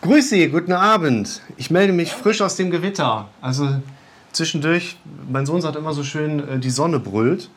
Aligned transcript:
Grüß 0.00 0.30
Sie, 0.30 0.48
guten 0.48 0.72
Abend. 0.72 1.42
Ich 1.56 1.70
melde 1.70 1.92
mich 1.92 2.12
frisch 2.12 2.40
aus 2.40 2.56
dem 2.56 2.70
Gewitter. 2.70 3.28
Also 3.40 3.68
zwischendurch, 4.32 4.96
mein 5.30 5.46
Sohn 5.46 5.60
sagt 5.60 5.76
immer 5.76 5.92
so 5.92 6.02
schön, 6.02 6.48
äh, 6.48 6.58
die 6.58 6.70
Sonne 6.70 6.98
brüllt. 6.98 7.50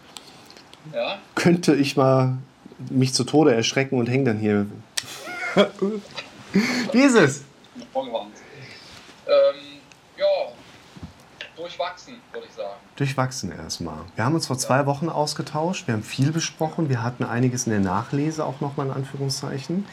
Ja? 0.93 1.17
Könnte 1.35 1.75
ich 1.75 1.97
mal 1.97 2.37
mich 2.89 3.13
zu 3.13 3.23
Tode 3.23 3.53
erschrecken 3.53 3.97
und 3.97 4.09
hänge 4.09 4.25
dann 4.25 4.37
hier. 4.37 4.67
Wie 6.91 7.01
ist 7.01 7.15
es? 7.15 7.43
Vorgewarnt. 7.91 8.35
Ähm, 9.27 9.79
ja, 10.17 10.25
durchwachsen, 11.55 12.15
würde 12.31 12.47
ich 12.47 12.53
sagen. 12.53 12.75
Durchwachsen 12.95 13.51
erstmal. 13.51 13.99
Wir 14.15 14.25
haben 14.25 14.35
uns 14.35 14.47
vor 14.47 14.57
zwei 14.57 14.85
Wochen 14.85 15.09
ausgetauscht. 15.09 15.87
Wir 15.87 15.93
haben 15.93 16.03
viel 16.03 16.31
besprochen. 16.31 16.89
Wir 16.89 17.03
hatten 17.03 17.23
einiges 17.23 17.65
in 17.65 17.71
der 17.71 17.79
Nachlese 17.79 18.45
auch 18.45 18.61
nochmal 18.61 18.87
in 18.87 18.93
Anführungszeichen. 18.93 19.85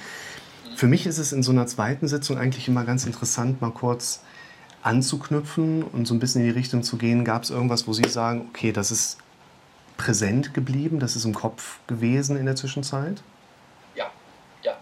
Für 0.82 0.88
mich 0.88 1.06
ist 1.06 1.18
es 1.18 1.30
in 1.32 1.44
so 1.44 1.52
einer 1.52 1.68
zweiten 1.68 2.08
Sitzung 2.08 2.38
eigentlich 2.38 2.66
immer 2.66 2.82
ganz 2.82 3.06
interessant, 3.06 3.60
mal 3.62 3.70
kurz 3.70 4.24
anzuknüpfen 4.82 5.84
und 5.84 6.06
so 6.06 6.14
ein 6.14 6.18
bisschen 6.18 6.40
in 6.40 6.48
die 6.48 6.58
Richtung 6.58 6.82
zu 6.82 6.96
gehen. 6.96 7.24
Gab 7.24 7.44
es 7.44 7.50
irgendwas, 7.50 7.86
wo 7.86 7.92
Sie 7.92 8.08
sagen, 8.08 8.48
okay, 8.48 8.72
das 8.72 8.90
ist 8.90 9.18
präsent 9.96 10.54
geblieben, 10.54 10.98
das 10.98 11.14
ist 11.14 11.24
im 11.24 11.34
Kopf 11.34 11.78
gewesen 11.86 12.36
in 12.36 12.46
der 12.46 12.56
Zwischenzeit? 12.56 13.22
Ja, 13.94 14.10
ja. 14.64 14.76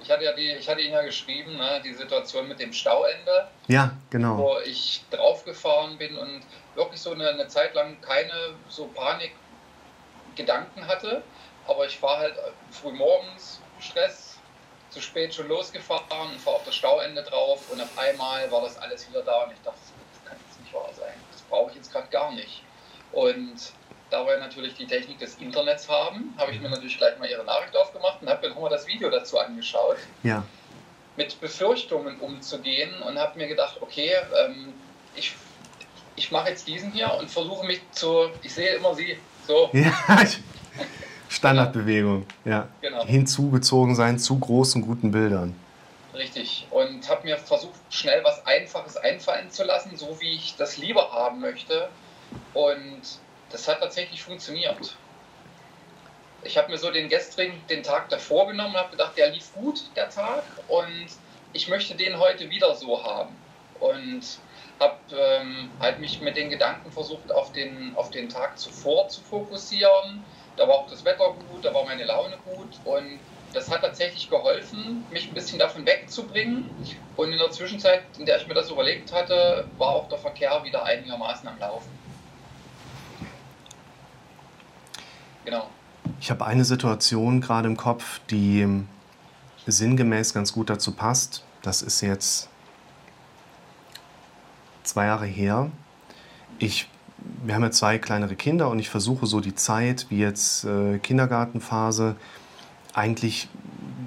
Ich 0.00 0.08
hatte, 0.08 0.22
ja 0.22 0.32
die, 0.34 0.52
ich 0.52 0.68
hatte 0.68 0.82
Ihnen 0.82 0.92
ja 0.92 1.02
geschrieben, 1.02 1.56
ne, 1.56 1.82
die 1.84 1.94
Situation 1.94 2.46
mit 2.46 2.60
dem 2.60 2.72
Stauende, 2.72 3.48
Ja, 3.66 3.90
genau. 4.10 4.38
wo 4.38 4.56
ich 4.64 5.02
draufgefahren 5.10 5.98
bin 5.98 6.16
und 6.16 6.42
wirklich 6.76 7.00
so 7.00 7.10
eine, 7.10 7.28
eine 7.28 7.48
Zeit 7.48 7.74
lang 7.74 8.00
keine 8.02 8.54
so 8.68 8.88
Panikgedanken 8.94 10.86
hatte. 10.86 11.24
Aber 11.66 11.86
ich 11.86 12.00
war 12.00 12.18
halt 12.18 12.34
früh 12.70 12.92
morgens, 12.92 13.60
Stress, 13.80 14.29
zu 14.90 15.00
spät 15.00 15.34
schon 15.34 15.48
losgefahren 15.48 16.32
und 16.32 16.44
war 16.46 16.54
auf 16.54 16.64
das 16.64 16.74
Stauende 16.74 17.22
drauf 17.22 17.70
und 17.70 17.80
auf 17.80 17.98
einmal 17.98 18.50
war 18.50 18.62
das 18.62 18.76
alles 18.78 19.08
wieder 19.08 19.22
da 19.22 19.44
und 19.44 19.52
ich 19.52 19.60
dachte, 19.64 19.78
das 20.12 20.28
kann 20.28 20.38
jetzt 20.46 20.60
nicht 20.60 20.74
wahr 20.74 20.90
sein. 20.96 21.14
Das 21.32 21.42
brauche 21.42 21.70
ich 21.70 21.76
jetzt 21.76 21.92
gerade 21.92 22.08
gar 22.08 22.32
nicht. 22.32 22.62
Und 23.12 23.72
da 24.10 24.26
wir 24.26 24.38
natürlich 24.38 24.74
die 24.74 24.86
Technik 24.86 25.18
des 25.20 25.36
Internets 25.36 25.88
haben, 25.88 26.34
habe 26.36 26.52
ich 26.52 26.60
mir 26.60 26.68
natürlich 26.68 26.98
gleich 26.98 27.18
mal 27.18 27.28
ihre 27.28 27.44
Nachricht 27.44 27.76
aufgemacht 27.76 28.20
und 28.20 28.28
habe 28.28 28.48
mir 28.48 28.54
nochmal 28.54 28.70
das 28.70 28.86
Video 28.86 29.08
dazu 29.10 29.38
angeschaut, 29.38 29.98
Ja, 30.22 30.44
mit 31.16 31.40
Befürchtungen 31.40 32.18
umzugehen 32.18 33.02
und 33.02 33.18
habe 33.18 33.38
mir 33.38 33.46
gedacht, 33.46 33.76
okay, 33.80 34.12
ähm, 34.44 34.72
ich, 35.14 35.34
ich 36.16 36.30
mache 36.30 36.48
jetzt 36.48 36.66
diesen 36.66 36.92
hier 36.92 37.12
und 37.18 37.30
versuche 37.30 37.66
mich 37.66 37.80
zu, 37.92 38.30
ich 38.42 38.54
sehe 38.54 38.76
immer 38.76 38.94
sie, 38.94 39.18
so, 39.46 39.68
ja. 39.72 39.92
Standardbewegung. 41.30 42.26
Ja. 42.44 42.68
Genau. 42.80 43.04
Hinzugezogen 43.06 43.94
sein 43.94 44.18
zu 44.18 44.38
großen, 44.38 44.82
guten 44.82 45.12
Bildern. 45.12 45.54
Richtig. 46.12 46.66
Und 46.70 47.08
habe 47.08 47.24
mir 47.24 47.38
versucht, 47.38 47.78
schnell 47.88 48.22
was 48.24 48.44
Einfaches 48.46 48.96
einfallen 48.96 49.50
zu 49.50 49.62
lassen, 49.62 49.96
so 49.96 50.20
wie 50.20 50.32
ich 50.32 50.56
das 50.56 50.76
lieber 50.76 51.12
haben 51.12 51.40
möchte. 51.40 51.88
Und 52.52 53.00
das 53.50 53.68
hat 53.68 53.80
tatsächlich 53.80 54.22
funktioniert. 54.22 54.96
Ich 56.42 56.58
habe 56.58 56.70
mir 56.70 56.78
so 56.78 56.90
den 56.90 57.08
gestrigen, 57.08 57.54
den 57.68 57.84
Tag 57.84 58.08
davor 58.08 58.48
genommen 58.48 58.74
und 58.74 58.80
habe 58.80 58.90
gedacht, 58.90 59.16
der 59.16 59.30
lief 59.30 59.52
gut, 59.54 59.84
der 59.94 60.10
Tag. 60.10 60.42
Und 60.66 61.06
ich 61.52 61.68
möchte 61.68 61.94
den 61.94 62.18
heute 62.18 62.50
wieder 62.50 62.74
so 62.74 63.04
haben. 63.04 63.36
Und 63.78 64.22
habe 64.80 64.96
ähm, 65.16 65.70
halt 65.78 66.00
mich 66.00 66.20
mit 66.20 66.36
den 66.36 66.50
Gedanken 66.50 66.90
versucht, 66.90 67.30
auf 67.30 67.52
den, 67.52 67.92
auf 67.94 68.10
den 68.10 68.28
Tag 68.28 68.58
zuvor 68.58 69.08
zu 69.08 69.20
fokussieren. 69.20 70.24
Da 70.56 70.68
war 70.68 70.74
auch 70.74 70.90
das 70.90 71.04
Wetter 71.04 71.32
gut, 71.50 71.64
da 71.64 71.72
war 71.72 71.84
meine 71.84 72.04
Laune 72.04 72.36
gut. 72.44 72.78
Und 72.84 73.18
das 73.52 73.70
hat 73.70 73.80
tatsächlich 73.80 74.28
geholfen, 74.30 75.04
mich 75.10 75.28
ein 75.28 75.34
bisschen 75.34 75.58
davon 75.58 75.84
wegzubringen. 75.86 76.70
Und 77.16 77.32
in 77.32 77.38
der 77.38 77.50
Zwischenzeit, 77.50 78.02
in 78.18 78.26
der 78.26 78.36
ich 78.36 78.46
mir 78.46 78.54
das 78.54 78.70
überlegt 78.70 79.12
hatte, 79.12 79.66
war 79.78 79.88
auch 79.88 80.08
der 80.08 80.18
Verkehr 80.18 80.62
wieder 80.64 80.84
einigermaßen 80.84 81.48
am 81.48 81.58
Laufen. 81.58 81.90
Genau. 85.44 85.68
Ich 86.20 86.30
habe 86.30 86.44
eine 86.46 86.64
Situation 86.64 87.40
gerade 87.40 87.66
im 87.66 87.76
Kopf, 87.76 88.20
die 88.30 88.84
sinngemäß 89.66 90.34
ganz 90.34 90.52
gut 90.52 90.70
dazu 90.70 90.92
passt. 90.92 91.44
Das 91.62 91.82
ist 91.82 92.00
jetzt 92.02 92.48
zwei 94.82 95.06
Jahre 95.06 95.26
her. 95.26 95.70
Ich, 96.58 96.88
wir 97.44 97.54
haben 97.54 97.62
ja 97.62 97.70
zwei 97.70 97.98
kleinere 97.98 98.36
Kinder 98.36 98.68
und 98.68 98.78
ich 98.78 98.90
versuche 98.90 99.26
so 99.26 99.40
die 99.40 99.54
Zeit, 99.54 100.06
wie 100.10 100.18
jetzt 100.18 100.64
äh, 100.64 100.98
Kindergartenphase, 100.98 102.16
eigentlich 102.92 103.48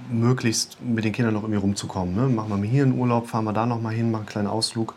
möglichst 0.09 0.81
mit 0.81 1.05
den 1.05 1.13
Kindern 1.13 1.33
noch 1.33 1.43
irgendwie 1.43 1.59
rumzukommen. 1.59 2.15
Ne? 2.15 2.27
Machen 2.27 2.49
wir 2.49 2.57
mal 2.57 2.67
hier 2.67 2.83
einen 2.83 2.97
Urlaub, 2.97 3.27
fahren 3.27 3.45
wir 3.45 3.53
da 3.53 3.65
noch 3.65 3.81
mal 3.81 3.93
hin, 3.93 4.11
machen 4.11 4.21
einen 4.21 4.29
kleinen 4.29 4.47
Ausflug, 4.47 4.95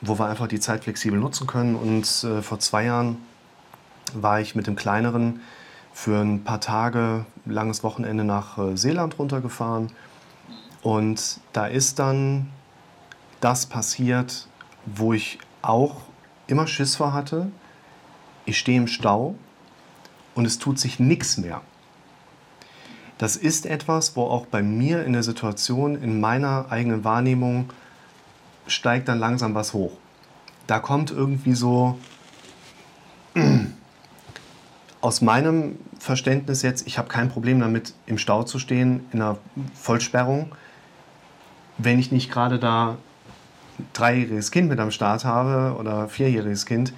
wo 0.00 0.18
wir 0.18 0.26
einfach 0.26 0.46
die 0.46 0.60
Zeit 0.60 0.84
flexibel 0.84 1.18
nutzen 1.18 1.46
können. 1.46 1.74
Und 1.74 2.24
äh, 2.24 2.42
vor 2.42 2.58
zwei 2.58 2.84
Jahren 2.84 3.16
war 4.12 4.40
ich 4.40 4.54
mit 4.54 4.66
dem 4.66 4.76
Kleineren 4.76 5.40
für 5.92 6.20
ein 6.20 6.44
paar 6.44 6.60
Tage, 6.60 7.24
langes 7.46 7.82
Wochenende 7.82 8.24
nach 8.24 8.58
äh, 8.58 8.76
Seeland 8.76 9.18
runtergefahren. 9.18 9.90
Und 10.82 11.40
da 11.52 11.66
ist 11.66 11.98
dann 11.98 12.50
das 13.40 13.66
passiert, 13.66 14.46
wo 14.86 15.12
ich 15.12 15.38
auch 15.62 15.96
immer 16.46 16.66
Schiss 16.66 16.96
vor 16.96 17.12
hatte. 17.12 17.50
Ich 18.46 18.58
stehe 18.58 18.78
im 18.78 18.86
Stau 18.86 19.34
und 20.34 20.44
es 20.44 20.58
tut 20.58 20.78
sich 20.78 20.98
nichts 20.98 21.38
mehr. 21.38 21.62
Das 23.18 23.36
ist 23.36 23.66
etwas, 23.66 24.16
wo 24.16 24.24
auch 24.24 24.46
bei 24.46 24.62
mir 24.62 25.04
in 25.04 25.12
der 25.12 25.22
Situation, 25.22 25.94
in 25.94 26.20
meiner 26.20 26.66
eigenen 26.70 27.04
Wahrnehmung, 27.04 27.72
steigt 28.66 29.08
dann 29.08 29.18
langsam 29.18 29.54
was 29.54 29.72
hoch. 29.72 29.92
Da 30.66 30.80
kommt 30.80 31.10
irgendwie 31.10 31.54
so 31.54 31.98
aus 35.00 35.20
meinem 35.20 35.78
Verständnis 35.98 36.62
jetzt, 36.62 36.86
ich 36.86 36.98
habe 36.98 37.08
kein 37.08 37.28
Problem 37.28 37.60
damit, 37.60 37.94
im 38.06 38.18
Stau 38.18 38.42
zu 38.42 38.58
stehen, 38.58 39.06
in 39.12 39.22
einer 39.22 39.38
Vollsperrung, 39.74 40.52
wenn 41.78 41.98
ich 41.98 42.10
nicht 42.10 42.30
gerade 42.30 42.58
da 42.58 42.96
dreijähriges 43.92 44.50
Kind 44.50 44.68
mit 44.68 44.78
am 44.80 44.90
Start 44.90 45.24
habe 45.24 45.76
oder 45.78 46.08
vierjähriges 46.08 46.66
Kind, 46.66 46.92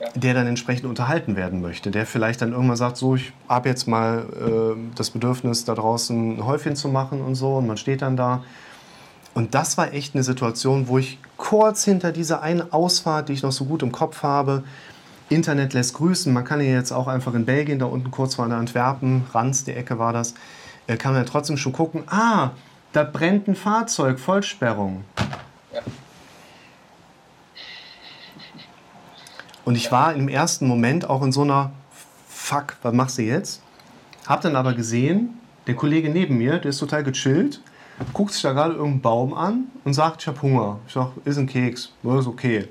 Ja. 0.00 0.06
der 0.14 0.34
dann 0.34 0.46
entsprechend 0.46 0.86
unterhalten 0.86 1.34
werden 1.34 1.60
möchte, 1.60 1.90
der 1.90 2.06
vielleicht 2.06 2.40
dann 2.40 2.52
irgendwann 2.52 2.76
sagt, 2.76 2.96
so, 2.96 3.16
ich 3.16 3.32
habe 3.48 3.68
jetzt 3.68 3.88
mal 3.88 4.26
äh, 4.40 4.94
das 4.94 5.10
Bedürfnis, 5.10 5.64
da 5.64 5.74
draußen 5.74 6.38
ein 6.38 6.46
Häufchen 6.46 6.76
zu 6.76 6.88
machen 6.88 7.20
und 7.20 7.34
so, 7.34 7.56
und 7.56 7.66
man 7.66 7.76
steht 7.76 8.02
dann 8.02 8.16
da. 8.16 8.44
Und 9.34 9.54
das 9.54 9.76
war 9.76 9.92
echt 9.92 10.14
eine 10.14 10.22
Situation, 10.22 10.86
wo 10.88 10.98
ich 10.98 11.18
kurz 11.36 11.84
hinter 11.84 12.12
dieser 12.12 12.42
einen 12.42 12.72
Ausfahrt, 12.72 13.28
die 13.28 13.32
ich 13.32 13.42
noch 13.42 13.52
so 13.52 13.64
gut 13.64 13.82
im 13.82 13.90
Kopf 13.92 14.22
habe, 14.22 14.62
Internet 15.28 15.74
lässt 15.74 15.94
grüßen. 15.94 16.32
Man 16.32 16.44
kann 16.44 16.60
ja 16.60 16.72
jetzt 16.72 16.92
auch 16.92 17.06
einfach 17.08 17.34
in 17.34 17.44
Belgien, 17.44 17.78
da 17.78 17.86
unten 17.86 18.10
kurz 18.10 18.36
vor 18.36 18.46
Antwerpen, 18.46 19.24
Ranz, 19.34 19.64
die 19.64 19.72
Ecke 19.72 19.98
war 19.98 20.12
das, 20.12 20.34
äh, 20.86 20.96
kann 20.96 21.12
man 21.12 21.22
ja 21.24 21.28
trotzdem 21.28 21.56
schon 21.56 21.72
gucken, 21.72 22.04
ah, 22.06 22.50
da 22.92 23.02
brennt 23.04 23.48
ein 23.48 23.54
Fahrzeug, 23.56 24.18
Vollsperrung. 24.18 25.04
Und 29.68 29.74
ich 29.74 29.92
war 29.92 30.14
im 30.14 30.28
ersten 30.30 30.66
Moment 30.66 31.10
auch 31.10 31.22
in 31.22 31.30
so 31.30 31.42
einer, 31.42 31.72
fuck, 32.26 32.78
was 32.80 32.94
machst 32.94 33.18
du 33.18 33.22
jetzt? 33.22 33.60
Hab 34.26 34.40
dann 34.40 34.56
aber 34.56 34.72
gesehen, 34.72 35.38
der 35.66 35.74
Kollege 35.74 36.08
neben 36.08 36.38
mir, 36.38 36.56
der 36.58 36.70
ist 36.70 36.78
total 36.78 37.04
gechillt, 37.04 37.60
guckt 38.14 38.32
sich 38.32 38.40
da 38.40 38.54
gerade 38.54 38.72
irgendeinen 38.72 39.02
Baum 39.02 39.34
an 39.34 39.64
und 39.84 39.92
sagt, 39.92 40.22
ich 40.22 40.26
habe 40.26 40.40
Hunger. 40.40 40.78
Ich 40.86 40.94
sag, 40.94 41.10
ist 41.26 41.36
ein 41.36 41.46
Keks, 41.46 41.92
ist 42.02 42.26
okay. 42.26 42.68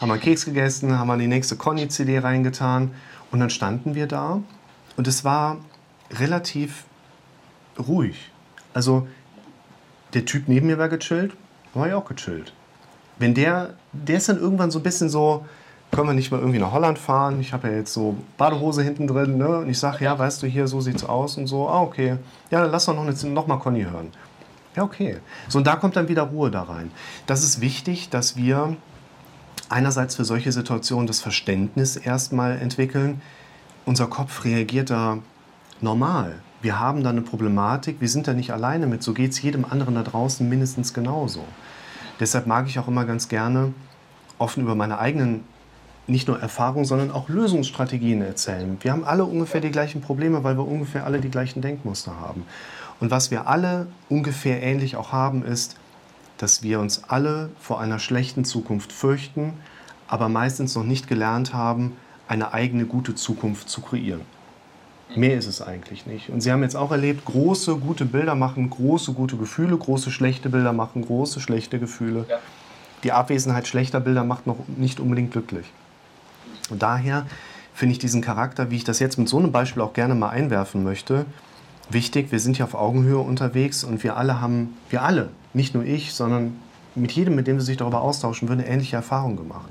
Haben 0.00 0.08
wir 0.08 0.14
einen 0.14 0.22
Keks 0.22 0.44
gegessen, 0.44 0.98
haben 0.98 1.06
wir 1.06 1.16
die 1.18 1.28
nächste 1.28 1.54
Conny-CD 1.54 2.18
reingetan 2.18 2.90
und 3.30 3.38
dann 3.38 3.50
standen 3.50 3.94
wir 3.94 4.08
da 4.08 4.40
und 4.96 5.06
es 5.06 5.22
war 5.22 5.58
relativ 6.10 6.82
ruhig. 7.78 8.32
Also 8.72 9.06
der 10.14 10.24
Typ 10.24 10.48
neben 10.48 10.66
mir 10.66 10.78
war 10.78 10.88
gechillt, 10.88 11.30
war 11.74 11.86
ich 11.86 11.94
auch 11.94 12.06
gechillt. 12.06 12.52
Wenn 13.20 13.34
der, 13.34 13.74
der 13.92 14.16
ist 14.16 14.28
dann 14.28 14.40
irgendwann 14.40 14.72
so 14.72 14.80
ein 14.80 14.82
bisschen 14.82 15.08
so, 15.08 15.46
können 15.94 16.08
wir 16.08 16.14
nicht 16.14 16.30
mal 16.30 16.40
irgendwie 16.40 16.58
nach 16.58 16.72
Holland 16.72 16.98
fahren? 16.98 17.40
Ich 17.40 17.52
habe 17.52 17.68
ja 17.68 17.74
jetzt 17.74 17.92
so 17.92 18.16
Badehose 18.36 18.82
hinten 18.82 19.06
drin, 19.06 19.38
ne? 19.38 19.58
Und 19.58 19.68
ich 19.68 19.78
sage, 19.78 20.04
ja, 20.04 20.18
weißt 20.18 20.42
du, 20.42 20.46
hier, 20.46 20.66
so 20.66 20.80
sieht's 20.80 21.04
aus 21.04 21.36
und 21.36 21.46
so. 21.46 21.68
Ah, 21.68 21.82
okay. 21.82 22.16
Ja, 22.50 22.62
dann 22.62 22.70
lass 22.70 22.86
doch 22.86 22.94
noch, 22.94 23.06
eine, 23.06 23.32
noch 23.32 23.46
mal 23.46 23.58
Conny 23.58 23.82
hören. 23.82 24.08
Ja, 24.76 24.82
okay. 24.82 25.18
So, 25.48 25.58
und 25.58 25.66
da 25.66 25.76
kommt 25.76 25.96
dann 25.96 26.08
wieder 26.08 26.22
Ruhe 26.22 26.50
da 26.50 26.62
rein. 26.62 26.90
Das 27.26 27.44
ist 27.44 27.60
wichtig, 27.60 28.10
dass 28.10 28.36
wir 28.36 28.76
einerseits 29.68 30.16
für 30.16 30.24
solche 30.24 30.52
Situationen 30.52 31.06
das 31.06 31.20
Verständnis 31.20 31.96
erstmal 31.96 32.58
entwickeln. 32.58 33.20
Unser 33.86 34.06
Kopf 34.06 34.44
reagiert 34.44 34.90
da 34.90 35.18
normal. 35.80 36.36
Wir 36.62 36.80
haben 36.80 37.02
da 37.04 37.10
eine 37.10 37.20
Problematik, 37.20 38.00
wir 38.00 38.08
sind 38.08 38.26
da 38.26 38.32
nicht 38.32 38.52
alleine 38.52 38.86
mit. 38.86 39.02
So 39.02 39.12
geht 39.12 39.32
es 39.32 39.42
jedem 39.42 39.64
anderen 39.64 39.94
da 39.94 40.02
draußen 40.02 40.48
mindestens 40.48 40.94
genauso. 40.94 41.44
Deshalb 42.20 42.46
mag 42.46 42.66
ich 42.66 42.78
auch 42.78 42.88
immer 42.88 43.04
ganz 43.04 43.28
gerne 43.28 43.74
offen 44.38 44.62
über 44.62 44.74
meine 44.74 44.98
eigenen, 44.98 45.44
nicht 46.06 46.28
nur 46.28 46.40
Erfahrungen, 46.40 46.84
sondern 46.84 47.10
auch 47.10 47.28
Lösungsstrategien 47.28 48.22
erzählen. 48.22 48.76
Wir 48.80 48.92
haben 48.92 49.04
alle 49.04 49.24
ungefähr 49.24 49.60
die 49.60 49.70
gleichen 49.70 50.00
Probleme, 50.00 50.44
weil 50.44 50.56
wir 50.56 50.66
ungefähr 50.66 51.04
alle 51.04 51.20
die 51.20 51.30
gleichen 51.30 51.62
Denkmuster 51.62 52.20
haben. 52.20 52.44
Und 53.00 53.10
was 53.10 53.30
wir 53.30 53.46
alle 53.48 53.86
ungefähr 54.08 54.62
ähnlich 54.62 54.96
auch 54.96 55.12
haben, 55.12 55.44
ist, 55.44 55.76
dass 56.38 56.62
wir 56.62 56.80
uns 56.80 57.04
alle 57.04 57.50
vor 57.60 57.80
einer 57.80 57.98
schlechten 57.98 58.44
Zukunft 58.44 58.92
fürchten, 58.92 59.54
aber 60.08 60.28
meistens 60.28 60.74
noch 60.74 60.84
nicht 60.84 61.08
gelernt 61.08 61.54
haben, 61.54 61.96
eine 62.28 62.52
eigene 62.52 62.84
gute 62.86 63.14
Zukunft 63.14 63.68
zu 63.68 63.80
kreieren. 63.80 64.22
Mehr 65.16 65.38
ist 65.38 65.46
es 65.46 65.62
eigentlich 65.62 66.06
nicht. 66.06 66.30
Und 66.30 66.40
Sie 66.40 66.50
haben 66.50 66.62
jetzt 66.62 66.76
auch 66.76 66.90
erlebt, 66.90 67.24
große, 67.24 67.76
gute 67.76 68.04
Bilder 68.04 68.34
machen 68.34 68.68
große, 68.68 69.12
gute 69.12 69.36
Gefühle, 69.36 69.76
große, 69.76 70.10
schlechte 70.10 70.48
Bilder 70.48 70.72
machen 70.72 71.02
große, 71.02 71.40
schlechte 71.40 71.78
Gefühle. 71.78 72.26
Ja. 72.28 72.38
Die 73.04 73.12
Abwesenheit 73.12 73.68
schlechter 73.68 74.00
Bilder 74.00 74.24
macht 74.24 74.46
noch 74.46 74.56
nicht 74.76 74.98
unbedingt 74.98 75.30
glücklich. 75.30 75.66
Und 76.70 76.82
daher 76.82 77.26
finde 77.74 77.92
ich 77.92 77.98
diesen 77.98 78.22
Charakter, 78.22 78.70
wie 78.70 78.76
ich 78.76 78.84
das 78.84 78.98
jetzt 78.98 79.18
mit 79.18 79.28
so 79.28 79.38
einem 79.38 79.52
Beispiel 79.52 79.82
auch 79.82 79.92
gerne 79.92 80.14
mal 80.14 80.30
einwerfen 80.30 80.84
möchte, 80.84 81.26
wichtig. 81.90 82.32
Wir 82.32 82.40
sind 82.40 82.58
ja 82.58 82.64
auf 82.64 82.74
Augenhöhe 82.74 83.18
unterwegs 83.18 83.84
und 83.84 84.02
wir 84.02 84.16
alle 84.16 84.40
haben, 84.40 84.76
wir 84.90 85.02
alle, 85.02 85.30
nicht 85.52 85.74
nur 85.74 85.84
ich, 85.84 86.14
sondern 86.14 86.56
mit 86.94 87.12
jedem, 87.12 87.34
mit 87.34 87.46
dem 87.46 87.60
Sie 87.60 87.66
sich 87.66 87.76
darüber 87.76 88.00
austauschen 88.00 88.48
würden, 88.48 88.64
ähnliche 88.64 88.96
Erfahrungen 88.96 89.36
gemacht. 89.36 89.68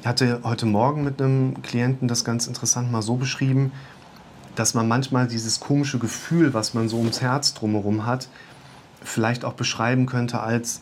Ich 0.00 0.06
hatte 0.06 0.40
heute 0.44 0.66
Morgen 0.66 1.02
mit 1.02 1.20
einem 1.20 1.62
Klienten 1.62 2.06
das 2.06 2.24
ganz 2.24 2.46
interessant 2.46 2.92
mal 2.92 3.02
so 3.02 3.16
beschrieben, 3.16 3.72
dass 4.54 4.74
man 4.74 4.86
manchmal 4.86 5.26
dieses 5.26 5.60
komische 5.60 5.98
Gefühl, 5.98 6.54
was 6.54 6.74
man 6.74 6.88
so 6.88 6.98
ums 6.98 7.20
Herz 7.20 7.54
drumherum 7.54 8.06
hat, 8.06 8.28
vielleicht 9.02 9.44
auch 9.44 9.54
beschreiben 9.54 10.06
könnte 10.06 10.40
als 10.40 10.80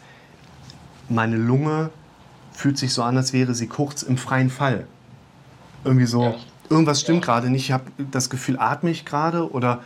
meine 1.08 1.36
Lunge 1.36 1.90
fühlt 2.52 2.78
sich 2.78 2.92
so 2.94 3.02
an, 3.02 3.16
als 3.16 3.32
wäre 3.32 3.54
sie 3.54 3.66
kurz 3.66 4.02
im 4.02 4.16
freien 4.16 4.50
Fall. 4.50 4.86
Irgendwie 5.84 6.06
so, 6.06 6.22
ja. 6.22 6.34
irgendwas 6.70 7.00
stimmt 7.00 7.26
ja. 7.26 7.32
gerade 7.32 7.50
nicht. 7.50 7.64
Ich 7.64 7.72
habe 7.72 7.84
das 8.10 8.30
Gefühl, 8.30 8.58
atme 8.58 8.90
ich 8.90 9.04
gerade 9.04 9.50
oder 9.50 9.80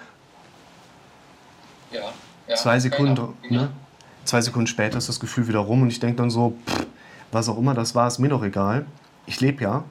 ja. 1.93 2.57
Zwei 2.57 2.79
Sekunden, 2.81 3.35
ne? 3.51 3.71
zwei 4.25 4.41
Sekunden 4.41 4.67
später 4.67 4.99
ist 4.99 5.09
das 5.09 5.21
Gefühl 5.21 5.49
wieder 5.49 5.59
rum 5.59 5.83
und 5.83 5.89
ich 5.89 6.01
denke 6.01 6.17
dann 6.17 6.31
so, 6.31 6.57
pff, 6.67 6.87
was 7.31 7.49
auch 7.49 7.59
immer 7.59 7.75
das 7.75 7.95
war, 7.95 8.09
ist 8.09 8.19
mir 8.19 8.29
doch 8.29 8.43
egal. 8.43 8.87
Ich 9.27 9.41
lebe 9.41 9.63
ja. 9.63 9.85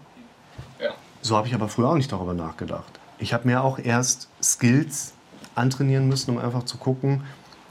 ja. 0.80 0.92
So 1.22 1.38
habe 1.38 1.48
ich 1.48 1.54
aber 1.54 1.68
früher 1.68 1.90
auch 1.90 1.96
nicht 1.96 2.12
darüber 2.12 2.34
nachgedacht. 2.34 3.00
Ich 3.20 3.34
habe 3.34 3.48
mir 3.48 3.64
auch 3.64 3.80
erst 3.80 4.30
Skills 4.42 5.14
antrainieren 5.56 6.08
müssen, 6.08 6.32
um 6.32 6.38
einfach 6.38 6.64
zu 6.64 6.78
gucken, 6.78 7.24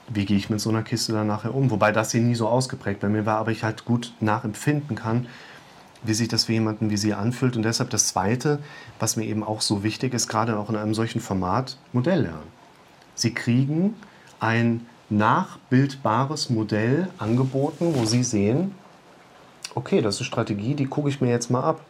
wie 0.08 0.24
gehe 0.24 0.36
ich 0.36 0.50
mit 0.50 0.60
so 0.60 0.70
einer 0.70 0.82
Kiste 0.82 1.12
dann 1.12 1.26
nachher 1.26 1.54
um. 1.54 1.70
Wobei 1.70 1.90
das 1.90 2.12
hier 2.12 2.20
nie 2.20 2.34
so 2.34 2.48
ausgeprägt 2.48 3.00
bei 3.00 3.08
mir 3.08 3.26
war, 3.26 3.38
aber 3.38 3.50
ich 3.50 3.64
halt 3.64 3.84
gut 3.84 4.12
nachempfinden 4.20 4.96
kann, 4.96 5.26
wie 6.02 6.14
sich 6.14 6.28
das 6.28 6.44
für 6.44 6.52
jemanden 6.52 6.90
wie 6.90 6.96
Sie 6.96 7.14
anfühlt. 7.14 7.56
Und 7.56 7.62
deshalb 7.62 7.90
das 7.90 8.08
Zweite, 8.08 8.60
was 8.98 9.16
mir 9.16 9.24
eben 9.24 9.42
auch 9.42 9.60
so 9.60 9.82
wichtig 9.82 10.14
ist, 10.14 10.28
gerade 10.28 10.58
auch 10.58 10.70
in 10.70 10.76
einem 10.76 10.94
solchen 10.94 11.20
Format, 11.20 11.78
Modell 11.92 12.22
lernen. 12.22 12.56
Sie 13.14 13.32
kriegen 13.32 13.94
ein 14.40 14.86
nachbildbares 15.08 16.50
Modell 16.50 17.08
angeboten, 17.18 17.94
wo 17.94 18.04
Sie 18.04 18.22
sehen, 18.22 18.74
okay, 19.74 20.00
das 20.00 20.16
ist 20.16 20.22
eine 20.22 20.26
Strategie, 20.26 20.74
die 20.74 20.86
gucke 20.86 21.08
ich 21.08 21.20
mir 21.20 21.30
jetzt 21.30 21.50
mal 21.50 21.62
ab. 21.62 21.80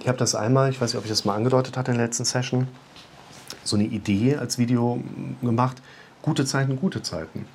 Ich 0.00 0.08
habe 0.08 0.18
das 0.18 0.34
einmal, 0.34 0.70
ich 0.70 0.80
weiß 0.80 0.92
nicht, 0.92 0.98
ob 0.98 1.04
ich 1.04 1.10
das 1.10 1.24
mal 1.24 1.34
angedeutet 1.34 1.76
hatte 1.76 1.90
in 1.90 1.98
der 1.98 2.06
letzten 2.06 2.24
Session, 2.24 2.68
so 3.64 3.76
eine 3.76 3.84
Idee 3.84 4.36
als 4.36 4.58
Video 4.58 5.02
gemacht. 5.42 5.82
Gute 6.22 6.44
Zeiten, 6.44 6.76
gute 6.76 7.02
Zeiten. 7.02 7.46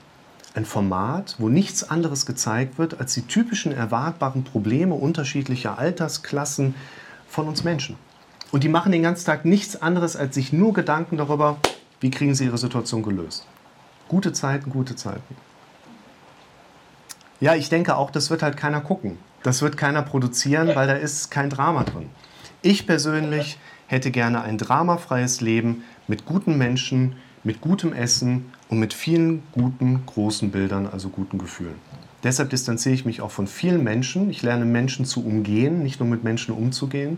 Ein 0.55 0.65
Format, 0.65 1.35
wo 1.39 1.49
nichts 1.49 1.89
anderes 1.89 2.27
gezeigt 2.27 2.77
wird 2.77 2.99
als 2.99 3.15
die 3.15 3.23
typischen 3.23 3.71
erwartbaren 3.71 4.43
Probleme 4.43 4.93
unterschiedlicher 4.93 5.79
Altersklassen 5.79 6.75
von 7.27 7.47
uns 7.47 7.63
Menschen. 7.63 7.95
Und 8.51 8.63
die 8.63 8.69
machen 8.69 8.91
den 8.91 9.01
ganzen 9.01 9.25
Tag 9.25 9.45
nichts 9.45 9.81
anderes, 9.81 10.15
als 10.15 10.35
sich 10.35 10.53
nur 10.53 10.73
Gedanken 10.73 11.17
darüber, 11.17 11.57
wie 11.99 12.11
kriegen 12.11 12.35
sie 12.35 12.45
ihre 12.45 12.59
Situation 12.59 13.01
gelöst. 13.01 13.47
Gute 14.07 14.31
Zeiten, 14.31 14.69
gute 14.69 14.95
Zeiten. 14.95 15.35
Ja, 17.39 17.55
ich 17.55 17.69
denke 17.69 17.97
auch, 17.97 18.11
das 18.11 18.29
wird 18.29 18.43
halt 18.43 18.55
keiner 18.55 18.81
gucken. 18.81 19.17
Das 19.41 19.63
wird 19.63 19.75
keiner 19.75 20.03
produzieren, 20.03 20.75
weil 20.75 20.87
da 20.87 20.93
ist 20.93 21.31
kein 21.31 21.49
Drama 21.49 21.83
drin. 21.83 22.09
Ich 22.61 22.85
persönlich 22.85 23.57
hätte 23.87 24.11
gerne 24.11 24.41
ein 24.43 24.59
dramafreies 24.59 25.41
Leben 25.41 25.83
mit 26.07 26.25
guten 26.25 26.57
Menschen, 26.57 27.15
mit 27.43 27.61
gutem 27.61 27.93
Essen 27.93 28.45
und 28.69 28.79
mit 28.79 28.93
vielen 28.93 29.43
guten, 29.51 30.05
großen 30.05 30.51
Bildern, 30.51 30.87
also 30.87 31.09
guten 31.09 31.37
Gefühlen. 31.37 31.75
Deshalb 32.23 32.49
distanziere 32.49 32.95
ich 32.95 33.05
mich 33.05 33.21
auch 33.21 33.31
von 33.31 33.47
vielen 33.47 33.83
Menschen. 33.83 34.29
Ich 34.29 34.41
lerne 34.43 34.65
Menschen 34.65 35.05
zu 35.05 35.25
umgehen, 35.25 35.83
nicht 35.83 35.99
nur 35.99 36.07
mit 36.07 36.23
Menschen 36.23 36.55
umzugehen. 36.55 37.17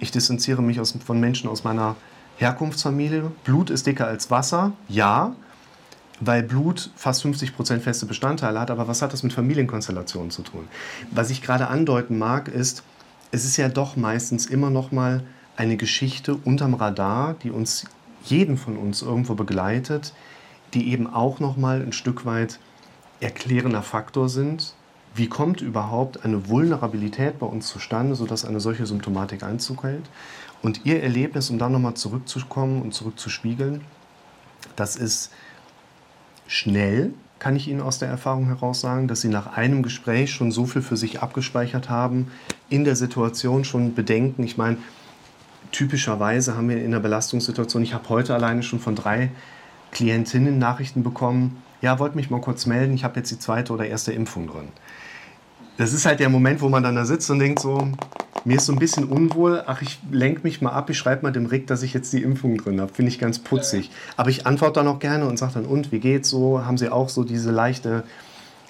Ich 0.00 0.10
distanziere 0.10 0.62
mich 0.62 0.80
aus, 0.80 0.94
von 1.04 1.18
Menschen 1.18 1.48
aus 1.48 1.64
meiner 1.64 1.96
Herkunftsfamilie. 2.36 3.32
Blut 3.44 3.70
ist 3.70 3.86
dicker 3.86 4.06
als 4.06 4.30
Wasser, 4.30 4.72
ja, 4.86 5.34
weil 6.20 6.42
Blut 6.42 6.90
fast 6.94 7.22
50 7.22 7.56
Prozent 7.56 7.82
feste 7.82 8.04
Bestandteile 8.04 8.60
hat. 8.60 8.70
Aber 8.70 8.86
was 8.86 9.00
hat 9.00 9.14
das 9.14 9.22
mit 9.22 9.32
Familienkonstellationen 9.32 10.30
zu 10.30 10.42
tun? 10.42 10.68
Was 11.10 11.30
ich 11.30 11.40
gerade 11.40 11.68
andeuten 11.68 12.18
mag, 12.18 12.48
ist, 12.48 12.82
es 13.30 13.44
ist 13.44 13.56
ja 13.56 13.68
doch 13.68 13.96
meistens 13.96 14.46
immer 14.46 14.70
noch 14.70 14.92
mal 14.92 15.22
eine 15.56 15.76
Geschichte 15.76 16.34
unterm 16.34 16.74
Radar, 16.74 17.34
die 17.42 17.50
uns 17.50 17.86
jeden 18.30 18.56
von 18.56 18.76
uns 18.76 19.02
irgendwo 19.02 19.34
begleitet, 19.34 20.12
die 20.74 20.90
eben 20.92 21.06
auch 21.06 21.40
noch 21.40 21.56
mal 21.56 21.82
ein 21.82 21.92
Stück 21.92 22.24
weit 22.24 22.58
erklärender 23.20 23.82
Faktor 23.82 24.28
sind. 24.28 24.74
Wie 25.14 25.28
kommt 25.28 25.60
überhaupt 25.60 26.24
eine 26.24 26.48
Vulnerabilität 26.48 27.38
bei 27.38 27.46
uns 27.46 27.68
zustande, 27.68 28.14
sodass 28.14 28.44
eine 28.44 28.60
solche 28.60 28.86
Symptomatik 28.86 29.42
Einzug 29.42 29.82
hält? 29.82 30.08
Und 30.62 30.84
ihr 30.84 31.02
Erlebnis, 31.02 31.50
um 31.50 31.58
da 31.58 31.68
nochmal 31.68 31.94
zurückzukommen 31.94 32.82
und 32.82 32.92
zurückzuspiegeln, 32.92 33.80
das 34.76 34.96
ist 34.96 35.30
schnell, 36.46 37.12
kann 37.38 37.54
ich 37.56 37.68
Ihnen 37.68 37.80
aus 37.80 37.98
der 37.98 38.08
Erfahrung 38.08 38.46
heraus 38.46 38.80
sagen, 38.80 39.06
dass 39.06 39.20
Sie 39.20 39.28
nach 39.28 39.56
einem 39.56 39.82
Gespräch 39.82 40.32
schon 40.32 40.50
so 40.50 40.66
viel 40.66 40.82
für 40.82 40.96
sich 40.96 41.22
abgespeichert 41.22 41.88
haben, 41.88 42.32
in 42.68 42.84
der 42.84 42.96
Situation 42.96 43.64
schon 43.64 43.94
bedenken. 43.94 44.42
Ich 44.42 44.56
meine, 44.56 44.78
typischerweise 45.72 46.56
haben 46.56 46.68
wir 46.68 46.82
in 46.82 46.90
der 46.90 47.00
Belastungssituation, 47.00 47.82
ich 47.82 47.94
habe 47.94 48.08
heute 48.08 48.34
alleine 48.34 48.62
schon 48.62 48.80
von 48.80 48.94
drei 48.94 49.30
Klientinnen 49.92 50.58
Nachrichten 50.58 51.02
bekommen, 51.02 51.62
ja, 51.80 51.98
wollte 51.98 52.16
mich 52.16 52.30
mal 52.30 52.40
kurz 52.40 52.66
melden, 52.66 52.94
ich 52.94 53.04
habe 53.04 53.16
jetzt 53.20 53.30
die 53.30 53.38
zweite 53.38 53.72
oder 53.72 53.86
erste 53.86 54.12
Impfung 54.12 54.48
drin. 54.48 54.68
Das 55.76 55.92
ist 55.92 56.06
halt 56.06 56.20
der 56.20 56.28
Moment, 56.28 56.60
wo 56.60 56.68
man 56.68 56.82
dann 56.82 56.96
da 56.96 57.04
sitzt 57.04 57.30
und 57.30 57.38
denkt 57.38 57.60
so, 57.60 57.88
mir 58.44 58.56
ist 58.56 58.66
so 58.66 58.72
ein 58.72 58.78
bisschen 58.78 59.04
unwohl, 59.04 59.62
ach, 59.66 59.82
ich 59.82 59.98
lenke 60.10 60.40
mich 60.42 60.60
mal 60.60 60.70
ab, 60.70 60.90
ich 60.90 60.98
schreibe 60.98 61.22
mal 61.22 61.32
dem 61.32 61.46
Rick, 61.46 61.66
dass 61.66 61.82
ich 61.82 61.92
jetzt 61.92 62.12
die 62.12 62.22
Impfung 62.22 62.56
drin 62.56 62.80
habe. 62.80 62.92
Finde 62.92 63.10
ich 63.10 63.18
ganz 63.18 63.38
putzig. 63.38 63.90
Aber 64.16 64.30
ich 64.30 64.46
antworte 64.46 64.74
dann 64.74 64.88
auch 64.88 64.98
gerne 64.98 65.26
und 65.26 65.38
sage 65.38 65.54
dann, 65.54 65.66
und, 65.66 65.92
wie 65.92 66.00
geht's 66.00 66.30
so? 66.30 66.64
Haben 66.64 66.78
Sie 66.78 66.88
auch 66.88 67.08
so 67.08 67.24
diese 67.24 67.50
leichte 67.50 68.04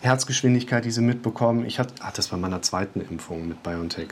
Herzgeschwindigkeit, 0.02 0.84
die 0.84 0.90
Sie 0.90 1.00
mitbekommen? 1.00 1.64
Ich 1.64 1.78
hatte, 1.78 1.94
ach, 2.00 2.12
das 2.12 2.32
war 2.32 2.38
meiner 2.38 2.62
zweiten 2.62 3.00
Impfung 3.00 3.48
mit 3.48 3.62
BioNTech. 3.62 4.08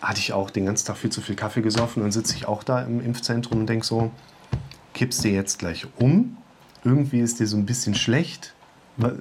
Hatte 0.00 0.20
ich 0.20 0.32
auch 0.32 0.50
den 0.50 0.66
ganzen 0.66 0.86
Tag 0.86 0.96
viel 0.96 1.10
zu 1.10 1.20
viel 1.20 1.36
Kaffee 1.36 1.62
gesoffen 1.62 2.02
und 2.02 2.06
dann 2.06 2.12
sitze 2.12 2.34
ich 2.36 2.46
auch 2.46 2.62
da 2.62 2.82
im 2.82 3.04
Impfzentrum 3.04 3.60
und 3.60 3.66
denke 3.66 3.84
so, 3.84 4.10
kippst 4.94 5.24
du 5.24 5.28
jetzt 5.28 5.58
gleich 5.58 5.86
um? 5.98 6.36
Irgendwie 6.84 7.20
ist 7.20 7.40
dir 7.40 7.46
so 7.46 7.56
ein 7.56 7.66
bisschen 7.66 7.94
schlecht. 7.94 8.54
Was, 8.96 9.12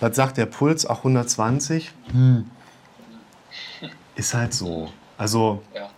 was 0.00 0.16
sagt 0.16 0.36
der 0.36 0.46
Puls? 0.46 0.88
Ach, 0.88 0.98
120? 0.98 1.92
Hm. 2.12 2.50
Ist 4.14 4.34
halt 4.34 4.52
so. 4.52 4.90
Also, 5.18 5.62
ja. 5.74 5.88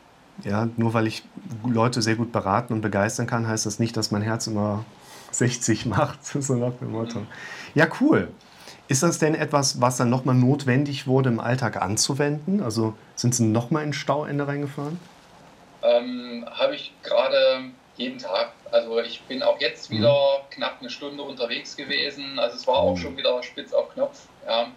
ja, 0.45 0.69
nur 0.77 0.95
weil 0.95 1.09
ich 1.09 1.25
Leute 1.65 2.03
sehr 2.03 2.15
gut 2.15 2.31
beraten 2.31 2.73
und 2.73 2.81
begeistern 2.81 3.27
kann, 3.27 3.47
heißt 3.49 3.67
das 3.67 3.79
nicht, 3.79 3.97
dass 3.97 4.11
mein 4.11 4.23
Herz 4.23 4.47
immer 4.47 4.85
60 5.33 5.87
macht, 5.87 6.25
so 6.43 6.55
nach 6.55 6.75
dem 6.75 6.93
Motto. 6.93 7.23
Ja, 7.75 7.89
cool. 8.01 8.29
Ist 8.89 9.03
das 9.03 9.19
denn 9.19 9.35
etwas, 9.35 9.81
was 9.81 9.99
dann 9.99 10.11
nochmal 10.11 10.35
notwendig 10.35 11.07
wurde, 11.07 11.29
im 11.29 11.41
Alltag 11.41 11.81
anzuwenden? 11.81 12.63
Also 12.63 12.95
sind 13.15 13.35
Sie 13.35 13.45
nochmal 13.45 13.85
in 13.85 13.93
Stauende 13.93 14.49
reingefahren? 14.49 14.99
Ähm, 15.83 16.47
Habe 16.51 16.75
ich 16.75 16.93
gerade 17.03 17.71
jeden 17.97 18.19
Tag. 18.19 18.53
Also 18.73 19.01
ich 19.01 19.21
bin 19.23 19.43
auch 19.43 19.61
jetzt 19.61 19.91
wieder 19.91 20.13
mhm. 20.13 20.51
knapp 20.51 20.79
eine 20.81 20.89
Stunde 20.89 21.23
unterwegs 21.23 21.77
gewesen. 21.77 22.39
Also 22.39 22.57
es 22.57 22.67
war 22.67 22.77
auch 22.77 22.95
mhm. 22.95 22.99
schon 22.99 23.17
wieder 23.17 23.43
spitz 23.43 23.73
auf 23.73 23.93
Knopf. 23.93 24.23
Ja. 24.47 24.69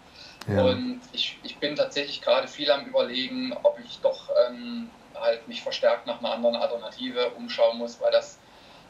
Ja. 0.47 0.63
Und 0.63 1.01
ich, 1.13 1.37
ich 1.43 1.57
bin 1.57 1.75
tatsächlich 1.75 2.21
gerade 2.21 2.47
viel 2.47 2.69
am 2.71 2.85
Überlegen, 2.85 3.53
ob 3.63 3.79
ich 3.85 3.99
doch 4.01 4.29
ähm, 4.47 4.89
halt 5.19 5.47
mich 5.47 5.61
verstärkt 5.61 6.07
nach 6.07 6.19
einer 6.19 6.33
anderen 6.33 6.55
Alternative 6.55 7.29
umschauen 7.37 7.77
muss, 7.77 8.01
weil 8.01 8.11
das, 8.11 8.39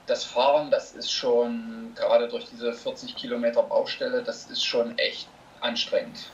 das 0.08 0.24
Fahren, 0.24 0.72
das 0.72 0.94
ist 0.94 1.12
schon, 1.12 1.94
gerade 1.96 2.28
durch 2.28 2.46
diese 2.50 2.74
40 2.74 3.16
Kilometer 3.16 3.64
Baustelle, 3.64 4.24
das 4.24 4.50
ist 4.50 4.64
schon 4.64 4.98
echt 4.98 5.28
anstrengend. 5.62 6.30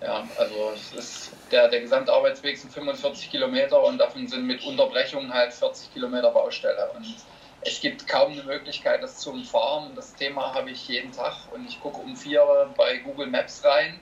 Ja, 0.00 0.28
also 0.38 0.72
es 0.74 0.92
ist 0.92 1.32
der, 1.50 1.68
der 1.68 1.80
Gesamtarbeitsweg 1.80 2.58
sind 2.58 2.72
45 2.72 3.30
Kilometer 3.30 3.82
und 3.82 3.98
davon 3.98 4.26
sind 4.26 4.46
mit 4.46 4.62
Unterbrechungen 4.64 5.32
halt 5.32 5.52
40 5.52 5.92
Kilometer 5.94 6.30
Baustelle. 6.30 6.90
Und 6.94 7.16
es 7.62 7.80
gibt 7.80 8.06
kaum 8.06 8.32
eine 8.32 8.42
Möglichkeit, 8.42 9.02
das 9.02 9.16
zu 9.18 9.30
umfahren. 9.30 9.92
Das 9.94 10.14
Thema 10.14 10.54
habe 10.54 10.70
ich 10.70 10.88
jeden 10.88 11.12
Tag 11.12 11.34
und 11.52 11.66
ich 11.66 11.80
gucke 11.80 12.00
um 12.00 12.16
vier 12.16 12.70
bei 12.76 12.98
Google 12.98 13.28
Maps 13.28 13.64
rein, 13.64 13.98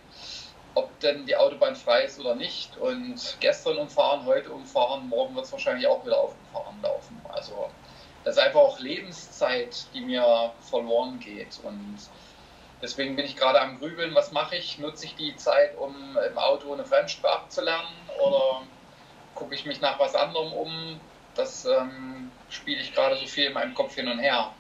ob 0.75 0.99
denn 1.01 1.27
die 1.27 1.37
Autobahn 1.37 1.77
frei 1.77 2.03
ist 2.03 2.19
oder 2.19 2.35
nicht. 2.35 2.77
Und 2.79 3.37
gestern 3.39 3.79
umfahren, 3.79 4.27
heute 4.27 4.51
umfahren, 4.51 5.09
morgen 5.09 5.37
wird 5.37 5.45
es 5.45 5.53
wahrscheinlich 5.53 5.87
auch 5.87 6.05
wieder 6.05 6.19
auf 6.19 6.35
Umfahren 6.47 6.83
laufen. 6.83 7.21
Also 7.29 7.71
das 8.25 8.37
ist 8.37 8.43
einfach 8.43 8.61
auch 8.61 8.79
Lebenszeit, 8.79 9.87
die 9.95 10.01
mir 10.01 10.53
verloren 10.61 11.19
geht. 11.19 11.61
Und 11.63 11.99
Deswegen 12.83 13.15
bin 13.15 13.25
ich 13.25 13.37
gerade 13.37 13.61
am 13.61 13.79
Grübeln, 13.79 14.13
was 14.15 14.33
mache 14.33 14.57
ich? 14.57 14.81
Nutze 14.81 15.07
ich 15.07 15.15
die 15.15 15.37
Zeit, 15.37 15.79
um 15.79 15.95
im 16.29 16.37
Auto 16.37 16.73
eine 16.73 16.85
Fremdsprache 16.85 17.49
zu 17.49 17.63
lernen 17.63 17.87
oder 18.27 18.63
gucke 19.37 19.55
ich 19.55 19.65
mich 19.65 19.81
nach 19.81 20.01
was 20.01 20.17
anderem 20.17 20.53
um? 20.53 20.71
Das 21.37 21.65
ähm, 21.65 22.31
spiele 22.51 22.81
ich 22.81 22.93
gerade 22.93 23.17
so 23.17 23.27
viel 23.27 23.45
in 23.45 23.53
meinem 23.53 23.73
Kopf 23.75 23.95
hin 23.95 24.09
und 24.09 24.19
her. 24.19 24.51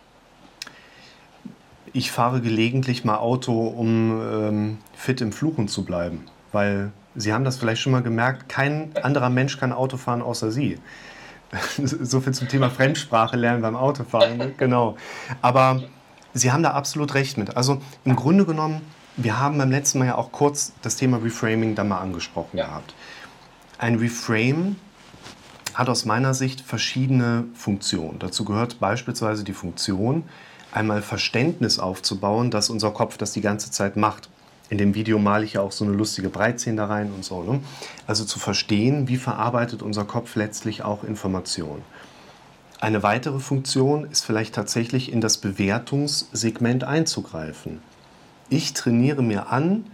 Ich 1.92 2.12
fahre 2.12 2.40
gelegentlich 2.40 3.04
mal 3.04 3.18
Auto, 3.18 3.66
um 3.66 4.22
ähm, 4.22 4.78
fit 4.94 5.20
im 5.20 5.32
Fluchen 5.32 5.66
zu 5.66 5.84
bleiben, 5.84 6.28
weil 6.52 6.92
Sie 7.14 7.34
haben 7.34 7.44
das 7.44 7.58
vielleicht 7.58 7.82
schon 7.82 7.92
mal 7.92 8.02
gemerkt, 8.02 8.48
kein 8.48 8.94
anderer 9.02 9.28
Mensch 9.28 9.58
kann 9.58 9.72
Auto 9.72 9.96
fahren 9.98 10.22
außer 10.22 10.50
Sie. 10.50 10.78
so 11.78 12.20
viel 12.20 12.32
zum 12.32 12.48
Thema 12.48 12.70
Fremdsprache 12.70 13.36
lernen 13.36 13.62
beim 13.62 13.76
Autofahren, 13.76 14.38
ne? 14.38 14.54
genau. 14.56 14.96
Aber 15.40 15.82
Sie 16.34 16.50
haben 16.50 16.62
da 16.62 16.70
absolut 16.70 17.14
recht 17.14 17.36
mit. 17.36 17.56
Also 17.56 17.80
im 18.04 18.16
Grunde 18.16 18.46
genommen, 18.46 18.80
wir 19.16 19.38
haben 19.38 19.58
beim 19.58 19.70
letzten 19.70 19.98
Mal 19.98 20.06
ja 20.06 20.14
auch 20.16 20.32
kurz 20.32 20.72
das 20.82 20.96
Thema 20.96 21.18
Reframing 21.18 21.74
da 21.74 21.84
mal 21.84 21.98
angesprochen 21.98 22.56
ja. 22.56 22.66
gehabt. 22.66 22.94
Ein 23.78 23.96
Reframe 23.96 24.76
hat 25.74 25.88
aus 25.88 26.04
meiner 26.04 26.34
Sicht 26.34 26.60
verschiedene 26.60 27.44
Funktionen. 27.54 28.18
Dazu 28.18 28.44
gehört 28.44 28.80
beispielsweise 28.80 29.44
die 29.44 29.52
Funktion, 29.52 30.24
einmal 30.70 31.02
Verständnis 31.02 31.78
aufzubauen, 31.78 32.50
dass 32.50 32.70
unser 32.70 32.90
Kopf 32.90 33.18
das 33.18 33.32
die 33.32 33.40
ganze 33.40 33.70
Zeit 33.70 33.96
macht. 33.96 34.30
In 34.72 34.78
dem 34.78 34.94
Video 34.94 35.18
male 35.18 35.44
ich 35.44 35.52
ja 35.52 35.60
auch 35.60 35.70
so 35.70 35.84
eine 35.84 35.92
lustige 35.92 36.30
Breitzähne 36.30 36.78
da 36.78 36.86
rein 36.86 37.12
und 37.12 37.26
so. 37.26 37.42
Ne? 37.42 37.60
Also 38.06 38.24
zu 38.24 38.38
verstehen, 38.38 39.06
wie 39.06 39.18
verarbeitet 39.18 39.82
unser 39.82 40.06
Kopf 40.06 40.34
letztlich 40.34 40.82
auch 40.82 41.04
Informationen. 41.04 41.82
Eine 42.80 43.02
weitere 43.02 43.38
Funktion 43.38 44.10
ist 44.10 44.24
vielleicht 44.24 44.54
tatsächlich 44.54 45.12
in 45.12 45.20
das 45.20 45.36
Bewertungssegment 45.36 46.84
einzugreifen. 46.84 47.82
Ich 48.48 48.72
trainiere 48.72 49.22
mir 49.22 49.52
an, 49.52 49.84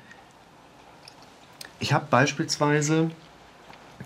ich 1.80 1.92
habe 1.92 2.06
beispielsweise 2.08 3.10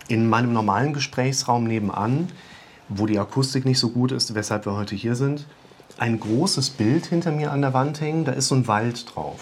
in 0.08 0.26
meinem 0.26 0.54
normalen 0.54 0.94
Gesprächsraum 0.94 1.64
nebenan, 1.64 2.28
wo 2.88 3.04
die 3.04 3.18
Akustik 3.18 3.66
nicht 3.66 3.78
so 3.78 3.90
gut 3.90 4.10
ist, 4.10 4.34
weshalb 4.34 4.64
wir 4.64 4.72
heute 4.72 4.94
hier 4.94 5.16
sind, 5.16 5.44
ein 5.98 6.18
großes 6.18 6.70
Bild 6.70 7.04
hinter 7.04 7.30
mir 7.30 7.52
an 7.52 7.60
der 7.60 7.74
Wand 7.74 8.00
hängen, 8.00 8.24
da 8.24 8.32
ist 8.32 8.48
so 8.48 8.54
ein 8.54 8.66
Wald 8.68 9.14
drauf. 9.14 9.38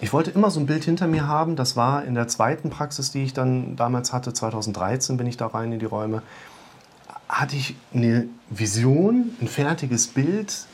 Ich 0.00 0.12
wollte 0.12 0.30
immer 0.30 0.50
so 0.50 0.60
ein 0.60 0.66
Bild 0.66 0.84
hinter 0.84 1.06
mir 1.06 1.26
haben, 1.26 1.56
das 1.56 1.76
war 1.76 2.04
in 2.04 2.14
der 2.14 2.28
zweiten 2.28 2.70
Praxis, 2.70 3.10
die 3.10 3.24
ich 3.24 3.32
dann 3.32 3.76
damals 3.76 4.12
hatte, 4.12 4.32
2013 4.32 5.16
bin 5.16 5.26
ich 5.26 5.36
da 5.36 5.46
rein 5.46 5.72
in 5.72 5.78
die 5.78 5.86
Räume 5.86 6.22
hatte 7.28 7.56
ich 7.56 7.74
eine 7.92 8.28
Vision, 8.50 9.36
ein 9.40 9.48
fertiges 9.48 10.06
Bild. 10.06 10.66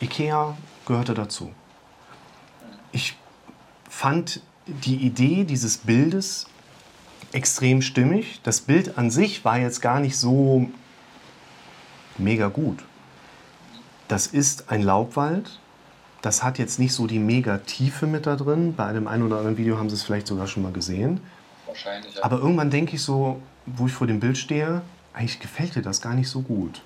Ikea 0.00 0.56
gehörte 0.86 1.14
dazu. 1.14 1.50
Ich 2.92 3.16
fand 3.88 4.40
die 4.66 4.96
Idee 4.96 5.44
dieses 5.44 5.78
Bildes 5.78 6.46
extrem 7.32 7.82
stimmig. 7.82 8.40
Das 8.44 8.60
Bild 8.60 8.96
an 8.98 9.10
sich 9.10 9.44
war 9.44 9.58
jetzt 9.58 9.80
gar 9.80 9.98
nicht 9.98 10.16
so 10.16 10.68
mega 12.16 12.48
gut. 12.48 12.84
Das 14.08 14.26
ist 14.26 14.70
ein 14.70 14.82
Laubwald. 14.82 15.58
Das 16.24 16.42
hat 16.42 16.58
jetzt 16.58 16.78
nicht 16.78 16.94
so 16.94 17.06
die 17.06 17.18
mega 17.18 17.58
Tiefe 17.58 18.06
mit 18.06 18.24
da 18.24 18.34
drin. 18.36 18.72
Bei 18.74 18.86
einem 18.86 19.08
einen 19.08 19.24
oder 19.24 19.36
anderen 19.36 19.58
Video 19.58 19.76
haben 19.76 19.90
Sie 19.90 19.96
es 19.96 20.04
vielleicht 20.04 20.26
sogar 20.26 20.46
schon 20.46 20.62
mal 20.62 20.72
gesehen. 20.72 21.20
Wahrscheinlich. 21.66 22.14
Ja. 22.14 22.24
Aber 22.24 22.38
irgendwann 22.38 22.70
denke 22.70 22.96
ich 22.96 23.02
so, 23.02 23.42
wo 23.66 23.88
ich 23.88 23.92
vor 23.92 24.06
dem 24.06 24.20
Bild 24.20 24.38
stehe, 24.38 24.80
eigentlich 25.12 25.38
gefällt 25.38 25.76
dir 25.76 25.82
das 25.82 26.00
gar 26.00 26.14
nicht 26.14 26.30
so 26.30 26.40
gut. 26.40 26.80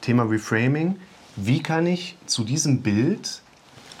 Thema 0.00 0.22
Reframing. 0.22 0.96
Wie 1.36 1.62
kann 1.62 1.86
ich 1.86 2.16
zu 2.24 2.44
diesem 2.44 2.80
Bild 2.80 3.42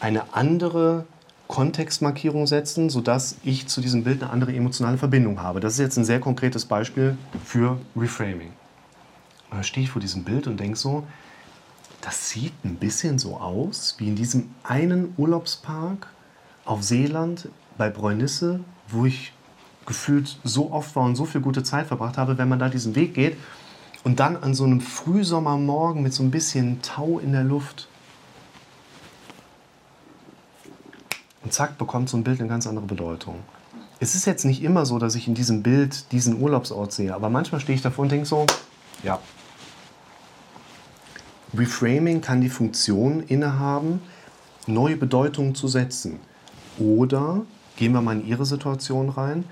eine 0.00 0.32
andere 0.32 1.04
Kontextmarkierung 1.48 2.46
setzen, 2.46 2.88
sodass 2.88 3.36
ich 3.44 3.66
zu 3.66 3.82
diesem 3.82 4.04
Bild 4.04 4.22
eine 4.22 4.32
andere 4.32 4.54
emotionale 4.54 4.96
Verbindung 4.96 5.42
habe? 5.42 5.60
Das 5.60 5.74
ist 5.74 5.80
jetzt 5.80 5.98
ein 5.98 6.06
sehr 6.06 6.18
konkretes 6.18 6.64
Beispiel 6.64 7.18
für 7.44 7.76
Reframing. 7.94 8.54
Da 9.50 9.62
stehe 9.62 9.84
ich 9.84 9.90
vor 9.90 10.00
diesem 10.00 10.24
Bild 10.24 10.46
und 10.46 10.58
denke 10.58 10.78
so, 10.78 11.04
das 12.00 12.30
sieht 12.30 12.52
ein 12.64 12.76
bisschen 12.76 13.18
so 13.18 13.36
aus 13.36 13.96
wie 13.98 14.08
in 14.08 14.16
diesem 14.16 14.54
einen 14.62 15.14
Urlaubspark 15.16 16.08
auf 16.64 16.82
Seeland 16.82 17.48
bei 17.78 17.90
Bräunisse, 17.90 18.60
wo 18.88 19.06
ich 19.06 19.32
gefühlt 19.86 20.38
so 20.44 20.72
oft 20.72 20.94
war 20.96 21.04
und 21.04 21.16
so 21.16 21.24
viel 21.24 21.40
gute 21.40 21.62
Zeit 21.62 21.86
verbracht 21.86 22.16
habe, 22.16 22.38
wenn 22.38 22.48
man 22.48 22.58
da 22.58 22.68
diesen 22.68 22.94
Weg 22.94 23.14
geht 23.14 23.36
und 24.04 24.20
dann 24.20 24.36
an 24.36 24.54
so 24.54 24.64
einem 24.64 24.80
Frühsommermorgen 24.80 26.02
mit 26.02 26.12
so 26.12 26.22
ein 26.22 26.30
bisschen 26.30 26.82
Tau 26.82 27.18
in 27.18 27.32
der 27.32 27.44
Luft 27.44 27.88
und 31.42 31.52
zack, 31.52 31.78
bekommt 31.78 32.08
so 32.08 32.16
ein 32.16 32.24
Bild 32.24 32.40
eine 32.40 32.48
ganz 32.48 32.66
andere 32.66 32.86
Bedeutung. 32.86 33.36
Es 34.00 34.14
ist 34.14 34.26
jetzt 34.26 34.44
nicht 34.44 34.62
immer 34.62 34.86
so, 34.86 34.98
dass 34.98 35.14
ich 35.14 35.28
in 35.28 35.34
diesem 35.34 35.62
Bild 35.62 36.10
diesen 36.12 36.40
Urlaubsort 36.40 36.92
sehe, 36.92 37.14
aber 37.14 37.30
manchmal 37.30 37.60
stehe 37.60 37.76
ich 37.76 37.82
davor 37.82 38.02
und 38.02 38.12
denke 38.12 38.26
so, 38.26 38.46
ja. 39.02 39.20
Reframing 41.56 42.20
kann 42.20 42.40
die 42.40 42.48
Funktion 42.48 43.22
innehaben, 43.22 44.00
neue 44.66 44.96
Bedeutungen 44.96 45.54
zu 45.54 45.68
setzen. 45.68 46.20
Oder 46.78 47.42
gehen 47.76 47.92
wir 47.92 48.00
mal 48.00 48.18
in 48.18 48.26
Ihre 48.26 48.46
Situation 48.46 49.08
rein 49.10 49.44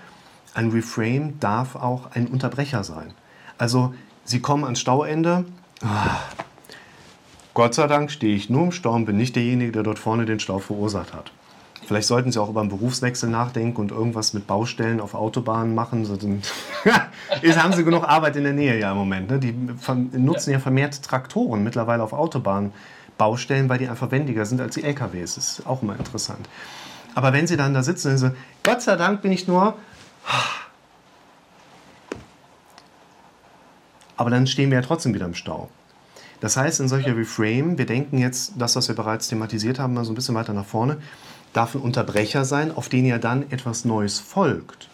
ein 0.54 0.70
Reframe 0.70 1.38
darf 1.40 1.76
auch 1.76 2.10
ein 2.12 2.26
Unterbrecher 2.26 2.84
sein. 2.84 3.12
Also 3.58 3.94
Sie 4.24 4.40
kommen 4.40 4.64
ans 4.64 4.80
Stauende. 4.80 5.44
Ah, 5.82 6.20
Gott 7.54 7.74
sei 7.74 7.86
Dank 7.86 8.10
stehe 8.10 8.34
ich 8.34 8.50
nur 8.50 8.64
im 8.64 8.72
Stau 8.72 8.92
und 8.92 9.06
bin 9.06 9.16
nicht 9.16 9.34
derjenige, 9.36 9.72
der 9.72 9.82
dort 9.82 9.98
vorne 9.98 10.24
den 10.24 10.40
Stau 10.40 10.58
verursacht 10.58 11.12
hat. 11.12 11.32
Vielleicht 11.90 12.06
sollten 12.06 12.30
Sie 12.30 12.38
auch 12.38 12.48
über 12.48 12.60
einen 12.60 12.68
Berufswechsel 12.68 13.28
nachdenken 13.28 13.80
und 13.80 13.90
irgendwas 13.90 14.32
mit 14.32 14.46
Baustellen 14.46 15.00
auf 15.00 15.14
Autobahnen 15.14 15.74
machen. 15.74 16.04
Jetzt 17.42 17.60
haben 17.60 17.72
Sie 17.72 17.82
genug 17.82 18.04
Arbeit 18.04 18.36
in 18.36 18.44
der 18.44 18.52
Nähe 18.52 18.78
ja 18.78 18.92
im 18.92 18.96
Moment. 18.96 19.28
Ne? 19.28 19.40
Die 19.40 19.52
nutzen 20.16 20.52
ja 20.52 20.60
vermehrt 20.60 21.02
Traktoren 21.02 21.64
mittlerweile 21.64 22.04
auf 22.04 22.12
Autobahnbaustellen, 22.12 23.68
weil 23.68 23.78
die 23.78 23.88
einfach 23.88 24.12
wendiger 24.12 24.46
sind 24.46 24.60
als 24.60 24.76
die 24.76 24.84
LKWs. 24.84 25.34
Das 25.34 25.58
ist 25.58 25.66
auch 25.66 25.82
immer 25.82 25.98
interessant. 25.98 26.48
Aber 27.16 27.32
wenn 27.32 27.48
Sie 27.48 27.56
dann 27.56 27.74
da 27.74 27.82
sitzen 27.82 28.12
und 28.12 28.18
so, 28.18 28.30
Gott 28.62 28.82
sei 28.82 28.94
Dank 28.94 29.20
bin 29.20 29.32
ich 29.32 29.48
nur 29.48 29.74
aber 34.16 34.30
dann 34.30 34.46
stehen 34.46 34.70
wir 34.70 34.78
ja 34.78 34.86
trotzdem 34.86 35.12
wieder 35.12 35.26
im 35.26 35.34
Stau. 35.34 35.68
Das 36.40 36.56
heißt, 36.56 36.78
in 36.78 36.88
solcher 36.88 37.16
Reframe, 37.16 37.78
wir 37.78 37.86
denken 37.86 38.18
jetzt, 38.18 38.52
das, 38.56 38.76
was 38.76 38.86
wir 38.86 38.94
bereits 38.94 39.26
thematisiert 39.26 39.80
haben, 39.80 39.94
mal 39.94 40.04
so 40.04 40.12
ein 40.12 40.14
bisschen 40.14 40.36
weiter 40.36 40.52
nach 40.52 40.66
vorne, 40.66 40.98
darf 41.52 41.74
ein 41.74 41.80
Unterbrecher 41.80 42.44
sein, 42.44 42.74
auf 42.74 42.88
den 42.88 43.06
ja 43.06 43.18
dann 43.18 43.50
etwas 43.50 43.84
Neues 43.84 44.18
folgt. 44.18 44.88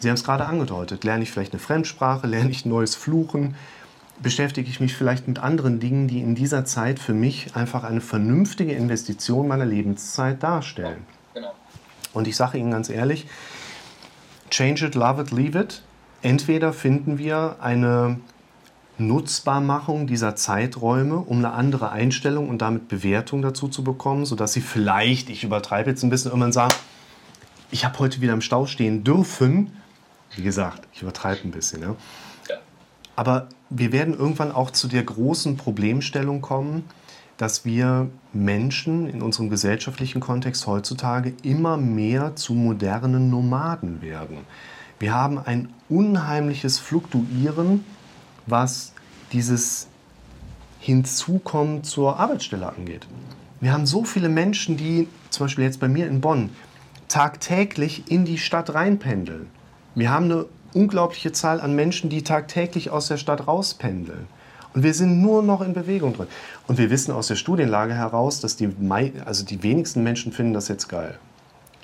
Sie 0.00 0.08
haben 0.08 0.16
es 0.16 0.24
gerade 0.24 0.46
angedeutet. 0.46 1.04
Lerne 1.04 1.22
ich 1.22 1.30
vielleicht 1.30 1.52
eine 1.52 1.60
Fremdsprache, 1.60 2.26
lerne 2.26 2.50
ich 2.50 2.66
neues 2.66 2.94
Fluchen, 2.94 3.54
beschäftige 4.22 4.68
ich 4.68 4.80
mich 4.80 4.94
vielleicht 4.94 5.28
mit 5.28 5.38
anderen 5.38 5.80
Dingen, 5.80 6.08
die 6.08 6.20
in 6.20 6.34
dieser 6.34 6.64
Zeit 6.64 6.98
für 6.98 7.14
mich 7.14 7.54
einfach 7.54 7.84
eine 7.84 8.00
vernünftige 8.00 8.72
Investition 8.72 9.48
meiner 9.48 9.66
Lebenszeit 9.66 10.42
darstellen. 10.42 11.04
Genau. 11.34 11.52
Und 12.12 12.26
ich 12.28 12.36
sage 12.36 12.58
Ihnen 12.58 12.70
ganz 12.70 12.88
ehrlich, 12.88 13.26
Change 14.50 14.86
it, 14.86 14.94
love 14.94 15.20
it, 15.20 15.30
leave 15.30 15.58
it. 15.58 15.82
Entweder 16.22 16.72
finden 16.72 17.18
wir 17.18 17.56
eine 17.60 18.20
Nutzbarmachung 18.98 20.06
dieser 20.06 20.36
Zeiträume, 20.36 21.16
um 21.16 21.38
eine 21.38 21.52
andere 21.52 21.90
Einstellung 21.90 22.48
und 22.48 22.62
damit 22.62 22.88
Bewertung 22.88 23.42
dazu 23.42 23.68
zu 23.68 23.84
bekommen, 23.84 24.24
sodass 24.24 24.54
sie 24.54 24.60
vielleicht, 24.60 25.28
ich 25.28 25.44
übertreibe 25.44 25.90
jetzt 25.90 26.02
ein 26.02 26.10
bisschen, 26.10 26.30
irgendwann 26.30 26.52
sagen, 26.52 26.74
ich 27.70 27.84
habe 27.84 27.98
heute 27.98 28.20
wieder 28.20 28.32
im 28.32 28.40
Stau 28.40 28.66
stehen 28.66 29.04
dürfen. 29.04 29.72
Wie 30.34 30.42
gesagt, 30.42 30.86
ich 30.92 31.02
übertreibe 31.02 31.40
ein 31.44 31.50
bisschen. 31.50 31.82
Ja? 31.82 31.96
Aber 33.16 33.48
wir 33.70 33.92
werden 33.92 34.14
irgendwann 34.14 34.52
auch 34.52 34.70
zu 34.70 34.88
der 34.88 35.02
großen 35.02 35.56
Problemstellung 35.56 36.40
kommen, 36.40 36.84
dass 37.36 37.64
wir 37.64 38.08
Menschen 38.32 39.08
in 39.08 39.20
unserem 39.20 39.50
gesellschaftlichen 39.50 40.20
Kontext 40.20 40.66
heutzutage 40.66 41.34
immer 41.42 41.76
mehr 41.76 42.36
zu 42.36 42.54
modernen 42.54 43.30
Nomaden 43.30 44.00
werden. 44.00 44.38
Wir 44.98 45.12
haben 45.12 45.38
ein 45.38 45.68
unheimliches 45.90 46.78
Fluktuieren, 46.78 47.84
was 48.46 48.92
dieses 49.32 49.88
Hinzukommen 50.80 51.84
zur 51.84 52.18
Arbeitsstelle 52.18 52.68
angeht. 52.68 53.06
Wir 53.60 53.72
haben 53.72 53.86
so 53.86 54.04
viele 54.04 54.28
Menschen, 54.28 54.76
die 54.76 55.08
zum 55.30 55.46
Beispiel 55.46 55.64
jetzt 55.64 55.80
bei 55.80 55.88
mir 55.88 56.06
in 56.06 56.20
Bonn 56.20 56.50
tagtäglich 57.08 58.10
in 58.10 58.24
die 58.24 58.38
Stadt 58.38 58.74
reinpendeln. 58.74 59.48
Wir 59.94 60.10
haben 60.10 60.26
eine 60.26 60.46
unglaubliche 60.74 61.32
Zahl 61.32 61.60
an 61.60 61.74
Menschen, 61.74 62.10
die 62.10 62.22
tagtäglich 62.22 62.90
aus 62.90 63.08
der 63.08 63.16
Stadt 63.16 63.46
rauspendeln. 63.46 64.26
Und 64.74 64.82
wir 64.82 64.92
sind 64.92 65.22
nur 65.22 65.42
noch 65.42 65.62
in 65.62 65.72
Bewegung 65.72 66.12
drin. 66.12 66.26
Und 66.66 66.76
wir 66.76 66.90
wissen 66.90 67.12
aus 67.12 67.28
der 67.28 67.36
Studienlage 67.36 67.94
heraus, 67.94 68.40
dass 68.40 68.56
die, 68.56 68.70
also 69.24 69.44
die 69.44 69.62
wenigsten 69.62 70.02
Menschen 70.02 70.32
finden 70.32 70.52
das 70.52 70.68
jetzt 70.68 70.88
geil. 70.88 71.18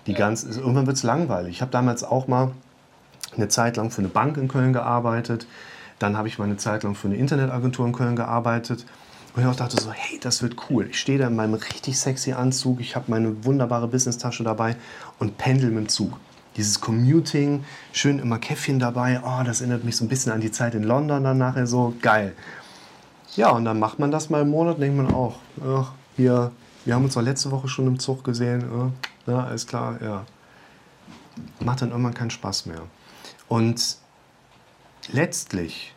Die 0.07 0.13
ganz, 0.13 0.45
irgendwann 0.45 0.87
wird 0.87 0.99
es 0.99 1.03
langweilig. 1.03 1.53
Ich 1.53 1.63
habe 1.63 1.71
damals 1.71 2.05
auch 2.05 2.29
mal 2.29 2.51
eine 3.35 3.49
Zeit 3.49 3.79
lang 3.79 3.91
für 3.91 4.03
eine 4.03 4.09
Bank 4.09 4.37
in 4.37 4.49
Köln 4.49 4.75
gearbeitet. 4.75 5.47
Dann 6.03 6.17
habe 6.17 6.27
ich 6.27 6.39
mal 6.39 6.47
eine 6.47 6.57
Zeit 6.57 6.83
lang 6.83 6.97
für 6.97 7.07
eine 7.07 7.17
Internetagentur 7.17 7.87
in 7.87 7.93
Köln 7.93 8.17
gearbeitet. 8.17 8.85
Und 9.35 9.43
ich 9.43 9.49
auch 9.49 9.55
dachte 9.55 9.81
so, 9.81 9.93
hey, 9.93 10.19
das 10.21 10.43
wird 10.43 10.57
cool. 10.69 10.89
Ich 10.91 11.01
stehe 11.01 11.19
da 11.19 11.29
in 11.29 11.37
meinem 11.37 11.55
richtig 11.55 11.99
sexy 11.99 12.33
Anzug, 12.33 12.81
ich 12.81 12.97
habe 12.97 13.11
meine 13.11 13.45
wunderbare 13.45 13.89
Business-Tasche 13.89 14.43
dabei 14.43 14.77
und 15.19 15.39
pendel 15.39 15.71
mit 15.71 15.85
dem 15.85 15.89
Zug. 15.89 16.19
Dieses 16.57 16.81
Commuting, 16.81 17.65
schön 17.93 18.19
immer 18.19 18.39
Käffchen 18.39 18.79
dabei, 18.79 19.21
oh, 19.25 19.43
das 19.43 19.61
erinnert 19.63 19.85
mich 19.85 19.97
so 19.97 20.05
ein 20.05 20.09
bisschen 20.09 20.33
an 20.33 20.43
die 20.43 20.51
Zeit 20.51 20.75
in 20.75 20.83
London 20.83 21.25
dann 21.25 21.39
nachher 21.39 21.67
so, 21.67 21.95
geil. 22.03 22.35
Ja, 23.37 23.51
und 23.53 23.65
dann 23.65 23.79
macht 23.79 23.99
man 23.99 24.11
das 24.11 24.29
mal 24.29 24.43
im 24.43 24.51
Monat, 24.51 24.79
denkt 24.79 24.97
man 24.99 25.15
auch, 25.15 25.37
ach, 25.67 25.93
hier, 26.17 26.51
wir 26.85 26.95
haben 26.95 27.05
uns 27.05 27.15
doch 27.15 27.23
letzte 27.23 27.51
Woche 27.53 27.69
schon 27.69 27.87
im 27.87 27.99
Zug 27.99 28.25
gesehen, 28.25 28.93
ja, 29.27 29.45
alles 29.45 29.67
klar, 29.67 29.97
ja. 30.03 30.27
Macht 31.61 31.81
dann 31.81 31.91
irgendwann 31.91 32.13
keinen 32.13 32.31
Spaß 32.31 32.67
mehr. 32.67 32.83
Und 33.49 34.02
letztlich 35.11 35.95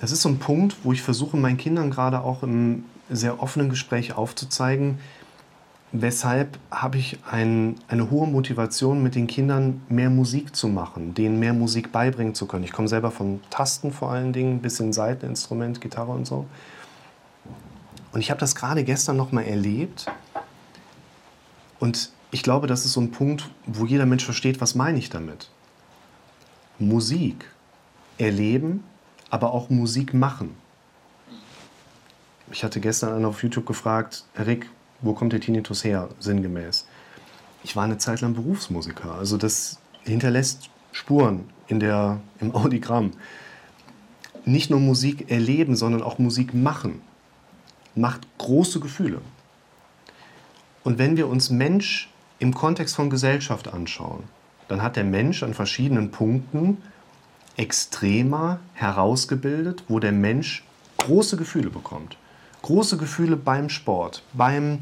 das 0.00 0.12
ist 0.12 0.22
so 0.22 0.28
ein 0.28 0.38
Punkt, 0.38 0.76
wo 0.84 0.92
ich 0.92 1.02
versuche, 1.02 1.36
meinen 1.36 1.56
Kindern 1.56 1.90
gerade 1.90 2.20
auch 2.20 2.42
im 2.42 2.84
sehr 3.10 3.42
offenen 3.42 3.68
Gespräch 3.68 4.16
aufzuzeigen, 4.16 4.98
weshalb 5.92 6.58
habe 6.70 6.98
ich 6.98 7.18
ein, 7.28 7.76
eine 7.88 8.10
hohe 8.10 8.28
Motivation, 8.28 9.02
mit 9.02 9.14
den 9.14 9.26
Kindern 9.26 9.80
mehr 9.88 10.10
Musik 10.10 10.54
zu 10.54 10.68
machen, 10.68 11.14
denen 11.14 11.40
mehr 11.40 11.54
Musik 11.54 11.90
beibringen 11.90 12.34
zu 12.34 12.46
können. 12.46 12.64
Ich 12.64 12.72
komme 12.72 12.88
selber 12.88 13.10
von 13.10 13.40
Tasten 13.50 13.90
vor 13.90 14.10
allen 14.10 14.32
Dingen, 14.32 14.56
ein 14.56 14.62
bisschen 14.62 14.92
Seiteninstrument, 14.92 15.80
Gitarre 15.80 16.12
und 16.12 16.26
so. 16.26 16.46
Und 18.12 18.20
ich 18.20 18.30
habe 18.30 18.40
das 18.40 18.54
gerade 18.54 18.84
gestern 18.84 19.16
noch 19.16 19.32
mal 19.32 19.42
erlebt. 19.42 20.06
Und 21.80 22.10
ich 22.30 22.42
glaube, 22.42 22.66
das 22.66 22.84
ist 22.84 22.92
so 22.92 23.00
ein 23.00 23.10
Punkt, 23.10 23.50
wo 23.66 23.86
jeder 23.86 24.06
Mensch 24.06 24.24
versteht, 24.24 24.60
was 24.60 24.74
meine 24.74 24.98
ich 24.98 25.08
damit. 25.08 25.50
Musik 26.78 27.44
erleben 28.18 28.84
aber 29.30 29.52
auch 29.52 29.70
Musik 29.70 30.14
machen. 30.14 30.54
Ich 32.50 32.64
hatte 32.64 32.80
gestern 32.80 33.14
einen 33.14 33.24
auf 33.24 33.42
YouTube 33.42 33.66
gefragt, 33.66 34.24
Rick, 34.38 34.70
wo 35.00 35.12
kommt 35.12 35.32
der 35.32 35.40
Tinnitus 35.40 35.84
her, 35.84 36.08
sinngemäß? 36.18 36.86
Ich 37.62 37.76
war 37.76 37.84
eine 37.84 37.98
Zeit 37.98 38.20
lang 38.20 38.34
Berufsmusiker, 38.34 39.14
also 39.14 39.36
das 39.36 39.78
hinterlässt 40.04 40.70
Spuren 40.92 41.50
in 41.66 41.80
der, 41.80 42.20
im 42.40 42.54
Audiogramm. 42.54 43.12
Nicht 44.44 44.70
nur 44.70 44.80
Musik 44.80 45.30
erleben, 45.30 45.76
sondern 45.76 46.02
auch 46.02 46.18
Musik 46.18 46.54
machen. 46.54 47.02
Macht 47.94 48.26
große 48.38 48.80
Gefühle. 48.80 49.20
Und 50.84 50.96
wenn 50.98 51.18
wir 51.18 51.28
uns 51.28 51.50
Mensch 51.50 52.10
im 52.38 52.54
Kontext 52.54 52.96
von 52.96 53.10
Gesellschaft 53.10 53.68
anschauen, 53.68 54.22
dann 54.68 54.82
hat 54.82 54.96
der 54.96 55.04
Mensch 55.04 55.42
an 55.42 55.54
verschiedenen 55.54 56.10
Punkten 56.10 56.78
extremer 57.56 58.60
herausgebildet, 58.74 59.84
wo 59.88 59.98
der 59.98 60.12
Mensch 60.12 60.64
große 60.98 61.36
Gefühle 61.36 61.70
bekommt. 61.70 62.16
Große 62.62 62.96
Gefühle 62.96 63.36
beim 63.36 63.68
Sport, 63.68 64.22
beim 64.32 64.80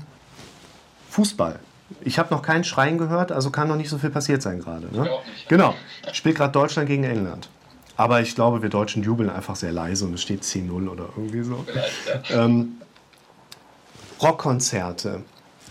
Fußball. 1.10 1.60
Ich 2.00 2.18
habe 2.18 2.34
noch 2.34 2.42
keinen 2.42 2.64
Schreien 2.64 2.98
gehört, 2.98 3.30
also 3.30 3.50
kann 3.50 3.68
noch 3.68 3.76
nicht 3.76 3.88
so 3.88 3.98
viel 3.98 4.10
passiert 4.10 4.42
sein 4.42 4.58
gerade. 4.60 4.88
Ne? 4.94 5.08
Genau. 5.48 5.74
Spielt 6.12 6.36
gerade 6.36 6.52
Deutschland 6.52 6.88
gegen 6.88 7.04
England. 7.04 7.48
Aber 7.96 8.20
ich 8.20 8.34
glaube, 8.34 8.60
wir 8.60 8.68
Deutschen 8.68 9.02
jubeln 9.02 9.30
einfach 9.30 9.56
sehr 9.56 9.72
leise 9.72 10.04
und 10.04 10.14
es 10.14 10.22
steht 10.22 10.42
10-0 10.42 10.88
oder 10.88 11.08
irgendwie 11.16 11.42
so. 11.42 11.64
Ähm, 12.30 12.76
Rockkonzerte, 14.20 15.22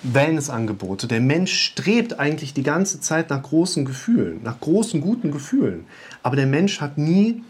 Wellnessangebote. 0.03 1.07
Der 1.07 1.21
Mensch 1.21 1.53
strebt 1.53 2.19
eigentlich 2.19 2.53
die 2.53 2.63
ganze 2.63 2.99
Zeit 2.99 3.29
nach 3.29 3.41
großen 3.41 3.85
Gefühlen, 3.85 4.41
nach 4.43 4.59
großen, 4.59 5.01
guten 5.01 5.31
Gefühlen. 5.31 5.85
Aber 6.23 6.35
der 6.35 6.45
Mensch 6.45 6.81
hat 6.81 6.97
nie 6.97 7.43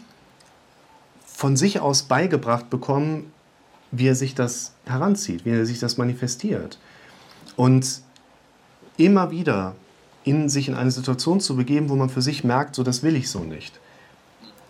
von 1.26 1.56
sich 1.56 1.80
aus 1.80 2.04
beigebracht 2.04 2.70
bekommen, 2.70 3.32
wie 3.90 4.08
er 4.08 4.14
sich 4.14 4.34
das 4.34 4.72
heranzieht, 4.86 5.44
wie 5.44 5.50
er 5.50 5.66
sich 5.66 5.78
das 5.78 5.96
manifestiert. 5.98 6.78
Und 7.56 8.00
immer 8.96 9.30
wieder 9.30 9.74
in 10.24 10.48
sich 10.48 10.68
in 10.68 10.74
eine 10.74 10.90
Situation 10.90 11.40
zu 11.40 11.56
begeben, 11.56 11.88
wo 11.88 11.96
man 11.96 12.10
für 12.10 12.22
sich 12.22 12.42
merkt, 12.42 12.74
so 12.74 12.82
das 12.82 13.02
will 13.02 13.14
ich 13.16 13.30
so 13.30 13.40
nicht. 13.40 13.78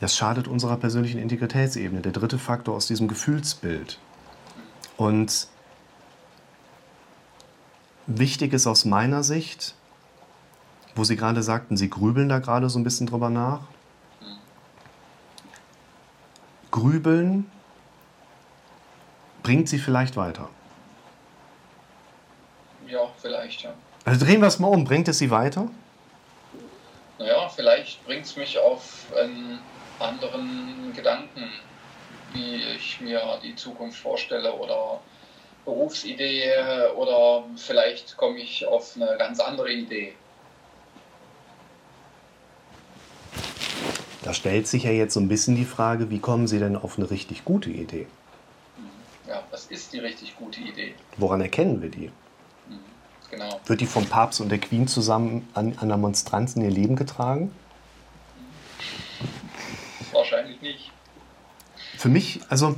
Das 0.01 0.15
schadet 0.15 0.49
unserer 0.49 0.77
persönlichen 0.77 1.19
Integritätsebene, 1.19 2.03
der 2.03 2.13
dritte 2.13 2.39
Faktor 2.39 2.75
aus 2.75 2.87
diesem 2.87 3.09
Gefühlsbild. 3.09 3.99
Und 4.99 5.49
Wichtig 8.07 8.53
ist 8.53 8.67
aus 8.67 8.85
meiner 8.85 9.25
Sicht, 9.25 9.75
wo 10.95 11.03
Sie 11.03 11.17
gerade 11.17 11.43
sagten, 11.43 11.77
Sie 11.77 11.91
grübeln 11.91 12.29
da 12.29 12.39
gerade 12.39 12.71
so 12.71 12.79
ein 12.79 12.85
bisschen 12.85 13.07
drüber 13.07 13.31
nach. 13.31 13.61
Grübeln 16.71 17.51
bringt 19.43 19.69
Sie 19.69 19.79
vielleicht 19.79 20.17
weiter. 20.17 20.49
Ja, 22.87 23.09
vielleicht, 23.21 23.63
ja. 23.63 23.75
Also 24.05 24.25
drehen 24.25 24.41
wir 24.41 24.47
es 24.47 24.61
mal 24.61 24.69
um. 24.69 24.85
Bringt 24.85 25.09
es 25.09 25.19
Sie 25.19 25.31
weiter? 25.31 25.69
Naja, 27.19 27.49
vielleicht 27.49 28.05
bringt 28.05 28.27
es 28.27 28.37
mich 28.37 28.57
auf 28.59 29.07
einen 29.21 29.59
anderen 29.99 30.93
Gedanken, 30.95 31.51
wie 32.33 32.57
ich 32.77 33.01
mir 33.01 33.21
die 33.43 33.57
Zukunft 33.57 33.99
vorstelle 33.99 34.53
oder 34.53 35.01
Berufsidee 35.67 36.45
oder 36.97 37.45
vielleicht 37.57 38.17
komme 38.17 38.39
ich 38.39 38.67
auf 38.67 38.97
eine 38.97 39.17
ganz 39.19 39.41
andere 39.41 39.71
Idee. 39.71 40.15
Da 44.23 44.33
stellt 44.33 44.67
sich 44.67 44.85
ja 44.85 44.91
jetzt 44.91 45.15
so 45.15 45.21
ein 45.21 45.29
bisschen 45.29 45.55
die 45.55 45.65
Frage, 45.65 46.11
wie 46.11 46.19
kommen 46.19 46.49
Sie 46.49 46.59
denn 46.59 46.77
auf 46.77 46.99
eine 46.99 47.11
richtig 47.11 47.45
gute 47.45 47.71
Idee? 47.71 48.07
Ja, 49.29 49.43
was 49.51 49.67
ist 49.67 49.93
die 49.93 49.99
richtig 49.99 50.37
gute 50.37 50.61
Idee? 50.61 50.95
Woran 51.17 51.41
erkennen 51.41 51.83
wir 51.83 51.91
die? 51.91 52.11
Mhm, 52.69 52.81
genau. 53.31 53.61
Wird 53.67 53.81
die 53.81 53.87
vom 53.87 54.07
Papst 54.07 54.41
und 54.41 54.49
der 54.49 54.59
Queen 54.59 54.89
zusammen 54.89 55.49
an 55.55 55.79
einer 55.79 55.97
Monstranz 55.97 56.57
in 56.57 56.63
ihr 56.63 56.71
Leben 56.71 56.97
getragen? 56.97 57.53
Wahrscheinlich 60.13 60.61
nicht. 60.61 60.91
Für 61.97 62.09
mich, 62.09 62.41
also 62.49 62.75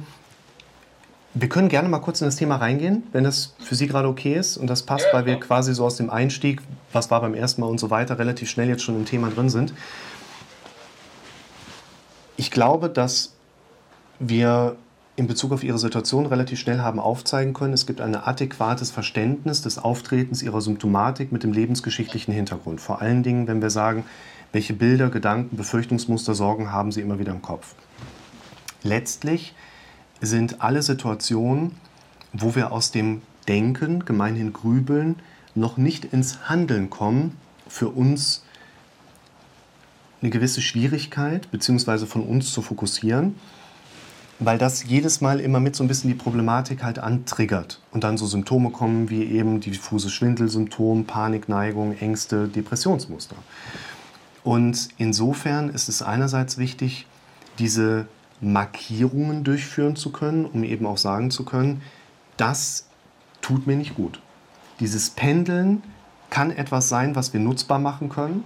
wir 1.40 1.48
können 1.48 1.68
gerne 1.68 1.88
mal 1.88 2.00
kurz 2.00 2.20
in 2.20 2.26
das 2.26 2.36
Thema 2.36 2.56
reingehen, 2.56 3.04
wenn 3.12 3.22
das 3.22 3.54
für 3.60 3.74
Sie 3.74 3.86
gerade 3.86 4.08
okay 4.08 4.34
ist 4.34 4.56
und 4.56 4.66
das 4.68 4.82
passt, 4.82 5.06
weil 5.12 5.24
wir 5.24 5.38
quasi 5.38 5.72
so 5.72 5.84
aus 5.84 5.96
dem 5.96 6.10
Einstieg, 6.10 6.60
was 6.92 7.10
war 7.10 7.20
beim 7.20 7.34
ersten 7.34 7.60
Mal 7.60 7.68
und 7.68 7.78
so 7.78 7.90
weiter, 7.90 8.18
relativ 8.18 8.50
schnell 8.50 8.68
jetzt 8.68 8.82
schon 8.82 8.96
im 8.96 9.04
Thema 9.04 9.30
drin 9.30 9.48
sind. 9.48 9.72
Ich 12.36 12.50
glaube, 12.50 12.88
dass 12.88 13.34
wir 14.18 14.76
in 15.16 15.26
Bezug 15.26 15.52
auf 15.52 15.62
Ihre 15.62 15.78
Situation 15.78 16.26
relativ 16.26 16.58
schnell 16.58 16.80
haben 16.80 16.98
aufzeigen 16.98 17.52
können, 17.52 17.72
es 17.72 17.86
gibt 17.86 18.00
ein 18.00 18.14
adäquates 18.14 18.90
Verständnis 18.90 19.62
des 19.62 19.78
Auftretens 19.78 20.42
Ihrer 20.42 20.60
Symptomatik 20.60 21.30
mit 21.30 21.42
dem 21.42 21.52
lebensgeschichtlichen 21.52 22.32
Hintergrund. 22.32 22.80
Vor 22.80 23.00
allen 23.00 23.22
Dingen, 23.22 23.46
wenn 23.48 23.60
wir 23.60 23.70
sagen, 23.70 24.04
welche 24.52 24.74
Bilder, 24.74 25.10
Gedanken, 25.10 25.56
Befürchtungsmuster, 25.56 26.34
Sorgen 26.34 26.72
haben 26.72 26.90
Sie 26.90 27.00
immer 27.00 27.18
wieder 27.18 27.32
im 27.32 27.42
Kopf. 27.42 27.74
Letztlich 28.82 29.54
sind 30.20 30.60
alle 30.60 30.82
Situationen, 30.82 31.72
wo 32.32 32.54
wir 32.54 32.72
aus 32.72 32.90
dem 32.90 33.22
Denken, 33.46 34.04
gemeinhin 34.04 34.52
Grübeln, 34.52 35.16
noch 35.54 35.76
nicht 35.76 36.04
ins 36.06 36.48
Handeln 36.48 36.90
kommen, 36.90 37.36
für 37.66 37.88
uns 37.88 38.42
eine 40.20 40.30
gewisse 40.30 40.60
Schwierigkeit, 40.60 41.50
beziehungsweise 41.50 42.06
von 42.06 42.22
uns 42.22 42.52
zu 42.52 42.62
fokussieren, 42.62 43.36
weil 44.40 44.58
das 44.58 44.84
jedes 44.84 45.20
Mal 45.20 45.40
immer 45.40 45.60
mit 45.60 45.74
so 45.74 45.84
ein 45.84 45.88
bisschen 45.88 46.10
die 46.10 46.16
Problematik 46.16 46.82
halt 46.82 46.98
antriggert 46.98 47.80
und 47.92 48.04
dann 48.04 48.16
so 48.16 48.26
Symptome 48.26 48.70
kommen 48.70 49.10
wie 49.10 49.24
eben 49.24 49.60
diffuse 49.60 50.10
Schwindelsymptom, 50.10 51.04
Panikneigung, 51.04 51.96
Ängste, 51.98 52.48
Depressionsmuster. 52.48 53.36
Und 54.44 54.88
insofern 54.96 55.68
ist 55.68 55.88
es 55.88 56.02
einerseits 56.02 56.58
wichtig, 56.58 57.06
diese 57.58 58.06
Markierungen 58.40 59.44
durchführen 59.44 59.96
zu 59.96 60.10
können, 60.12 60.44
um 60.44 60.64
eben 60.64 60.86
auch 60.86 60.98
sagen 60.98 61.30
zu 61.30 61.44
können, 61.44 61.82
das 62.36 62.86
tut 63.40 63.66
mir 63.66 63.76
nicht 63.76 63.94
gut. 63.94 64.20
Dieses 64.80 65.10
Pendeln 65.10 65.82
kann 66.30 66.50
etwas 66.50 66.88
sein, 66.88 67.16
was 67.16 67.32
wir 67.32 67.40
nutzbar 67.40 67.78
machen 67.78 68.08
können, 68.08 68.44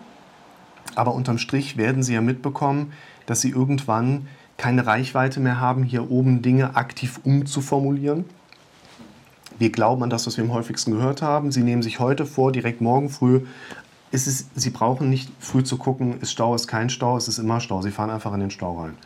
aber 0.95 1.15
unterm 1.15 1.39
Strich 1.39 1.77
werden 1.77 2.03
Sie 2.03 2.15
ja 2.15 2.21
mitbekommen, 2.21 2.93
dass 3.27 3.41
Sie 3.41 3.51
irgendwann 3.51 4.29
keine 4.57 4.87
Reichweite 4.87 5.41
mehr 5.41 5.61
haben, 5.61 5.83
hier 5.83 6.11
oben 6.11 6.43
Dinge 6.43 6.77
aktiv 6.77 7.21
umzuformulieren. 7.25 8.25
Wir 9.59 9.71
glauben 9.71 10.03
an 10.03 10.11
das, 10.11 10.27
was 10.27 10.37
wir 10.37 10.45
am 10.45 10.53
häufigsten 10.53 10.93
gehört 10.93 11.23
haben. 11.23 11.53
Sie 11.53 11.63
nehmen 11.63 11.83
sich 11.83 12.01
heute 12.01 12.27
vor, 12.27 12.53
direkt 12.53 12.81
morgen 12.81 13.11
früh. 13.11 13.43
Ist 14.11 14.27
es, 14.27 14.47
Sie 14.55 14.71
brauchen 14.71 15.09
nicht 15.09 15.31
früh 15.39 15.63
zu 15.63 15.79
gucken, 15.79 16.21
ist 16.21 16.33
Stau, 16.33 16.55
ist 16.55 16.67
kein 16.67 16.91
Stau, 16.91 17.17
es 17.17 17.29
ist 17.29 17.39
immer 17.39 17.61
Stau. 17.61 17.83
Sie 17.83 17.91
fahren 17.91 18.11
einfach 18.11 18.33
in 18.35 18.41
den 18.41 18.51
Stau 18.51 18.81
rein. 18.81 18.97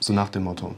So 0.00 0.12
nach 0.12 0.28
dem 0.28 0.44
Motto. 0.44 0.74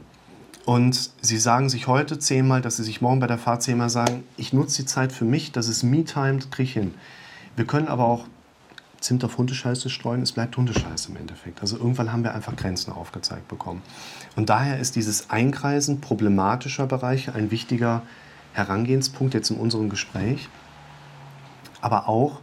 Und 0.65 1.11
sie 1.21 1.37
sagen 1.37 1.69
sich 1.69 1.87
heute 1.87 2.19
zehnmal, 2.19 2.61
dass 2.61 2.77
sie 2.77 2.83
sich 2.83 3.01
morgen 3.01 3.19
bei 3.19 3.27
der 3.27 3.37
Fahrt 3.37 3.63
zehnmal 3.63 3.89
sagen, 3.89 4.23
ich 4.35 4.51
nutze 4.51 4.81
die 4.81 4.85
Zeit 4.85 5.11
für 5.11 5.25
mich, 5.25 5.51
das 5.51 5.67
ist 5.67 5.83
Me-Time, 5.83 6.39
kriege 6.51 6.63
ich 6.63 6.73
hin. 6.73 6.93
Wir 7.55 7.65
können 7.65 7.87
aber 7.87 8.05
auch 8.05 8.25
Zimt 8.99 9.23
auf 9.23 9.37
Hundescheiße 9.37 9.89
streuen, 9.89 10.23
es 10.23 10.31
bleibt 10.31 10.57
Hundescheiße 10.57 11.11
im 11.11 11.17
Endeffekt. 11.17 11.61
Also 11.61 11.77
irgendwann 11.77 12.11
haben 12.11 12.23
wir 12.23 12.33
einfach 12.33 12.55
Grenzen 12.55 12.91
aufgezeigt 12.91 13.47
bekommen. 13.47 13.83
Und 14.35 14.49
daher 14.49 14.79
ist 14.79 14.95
dieses 14.95 15.29
Einkreisen 15.29 16.01
problematischer 16.01 16.87
Bereiche 16.87 17.35
ein 17.35 17.51
wichtiger 17.51 18.01
Herangehenspunkt 18.53 19.35
jetzt 19.35 19.51
in 19.51 19.57
unserem 19.57 19.89
Gespräch, 19.89 20.49
aber 21.79 22.09
auch 22.09 22.41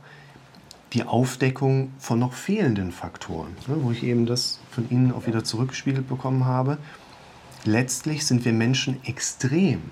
die 0.94 1.02
Aufdeckung 1.02 1.92
von 1.98 2.20
noch 2.20 2.32
fehlenden 2.32 2.92
Faktoren, 2.92 3.56
ne, 3.66 3.76
wo 3.80 3.90
ich 3.90 4.04
eben 4.04 4.26
das 4.26 4.60
von 4.70 4.88
Ihnen 4.90 5.12
auch 5.12 5.26
wieder 5.26 5.42
zurückgespiegelt 5.42 6.08
bekommen 6.08 6.44
habe. 6.44 6.78
Letztlich 7.64 8.24
sind 8.24 8.44
wir 8.44 8.52
Menschen 8.52 9.04
extrem 9.04 9.82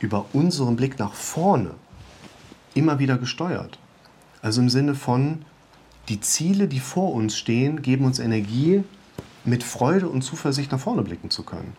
über 0.00 0.26
unseren 0.32 0.76
Blick 0.76 0.98
nach 0.98 1.14
vorne 1.14 1.74
immer 2.74 2.98
wieder 2.98 3.18
gesteuert. 3.18 3.78
Also 4.42 4.60
im 4.60 4.68
Sinne 4.68 4.94
von, 4.94 5.44
die 6.08 6.20
Ziele, 6.20 6.68
die 6.68 6.80
vor 6.80 7.12
uns 7.12 7.36
stehen, 7.36 7.82
geben 7.82 8.04
uns 8.04 8.18
Energie, 8.18 8.82
mit 9.44 9.62
Freude 9.62 10.08
und 10.08 10.22
Zuversicht 10.22 10.72
nach 10.72 10.80
vorne 10.80 11.02
blicken 11.02 11.30
zu 11.30 11.42
können. 11.42 11.76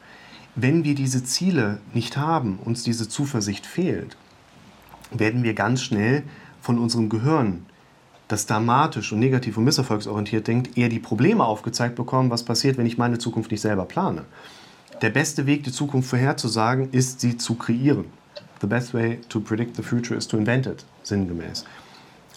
Wenn 0.55 0.83
wir 0.83 0.95
diese 0.95 1.23
Ziele 1.23 1.79
nicht 1.93 2.17
haben, 2.17 2.59
uns 2.59 2.83
diese 2.83 3.07
Zuversicht 3.07 3.65
fehlt, 3.65 4.17
werden 5.11 5.43
wir 5.43 5.53
ganz 5.53 5.81
schnell 5.81 6.23
von 6.61 6.77
unserem 6.79 7.09
Gehirn, 7.09 7.65
das 8.29 8.45
dramatisch 8.45 9.11
und 9.11 9.19
negativ 9.19 9.57
und 9.57 9.65
misserfolgsorientiert 9.65 10.47
denkt, 10.47 10.77
eher 10.77 10.87
die 10.87 10.99
Probleme 10.99 11.43
aufgezeigt 11.43 11.95
bekommen, 11.95 12.29
was 12.29 12.43
passiert, 12.43 12.77
wenn 12.77 12.85
ich 12.85 12.97
meine 12.97 13.17
Zukunft 13.17 13.51
nicht 13.51 13.61
selber 13.61 13.85
plane. 13.85 14.23
Der 15.01 15.09
beste 15.09 15.47
Weg, 15.47 15.63
die 15.63 15.71
Zukunft 15.71 16.09
vorherzusagen, 16.09 16.89
ist, 16.91 17.21
sie 17.21 17.37
zu 17.37 17.55
kreieren. 17.55 18.05
The 18.61 18.67
best 18.67 18.93
way 18.93 19.19
to 19.29 19.39
predict 19.39 19.75
the 19.75 19.81
future 19.81 20.15
is 20.15 20.27
to 20.27 20.37
invent 20.37 20.67
it, 20.67 20.85
sinngemäß. 21.01 21.65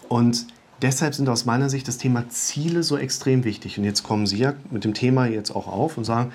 Und 0.09 0.47
deshalb 0.81 1.15
sind 1.15 1.29
aus 1.29 1.45
meiner 1.45 1.69
Sicht 1.69 1.87
das 1.89 1.99
Thema 1.99 2.29
Ziele 2.31 2.83
so 2.83 2.97
extrem 2.97 3.45
wichtig. 3.45 3.77
Und 3.79 3.85
jetzt 3.85 4.03
kommen 4.03 4.27
Sie 4.27 4.39
ja 4.39 4.55
mit 4.71 4.85
dem 4.85 4.95
Thema 4.95 5.27
jetzt 5.27 5.55
auch 5.55 5.67
auf 5.67 5.99
und 5.99 6.05
sagen, 6.05 6.33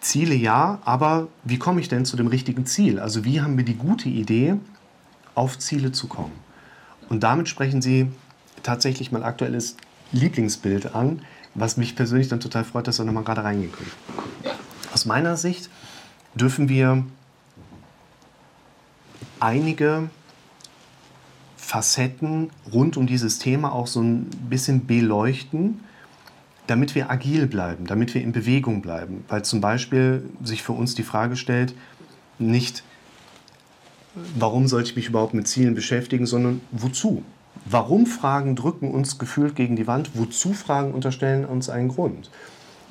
Ziele 0.00 0.34
ja, 0.34 0.80
aber 0.84 1.28
wie 1.44 1.58
komme 1.58 1.80
ich 1.80 1.88
denn 1.88 2.04
zu 2.04 2.16
dem 2.16 2.26
richtigen 2.26 2.66
Ziel? 2.66 2.98
Also 2.98 3.24
wie 3.24 3.40
haben 3.40 3.56
wir 3.56 3.64
die 3.64 3.76
gute 3.76 4.10
Idee, 4.10 4.56
auf 5.34 5.58
Ziele 5.58 5.92
zu 5.92 6.08
kommen? 6.08 6.32
Und 7.08 7.22
damit 7.22 7.48
sprechen 7.48 7.80
Sie 7.80 8.08
tatsächlich 8.62 9.12
mein 9.12 9.22
aktuelles 9.22 9.76
Lieblingsbild 10.12 10.94
an, 10.94 11.22
was 11.54 11.76
mich 11.76 11.96
persönlich 11.96 12.28
dann 12.28 12.40
total 12.40 12.64
freut, 12.64 12.86
dass 12.86 12.98
wir 12.98 13.04
nochmal 13.04 13.24
gerade 13.24 13.44
reingehen 13.44 13.72
können. 13.72 13.90
Aus 14.92 15.06
meiner 15.06 15.36
Sicht 15.36 15.70
dürfen 16.34 16.68
wir 16.68 17.04
einige 19.40 20.10
Facetten 21.56 22.50
rund 22.72 22.96
um 22.96 23.06
dieses 23.06 23.38
Thema 23.38 23.72
auch 23.72 23.86
so 23.86 24.02
ein 24.02 24.24
bisschen 24.48 24.86
beleuchten, 24.86 25.80
damit 26.66 26.94
wir 26.94 27.10
agil 27.10 27.46
bleiben, 27.46 27.86
damit 27.86 28.14
wir 28.14 28.22
in 28.22 28.32
Bewegung 28.32 28.82
bleiben. 28.82 29.24
Weil 29.28 29.44
zum 29.44 29.60
Beispiel 29.60 30.28
sich 30.44 30.62
für 30.62 30.72
uns 30.72 30.94
die 30.94 31.02
Frage 31.02 31.36
stellt, 31.36 31.74
nicht, 32.38 32.84
warum 34.36 34.68
sollte 34.68 34.90
ich 34.90 34.96
mich 34.96 35.08
überhaupt 35.08 35.34
mit 35.34 35.48
Zielen 35.48 35.74
beschäftigen, 35.74 36.26
sondern 36.26 36.60
wozu? 36.70 37.24
Warum 37.64 38.06
Fragen 38.06 38.56
drücken 38.56 38.90
uns 38.90 39.18
gefühlt 39.18 39.54
gegen 39.54 39.76
die 39.76 39.86
Wand? 39.86 40.10
Wozu 40.14 40.52
Fragen 40.52 40.92
unterstellen 40.92 41.44
uns 41.44 41.68
einen 41.68 41.88
Grund? 41.88 42.30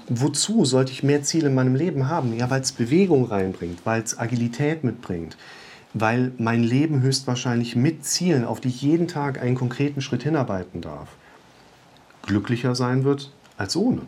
Wozu 0.08 0.66
sollte 0.66 0.92
ich 0.92 1.04
mehr 1.04 1.24
Ziele 1.24 1.50
in 1.50 1.56
meinem 1.56 1.76
Leben 1.76 2.08
haben? 2.08 2.36
Ja, 2.36 2.50
weil 2.50 2.62
es 2.62 2.72
Bewegung 2.72 3.26
reinbringt, 3.26 3.86
weil 3.86 4.02
es 4.02 4.18
Agilität 4.18 4.84
mitbringt, 4.84 5.38
weil 5.94 6.32
mein 6.38 6.64
Leben 6.64 7.02
höchstwahrscheinlich 7.02 7.76
mit 7.76 8.06
Zielen, 8.06 8.46
auf 8.46 8.62
die 8.62 8.70
ich 8.70 8.82
jeden 8.82 9.08
Tag 9.08 9.42
einen 9.42 9.56
konkreten 9.56 10.02
Schritt 10.02 10.24
hinarbeiten 10.24 10.82
darf, 10.82 11.10
glücklicher 12.24 12.76
sein 12.76 13.04
wird 13.04 13.32
als 13.58 13.76
ohne. 13.76 14.02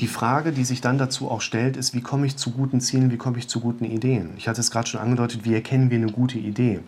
Die 0.00 0.06
Frage, 0.06 0.52
die 0.52 0.64
sich 0.64 0.80
dann 0.80 0.98
dazu 0.98 1.30
auch 1.30 1.40
stellt, 1.40 1.76
ist, 1.76 1.94
wie 1.94 2.00
komme 2.00 2.26
ich 2.26 2.36
zu 2.36 2.50
guten 2.50 2.80
Zielen, 2.80 3.10
wie 3.10 3.16
komme 3.16 3.38
ich 3.38 3.48
zu 3.48 3.60
guten 3.60 3.84
Ideen? 3.84 4.30
Ich 4.36 4.48
hatte 4.48 4.60
es 4.60 4.70
gerade 4.70 4.88
schon 4.88 5.00
angedeutet, 5.00 5.44
wie 5.44 5.54
erkennen 5.54 5.90
wir 5.90 5.98
eine 5.98 6.12
gute 6.12 6.38
Idee? 6.38 6.80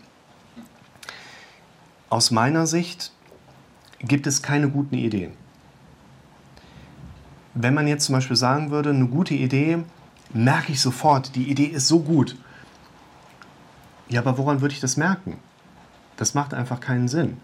Aus 2.11 2.33
meiner 2.33 2.66
Sicht 2.66 3.12
gibt 4.01 4.27
es 4.27 4.42
keine 4.42 4.68
guten 4.68 4.96
Ideen. 4.96 5.33
Wenn 7.55 7.73
man 7.73 7.87
jetzt 7.87 8.07
zum 8.07 8.16
Beispiel 8.16 8.37
sagen 8.37 8.73
würde, 8.73 8.90
eine 8.90 9.07
gute 9.07 9.35
Idee 9.35 9.79
merke 10.35 10.73
ich 10.73 10.81
sofort, 10.81 11.37
die 11.37 11.49
Idee 11.49 11.66
ist 11.66 11.87
so 11.87 12.01
gut. 12.01 12.37
Ja, 14.09 14.20
aber 14.20 14.38
woran 14.38 14.61
würde 14.61 14.75
ich 14.75 14.81
das 14.81 14.96
merken? 14.96 15.38
Das 16.16 16.35
macht 16.35 16.53
einfach 16.53 16.81
keinen 16.81 17.07
Sinn. 17.07 17.37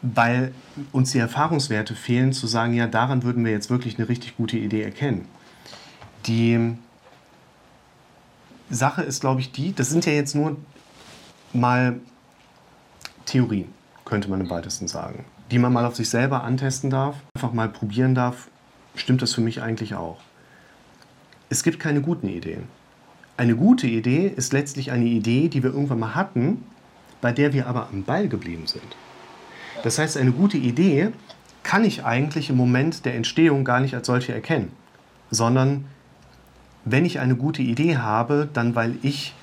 Weil 0.00 0.54
uns 0.92 1.12
die 1.12 1.18
Erfahrungswerte 1.18 1.94
fehlen, 1.94 2.32
zu 2.32 2.46
sagen, 2.46 2.72
ja, 2.72 2.86
daran 2.86 3.24
würden 3.24 3.44
wir 3.44 3.52
jetzt 3.52 3.68
wirklich 3.68 3.98
eine 3.98 4.08
richtig 4.08 4.38
gute 4.38 4.56
Idee 4.56 4.82
erkennen. 4.82 5.28
Die 6.26 6.78
Sache 8.70 9.02
ist, 9.02 9.20
glaube 9.20 9.42
ich, 9.42 9.52
die, 9.52 9.74
das 9.74 9.90
sind 9.90 10.06
ja 10.06 10.12
jetzt 10.12 10.34
nur 10.34 10.56
mal 11.52 12.00
Theorien, 13.28 13.72
könnte 14.04 14.30
man 14.30 14.40
im 14.40 14.50
weitesten 14.50 14.88
sagen, 14.88 15.24
die 15.50 15.58
man 15.58 15.72
mal 15.72 15.84
auf 15.84 15.96
sich 15.96 16.08
selber 16.08 16.44
antesten 16.44 16.90
darf, 16.90 17.16
einfach 17.36 17.52
mal 17.52 17.68
probieren 17.68 18.14
darf, 18.14 18.48
stimmt 18.94 19.22
das 19.22 19.34
für 19.34 19.40
mich 19.40 19.62
eigentlich 19.62 19.94
auch 19.94 20.18
es 21.50 21.62
gibt 21.62 21.80
keine 21.80 22.00
guten 22.00 22.28
Ideen. 22.28 22.64
Eine 23.36 23.56
gute 23.56 23.86
Idee 23.86 24.32
ist 24.34 24.52
letztlich 24.52 24.90
eine 24.90 25.06
Idee, 25.06 25.48
die 25.48 25.62
wir 25.62 25.70
irgendwann 25.70 26.00
mal 26.00 26.14
hatten, 26.14 26.64
bei 27.20 27.32
der 27.32 27.52
wir 27.52 27.66
aber 27.66 27.88
am 27.92 28.04
Ball 28.04 28.28
geblieben 28.28 28.66
sind. 28.66 28.96
Das 29.82 29.98
heißt, 29.98 30.16
eine 30.16 30.32
gute 30.32 30.58
Idee 30.58 31.10
kann 31.62 31.84
ich 31.84 32.04
eigentlich 32.04 32.50
im 32.50 32.56
Moment 32.56 33.04
der 33.04 33.14
Entstehung 33.14 33.64
gar 33.64 33.80
nicht 33.80 33.94
als 33.94 34.06
solche 34.06 34.34
erkennen, 34.34 34.72
sondern 35.30 35.86
wenn 36.84 37.04
ich 37.04 37.20
eine 37.20 37.36
gute 37.36 37.62
Idee 37.62 37.96
habe, 37.96 38.48
dann 38.52 38.74
weil 38.74 38.96
ich 39.02 39.34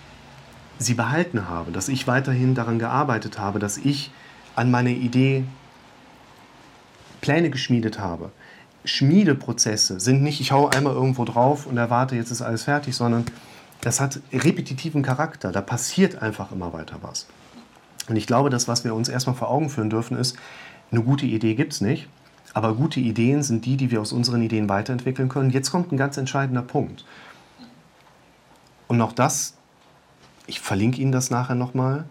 sie 0.77 0.93
behalten 0.93 1.47
habe, 1.47 1.71
dass 1.71 1.87
ich 1.87 2.07
weiterhin 2.07 2.55
daran 2.55 2.79
gearbeitet 2.79 3.39
habe, 3.39 3.59
dass 3.59 3.77
ich 3.77 4.11
an 4.55 4.71
meiner 4.71 4.89
Idee 4.89 5.43
Pläne 7.21 7.49
geschmiedet 7.49 7.99
habe, 7.99 8.31
Schmiedeprozesse 8.85 9.99
sind 9.99 10.21
nicht, 10.21 10.39
ich 10.39 10.51
hau 10.51 10.69
einmal 10.69 10.93
irgendwo 10.93 11.25
drauf 11.25 11.65
und 11.65 11.77
erwarte, 11.77 12.15
jetzt 12.15 12.31
ist 12.31 12.41
alles 12.41 12.63
fertig, 12.63 12.95
sondern 12.95 13.25
das 13.81 13.99
hat 13.99 14.19
repetitiven 14.31 15.01
Charakter. 15.01 15.51
Da 15.51 15.61
passiert 15.61 16.21
einfach 16.21 16.51
immer 16.51 16.71
weiter 16.73 16.97
was. 17.01 17.27
Und 18.07 18.15
ich 18.15 18.27
glaube, 18.27 18.49
das, 18.49 18.67
was 18.67 18.83
wir 18.83 18.93
uns 18.93 19.09
erstmal 19.09 19.35
vor 19.35 19.49
Augen 19.49 19.69
führen 19.69 19.89
dürfen, 19.89 20.17
ist, 20.17 20.37
eine 20.91 21.01
gute 21.01 21.25
Idee 21.25 21.55
gibt 21.55 21.73
es 21.73 21.81
nicht, 21.81 22.07
aber 22.53 22.75
gute 22.75 22.99
Ideen 22.99 23.41
sind 23.41 23.65
die, 23.65 23.75
die 23.75 23.89
wir 23.89 24.01
aus 24.01 24.13
unseren 24.13 24.41
Ideen 24.43 24.69
weiterentwickeln 24.69 25.29
können. 25.29 25.49
Jetzt 25.49 25.71
kommt 25.71 25.91
ein 25.91 25.97
ganz 25.97 26.17
entscheidender 26.17 26.61
Punkt. 26.61 27.05
Und 28.87 29.01
auch 29.01 29.11
das, 29.11 29.57
ich 30.47 30.59
verlinke 30.59 31.01
Ihnen 31.01 31.11
das 31.11 31.29
nachher 31.29 31.55
nochmal, 31.55 32.05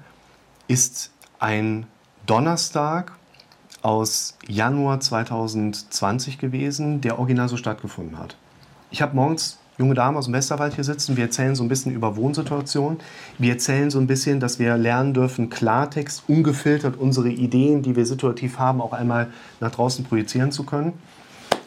ist 0.69 1.11
ein 1.39 1.87
Donnerstag 2.27 3.13
aus 3.83 4.39
Januar 4.49 5.01
2020 5.01 6.39
gewesen, 6.39 7.01
der 7.01 7.19
original 7.19 7.49
so 7.49 7.57
stattgefunden 7.57 8.19
hat. 8.19 8.37
Ich 8.91 9.03
habe 9.03 9.15
morgens 9.15 9.59
junge 9.77 9.95
Damen 9.95 10.17
aus 10.17 10.25
dem 10.27 10.35
Westerwald 10.35 10.75
hier 10.75 10.85
sitzen. 10.85 11.17
Wir 11.17 11.25
erzählen 11.25 11.55
so 11.55 11.63
ein 11.63 11.69
bisschen 11.69 11.93
über 11.93 12.17
Wohnsituationen. 12.17 12.99
Wir 13.39 13.53
erzählen 13.53 13.91
so 13.91 13.99
ein 13.99 14.07
bisschen, 14.07 14.41
dass 14.41 14.59
wir 14.59 14.77
lernen 14.77 15.15
dürfen, 15.15 15.51
Klartext, 15.51 16.25
ungefiltert 16.29 16.97
unsere 16.97 17.29
Ideen, 17.29 17.83
die 17.83 17.97
wir 17.97 18.07
situativ 18.07 18.59
haben, 18.59 18.81
auch 18.81 18.93
einmal 18.93 19.31
nach 19.61 19.73
draußen 19.73 20.05
projizieren 20.05 20.53
zu 20.53 20.65
können. 20.65 20.93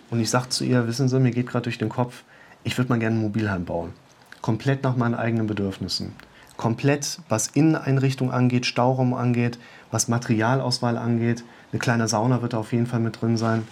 Und 0.09 0.19
ich 0.19 0.29
sage 0.29 0.49
zu 0.49 0.63
ihr, 0.63 0.87
wissen 0.87 1.09
Sie, 1.09 1.19
mir 1.19 1.31
geht 1.31 1.47
gerade 1.47 1.63
durch 1.63 1.77
den 1.77 1.89
Kopf, 1.89 2.23
ich 2.63 2.77
würde 2.77 2.89
mal 2.89 2.99
gerne 2.99 3.17
ein 3.17 3.21
Mobilheim 3.21 3.65
bauen. 3.65 3.93
Komplett 4.41 4.83
nach 4.83 4.95
meinen 4.95 5.15
eigenen 5.15 5.47
Bedürfnissen. 5.47 6.13
Komplett, 6.57 7.19
was 7.29 7.47
Inneneinrichtung 7.47 8.31
angeht, 8.31 8.65
Stauraum 8.65 9.13
angeht, 9.13 9.59
was 9.91 10.07
Materialauswahl 10.07 10.97
angeht, 10.97 11.43
eine 11.71 11.79
kleine 11.79 12.07
Sauna 12.07 12.41
wird 12.41 12.53
da 12.53 12.57
auf 12.57 12.73
jeden 12.73 12.87
Fall 12.87 12.99
mit 12.99 13.21
drin 13.21 13.37
sein. 13.37 13.67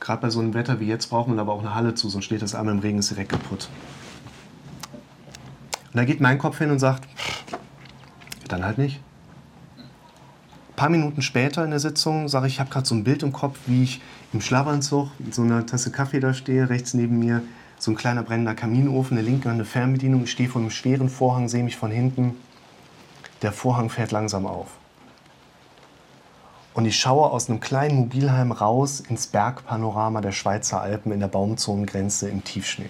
Gerade 0.00 0.20
bei 0.20 0.30
so 0.30 0.40
einem 0.40 0.52
Wetter 0.52 0.80
wie 0.80 0.86
jetzt 0.86 1.06
braucht 1.06 1.28
man 1.28 1.38
aber 1.38 1.52
auch 1.52 1.60
eine 1.60 1.74
Halle 1.74 1.94
zu, 1.94 2.08
sonst 2.08 2.26
steht 2.26 2.42
das 2.42 2.54
einmal 2.54 2.74
im 2.74 2.80
Regen, 2.80 2.98
ist 2.98 3.10
direkt 3.10 3.30
kaputt. 3.30 3.68
Und 4.92 5.96
da 5.96 6.04
geht 6.04 6.20
mein 6.20 6.38
Kopf 6.38 6.58
hin 6.58 6.70
und 6.70 6.78
sagt, 6.78 7.08
dann 8.48 8.64
halt 8.64 8.78
nicht. 8.78 9.00
Ein 9.76 10.76
paar 10.76 10.88
Minuten 10.90 11.22
später 11.22 11.64
in 11.64 11.70
der 11.70 11.78
Sitzung 11.78 12.28
sage 12.28 12.48
ich, 12.48 12.54
ich 12.54 12.60
habe 12.60 12.68
gerade 12.68 12.86
so 12.86 12.94
ein 12.94 13.04
Bild 13.04 13.22
im 13.22 13.32
Kopf, 13.32 13.60
wie 13.66 13.84
ich 13.84 14.02
im 14.32 14.40
Schlafanzug 14.40 15.08
mit 15.20 15.34
so 15.34 15.42
einer 15.42 15.64
Tasse 15.64 15.92
Kaffee 15.92 16.20
da 16.20 16.34
stehe, 16.34 16.68
rechts 16.68 16.94
neben 16.94 17.20
mir 17.20 17.42
so 17.84 17.90
ein 17.90 17.96
kleiner 17.96 18.22
brennender 18.22 18.54
Kaminofen, 18.54 19.18
eine 19.18 19.26
linke 19.26 19.50
eine 19.50 19.64
Fernbedienung, 19.64 20.24
ich 20.24 20.30
stehe 20.30 20.48
vor 20.48 20.60
einem 20.60 20.70
schweren 20.70 21.08
Vorhang, 21.08 21.48
sehe 21.48 21.62
mich 21.62 21.76
von 21.76 21.90
hinten 21.90 22.34
der 23.44 23.52
Vorhang 23.52 23.90
fährt 23.90 24.10
langsam 24.10 24.46
auf. 24.46 24.68
Und 26.72 26.86
ich 26.86 26.98
schaue 26.98 27.30
aus 27.30 27.48
einem 27.48 27.60
kleinen 27.60 27.96
Mobilheim 27.96 28.52
raus 28.52 29.00
ins 29.00 29.26
Bergpanorama 29.26 30.22
der 30.22 30.32
Schweizer 30.32 30.80
Alpen 30.80 31.12
in 31.12 31.20
der 31.20 31.28
Baumzonengrenze 31.28 32.30
im 32.30 32.42
Tiefschnee. 32.42 32.88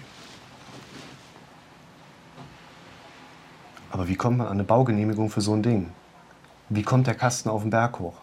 Aber 3.91 4.07
wie 4.07 4.15
kommt 4.15 4.37
man 4.37 4.47
an 4.47 4.53
eine 4.53 4.63
Baugenehmigung 4.63 5.29
für 5.29 5.41
so 5.41 5.53
ein 5.53 5.61
Ding? 5.61 5.89
Wie 6.69 6.83
kommt 6.83 7.05
der 7.05 7.15
Kasten 7.15 7.49
auf 7.49 7.61
den 7.61 7.69
Berg 7.69 7.99
hoch? 7.99 8.15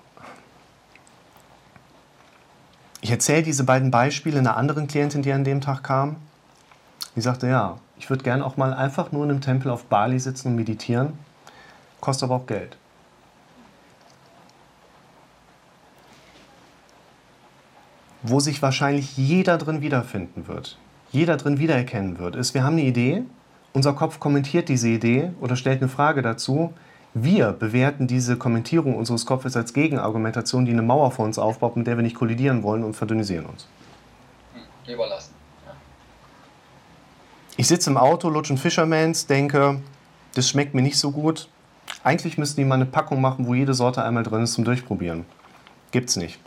Ich 3.02 3.10
erzähle 3.10 3.42
diese 3.42 3.64
beiden 3.64 3.90
Beispiele 3.90 4.38
einer 4.38 4.56
anderen 4.56 4.86
Klientin, 4.86 5.22
die 5.22 5.32
an 5.32 5.44
dem 5.44 5.60
Tag 5.60 5.82
kam. 5.82 6.16
Die 7.14 7.20
sagte, 7.20 7.46
ja, 7.46 7.78
ich 7.98 8.08
würde 8.08 8.24
gerne 8.24 8.44
auch 8.44 8.56
mal 8.56 8.72
einfach 8.72 9.12
nur 9.12 9.24
in 9.24 9.30
einem 9.30 9.40
Tempel 9.40 9.70
auf 9.70 9.84
Bali 9.84 10.18
sitzen 10.18 10.48
und 10.48 10.56
meditieren. 10.56 11.12
Kostet 12.00 12.24
aber 12.24 12.36
auch 12.36 12.46
Geld. 12.46 12.76
Wo 18.22 18.40
sich 18.40 18.62
wahrscheinlich 18.62 19.16
jeder 19.16 19.58
drin 19.58 19.82
wiederfinden 19.82 20.46
wird, 20.46 20.78
jeder 21.10 21.36
drin 21.36 21.58
wiedererkennen 21.58 22.18
wird, 22.18 22.36
ist, 22.36 22.54
wir 22.54 22.62
haben 22.62 22.74
eine 22.74 22.84
Idee, 22.84 23.24
unser 23.72 23.94
Kopf 23.94 24.20
kommentiert 24.20 24.68
diese 24.68 24.88
Idee 24.88 25.32
oder 25.40 25.56
stellt 25.56 25.80
eine 25.80 25.88
Frage 25.88 26.22
dazu. 26.22 26.72
Wir 27.14 27.52
bewerten 27.52 28.06
diese 28.06 28.36
Kommentierung 28.36 28.96
unseres 28.96 29.26
Kopfes 29.26 29.56
als 29.56 29.72
Gegenargumentation, 29.72 30.64
die 30.64 30.72
eine 30.72 30.82
Mauer 30.82 31.10
vor 31.10 31.24
uns 31.24 31.38
aufbaut, 31.38 31.76
mit 31.76 31.86
der 31.86 31.96
wir 31.96 32.02
nicht 32.02 32.16
kollidieren 32.16 32.62
wollen 32.62 32.84
und 32.84 32.94
verdünnisieren 32.94 33.46
uns. 33.46 33.66
Hm, 34.54 34.94
überlassen. 34.94 35.31
Ich 37.56 37.68
sitze 37.68 37.90
im 37.90 37.96
Auto, 37.96 38.28
lutsche 38.28 38.54
ein 38.54 38.58
Fishermans, 38.58 39.26
denke, 39.26 39.80
das 40.34 40.48
schmeckt 40.48 40.74
mir 40.74 40.82
nicht 40.82 40.98
so 40.98 41.10
gut. 41.10 41.48
Eigentlich 42.02 42.38
müssten 42.38 42.60
die 42.60 42.64
mal 42.64 42.76
eine 42.76 42.86
Packung 42.86 43.20
machen, 43.20 43.46
wo 43.46 43.54
jede 43.54 43.74
Sorte 43.74 44.02
einmal 44.02 44.22
drin 44.22 44.42
ist 44.42 44.54
zum 44.54 44.64
Durchprobieren. 44.64 45.26
Gibt's 45.90 46.16
nicht. 46.16 46.40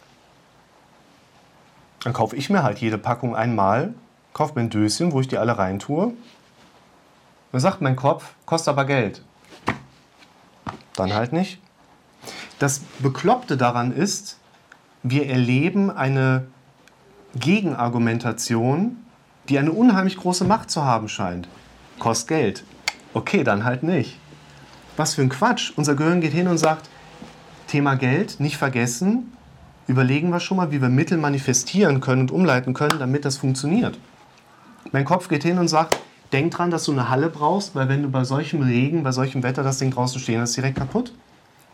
Dann 2.04 2.14
kaufe 2.14 2.36
ich 2.36 2.50
mir 2.50 2.64
halt 2.64 2.80
jede 2.80 2.98
Packung 2.98 3.36
einmal, 3.36 3.94
kaufe 4.34 4.56
mir 4.56 4.62
ein 4.62 4.70
Döschen, 4.70 5.12
wo 5.12 5.22
ich 5.22 5.28
die 5.28 5.38
alle 5.38 5.58
reintue 5.58 6.14
dann 7.56 7.62
sagt 7.62 7.80
mein 7.80 7.96
Kopf, 7.96 8.34
kostet 8.46 8.68
aber 8.68 8.84
Geld. 8.84 9.22
Dann 10.98 11.14
halt 11.14 11.32
nicht. 11.32 11.62
Das 12.60 12.80
Bekloppte 13.00 13.56
daran 13.56 13.94
ist, 13.94 14.40
wir 15.04 15.30
erleben 15.30 15.90
eine 15.90 16.48
Gegenargumentation, 17.34 18.98
die 19.50 19.60
eine 19.60 19.72
unheimlich 19.72 20.18
große 20.18 20.44
Macht 20.44 20.72
zu 20.72 20.84
haben 20.84 21.08
scheint. 21.08 21.48
Kostet 22.00 22.28
Geld. 22.28 22.64
Okay, 23.14 23.44
dann 23.44 23.64
halt 23.64 23.84
nicht. 23.84 24.20
Was 24.98 25.16
für 25.16 25.22
ein 25.22 25.30
Quatsch. 25.30 25.72
Unser 25.76 25.96
Gehirn 25.96 26.22
geht 26.22 26.34
hin 26.34 26.48
und 26.48 26.58
sagt, 26.58 26.90
Thema 27.68 27.96
Geld, 27.96 28.40
nicht 28.40 28.58
vergessen, 28.58 29.32
überlegen 29.88 30.30
wir 30.30 30.40
schon 30.40 30.58
mal, 30.58 30.72
wie 30.72 30.82
wir 30.82 30.90
Mittel 30.90 31.18
manifestieren 31.18 32.02
können 32.02 32.22
und 32.22 32.32
umleiten 32.32 32.74
können, 32.74 33.00
damit 33.00 33.26
das 33.26 33.38
funktioniert. 33.38 33.98
Mein 34.92 35.06
Kopf 35.06 35.28
geht 35.28 35.44
hin 35.44 35.58
und 35.58 35.68
sagt, 35.68 35.98
denk 36.32 36.52
dran, 36.52 36.72
dass 36.72 36.86
du 36.86 36.92
eine 36.92 37.10
Halle 37.10 37.30
brauchst, 37.30 37.76
weil 37.76 37.90
wenn 37.90 38.04
du 38.04 38.10
bei 38.10 38.24
solchem 38.24 38.62
Regen, 38.62 39.04
bei 39.04 39.12
solchem 39.12 39.44
Wetter 39.44 39.64
das 39.64 39.80
Ding 39.80 39.92
draußen 39.92 40.20
stehen 40.20 40.42
hast, 40.42 40.56
direkt 40.56 40.78
kaputt. 40.78 41.12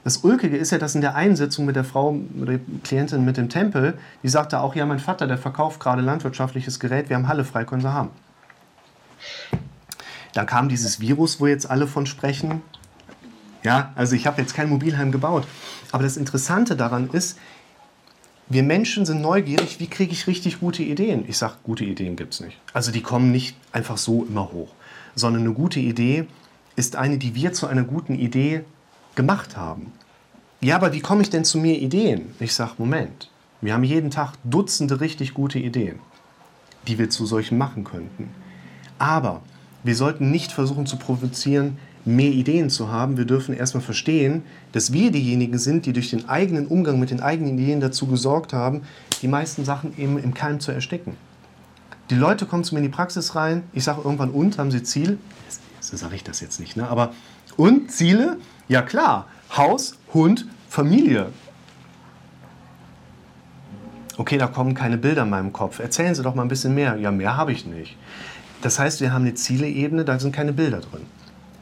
Das 0.04 0.18
Ulkige 0.18 0.58
ist 0.58 0.72
ja, 0.72 0.78
dass 0.78 0.96
in 0.96 1.02
der 1.02 1.16
Einsitzung 1.16 1.66
mit 1.66 1.76
der 1.76 1.84
Frau, 1.84 2.12
mit 2.12 2.48
der 2.48 2.60
Klientin 2.84 3.24
mit 3.24 3.38
dem 3.38 3.50
Tempel, 3.50 3.98
die 4.24 4.30
sagte 4.30 4.60
auch, 4.60 4.76
ja, 4.76 4.86
mein 4.86 5.00
Vater, 5.00 5.28
der 5.28 5.38
verkauft 5.38 5.80
gerade 5.80 6.02
landwirtschaftliches 6.02 6.80
Gerät, 6.80 7.10
wir 7.10 7.16
haben 7.16 7.28
Halle 7.28 7.46
frei, 7.46 7.66
können 7.66 7.82
sie 7.82 7.94
haben. 7.94 8.10
Dann 10.34 10.46
kam 10.46 10.70
dieses 10.70 11.00
Virus, 11.00 11.40
wo 11.40 11.48
jetzt 11.48 11.70
alle 11.70 11.88
von 11.88 12.06
sprechen. 12.06 12.62
Ja, 13.64 13.92
also 13.96 14.16
ich 14.16 14.26
habe 14.26 14.42
jetzt 14.42 14.56
kein 14.56 14.70
Mobilheim 14.70 15.12
gebaut. 15.12 15.46
Aber 15.92 16.04
das 16.04 16.18
Interessante 16.18 16.76
daran 16.76 17.10
ist, 17.12 17.38
wir 18.50 18.64
Menschen 18.64 19.06
sind 19.06 19.22
neugierig, 19.22 19.80
wie 19.80 19.88
kriege 19.88 20.12
ich 20.12 20.28
richtig 20.28 20.60
gute 20.60 20.84
Ideen? 20.84 21.26
Ich 21.28 21.38
sage, 21.38 21.54
gute 21.64 21.86
Ideen 21.86 22.16
gibt 22.16 22.34
es 22.34 22.40
nicht. 22.40 22.58
Also 22.74 22.92
die 22.92 23.02
kommen 23.02 23.32
nicht 23.32 23.56
einfach 23.72 23.98
so 23.98 24.26
immer 24.26 24.52
hoch, 24.52 24.74
sondern 25.16 25.44
eine 25.44 25.54
gute 25.54 25.80
Idee 25.80 26.26
ist 26.76 26.96
eine, 26.96 27.18
die 27.18 27.36
wir 27.36 27.54
zu 27.54 27.68
einer 27.68 27.84
guten 27.84 28.16
Idee 28.16 28.66
gemacht 29.22 29.56
haben. 29.56 29.92
Ja, 30.62 30.76
aber 30.76 30.94
wie 30.94 31.00
komme 31.00 31.22
ich 31.22 31.30
denn 31.30 31.46
zu 31.46 31.60
mir 31.60 31.78
Ideen? 31.80 32.34
Ich 32.40 32.56
sage, 32.56 32.72
Moment, 32.80 33.30
wir 33.62 33.74
haben 33.74 33.84
jeden 33.84 34.10
Tag 34.10 34.34
Dutzende 34.44 35.00
richtig 35.00 35.36
gute 35.36 35.60
Ideen, 35.60 36.00
die 36.88 36.98
wir 36.98 37.12
zu 37.12 37.28
solchen 37.28 37.56
machen 37.58 37.84
könnten. 37.84 38.30
Aber 38.98 39.42
wir 39.84 39.96
sollten 39.96 40.32
nicht 40.32 40.52
versuchen 40.52 40.88
zu 40.88 40.98
provozieren, 40.98 41.78
mehr 42.04 42.32
Ideen 42.32 42.72
zu 42.72 42.92
haben. 42.92 43.16
Wir 43.16 43.26
dürfen 43.26 43.56
erstmal 43.56 43.84
verstehen, 43.84 44.42
dass 44.72 44.92
wir 44.92 45.12
diejenigen 45.12 45.60
sind, 45.60 45.86
die 45.86 45.94
durch 45.94 46.10
den 46.10 46.28
eigenen 46.28 46.66
Umgang 46.66 47.00
mit 47.00 47.12
den 47.12 47.22
eigenen 47.22 47.60
Ideen 47.60 47.80
dazu 47.80 48.08
gesorgt 48.08 48.54
haben, 48.54 48.82
die 49.22 49.28
meisten 49.28 49.66
Sachen 49.66 49.96
eben 50.00 50.18
im 50.18 50.34
Keim 50.34 50.60
zu 50.60 50.72
ersticken. 50.72 51.16
Die 52.10 52.16
Leute 52.16 52.48
kommen 52.48 52.64
zu 52.64 52.74
mir 52.74 52.80
in 52.80 52.88
die 52.88 52.96
Praxis 52.96 53.36
rein, 53.36 53.64
ich 53.72 53.84
sage 53.84 54.02
irgendwann, 54.04 54.32
und, 54.32 54.58
haben 54.58 54.72
sie 54.72 54.82
Ziel? 54.82 55.20
So 55.80 55.96
sage 55.96 56.16
ich 56.16 56.24
das 56.24 56.42
jetzt 56.42 56.60
nicht, 56.60 56.76
ne? 56.76 56.88
aber 56.88 57.14
und 57.58 57.92
Ziele? 57.92 58.38
Ja 58.72 58.82
klar, 58.82 59.28
Haus, 59.58 59.98
Hund, 60.14 60.46
Familie. 60.70 61.26
Okay, 64.16 64.38
da 64.38 64.48
kommen 64.48 64.76
keine 64.76 64.98
Bilder 64.98 65.24
in 65.24 65.30
meinem 65.30 65.52
Kopf. 65.52 65.80
Erzählen 65.80 66.16
Sie 66.16 66.24
doch 66.24 66.36
mal 66.36 66.44
ein 66.44 66.48
bisschen 66.48 66.74
mehr. 66.74 66.96
Ja, 66.96 67.12
mehr 67.12 67.36
habe 67.36 67.52
ich 67.52 67.66
nicht. 67.66 67.98
Das 68.62 68.80
heißt, 68.80 69.02
wir 69.02 69.12
haben 69.12 69.24
eine 69.24 69.34
Zieleebene, 69.34 70.06
da 70.06 70.18
sind 70.20 70.34
keine 70.34 70.54
Bilder 70.54 70.80
drin. 70.80 71.02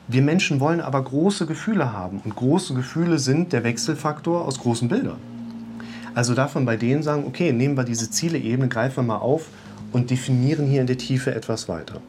Wir 0.07 0.21
Menschen 0.21 0.59
wollen 0.59 0.81
aber 0.81 1.03
große 1.03 1.47
Gefühle 1.47 1.93
haben 1.93 2.21
und 2.23 2.35
große 2.35 2.75
Gefühle 2.75 3.17
sind 3.17 3.53
der 3.53 3.63
Wechselfaktor 3.63 4.45
aus 4.45 4.59
großen 4.59 4.87
Bildern. 4.87 5.17
Also 6.13 6.35
davon 6.35 6.63
bei 6.63 6.77
denen 6.77 7.01
sagen, 7.01 7.23
okay, 7.25 7.51
nehmen 7.51 7.75
wir 7.75 7.85
diese 7.85 8.11
Zieleebene, 8.11 8.67
greifen 8.67 8.97
wir 8.97 9.15
mal 9.15 9.17
auf 9.17 9.47
und 9.93 10.11
definieren 10.11 10.67
hier 10.67 10.81
in 10.81 10.87
der 10.87 10.99
Tiefe 10.99 11.33
etwas 11.33 11.67
weiter. 11.67 12.01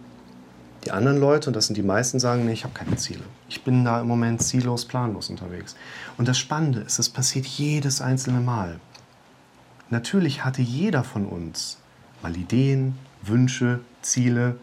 Die 0.85 0.93
anderen 0.93 1.19
Leute, 1.19 1.51
und 1.51 1.57
das 1.57 1.67
sind 1.67 1.77
die 1.77 1.83
meisten, 1.83 2.19
sagen, 2.19 2.47
nee, 2.47 2.53
ich 2.53 2.65
habe 2.65 2.73
keine 2.73 2.97
Ziele. 2.97 3.25
Ich 3.49 3.63
bin 3.65 3.85
da 3.85 4.01
im 4.01 4.09
Moment 4.09 4.43
ziellos, 4.43 4.87
planlos 4.87 5.29
unterwegs. 5.29 5.77
Und 6.17 6.27
das 6.27 6.39
Spannende 6.39 6.81
ist, 6.81 6.99
es 6.99 7.11
passiert 7.11 7.47
jedes 7.47 8.01
einzelne 8.01 8.41
Mal. 8.41 8.81
Natürlich 9.91 10.45
hatte 10.45 10.63
jeder 10.63 11.05
von 11.05 11.27
uns 11.27 11.79
mal 12.23 12.35
Ideen, 12.37 12.97
Wünsche, 13.23 13.81
Ziele 14.03 14.57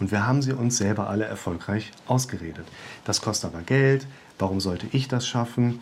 und 0.00 0.10
wir 0.10 0.26
haben 0.26 0.42
sie 0.42 0.52
uns 0.52 0.76
selber 0.76 1.08
alle 1.08 1.24
erfolgreich 1.24 1.92
ausgeredet. 2.06 2.66
Das 3.04 3.20
kostet 3.20 3.54
aber 3.54 3.62
Geld. 3.62 4.06
Warum 4.38 4.60
sollte 4.60 4.86
ich 4.92 5.08
das 5.08 5.26
schaffen? 5.26 5.80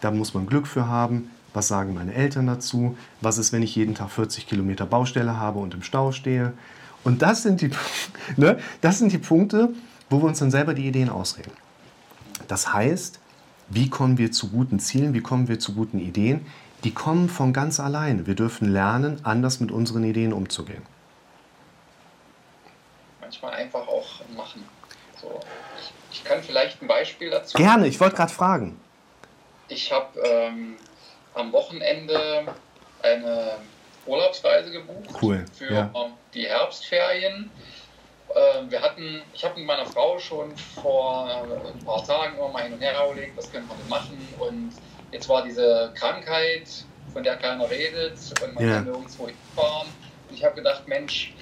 Da 0.00 0.10
muss 0.10 0.34
man 0.34 0.46
Glück 0.46 0.66
für 0.66 0.88
haben. 0.88 1.30
Was 1.52 1.68
sagen 1.68 1.94
meine 1.94 2.14
Eltern 2.14 2.46
dazu? 2.46 2.96
Was 3.20 3.38
ist, 3.38 3.52
wenn 3.52 3.62
ich 3.62 3.76
jeden 3.76 3.94
Tag 3.94 4.10
40 4.10 4.46
Kilometer 4.46 4.86
Baustelle 4.86 5.36
habe 5.36 5.58
und 5.58 5.74
im 5.74 5.82
Stau 5.82 6.12
stehe? 6.12 6.54
Und 7.04 7.22
das 7.22 7.42
sind 7.42 7.60
die, 7.60 7.70
ne, 8.36 8.58
das 8.80 8.98
sind 8.98 9.12
die 9.12 9.18
Punkte, 9.18 9.70
wo 10.08 10.20
wir 10.20 10.26
uns 10.26 10.38
dann 10.38 10.50
selber 10.50 10.74
die 10.74 10.86
Ideen 10.86 11.08
ausreden. 11.08 11.52
Das 12.48 12.72
heißt, 12.72 13.20
wie 13.68 13.88
kommen 13.88 14.18
wir 14.18 14.32
zu 14.32 14.50
guten 14.50 14.80
Zielen? 14.80 15.14
Wie 15.14 15.20
kommen 15.20 15.48
wir 15.48 15.58
zu 15.58 15.74
guten 15.74 15.98
Ideen? 15.98 16.46
Die 16.82 16.92
kommen 16.92 17.28
von 17.28 17.52
ganz 17.52 17.78
alleine. 17.78 18.26
Wir 18.26 18.34
dürfen 18.34 18.72
lernen, 18.72 19.20
anders 19.22 19.60
mit 19.60 19.70
unseren 19.70 20.02
Ideen 20.04 20.32
umzugehen 20.32 20.82
manchmal 23.30 23.52
einfach 23.54 23.86
auch 23.86 24.08
machen. 24.36 24.68
So, 25.20 25.40
ich, 25.78 25.92
ich 26.18 26.24
kann 26.24 26.42
vielleicht 26.42 26.82
ein 26.82 26.88
Beispiel 26.88 27.30
dazu. 27.30 27.56
Gerne, 27.56 27.86
ich 27.86 28.00
wollte 28.00 28.16
gerade 28.16 28.32
fragen. 28.32 28.80
Ich 29.68 29.92
habe 29.92 30.18
ähm, 30.20 30.76
am 31.34 31.52
Wochenende 31.52 32.52
eine 33.02 33.52
Urlaubsreise 34.10 34.70
gebucht 34.70 35.10
cool. 35.22 35.44
für 35.52 35.72
ja. 35.72 35.90
die 36.34 36.46
Herbstferien. 36.46 37.50
Äh, 38.34 38.70
wir 38.70 38.80
hatten, 38.82 39.22
ich 39.32 39.44
habe 39.44 39.56
mit 39.58 39.66
meiner 39.66 39.86
Frau 39.86 40.18
schon 40.18 40.56
vor 40.56 41.28
ein 41.28 41.84
paar 41.84 42.04
Tagen 42.04 42.36
immer 42.36 42.48
mal 42.48 42.62
hin 42.62 42.72
und 42.72 42.80
her 42.80 42.94
überlegt, 43.10 43.36
was 43.36 43.50
können 43.50 43.68
wir 43.68 43.76
denn 43.76 43.88
machen. 43.88 44.28
Und 44.38 44.72
jetzt 45.12 45.28
war 45.28 45.42
diese 45.42 45.92
Krankheit, 45.94 46.68
von 47.12 47.22
der 47.22 47.36
keiner 47.36 47.68
redet 47.68 48.18
und 48.42 48.54
man 48.54 48.64
ja. 48.66 48.74
kann 48.74 48.84
nirgendwo 48.84 49.26
hinfahren. 49.26 49.88
Und 50.28 50.34
ich 50.34 50.44
habe 50.44 50.54
gedacht, 50.54 50.86
Mensch, 50.86 51.34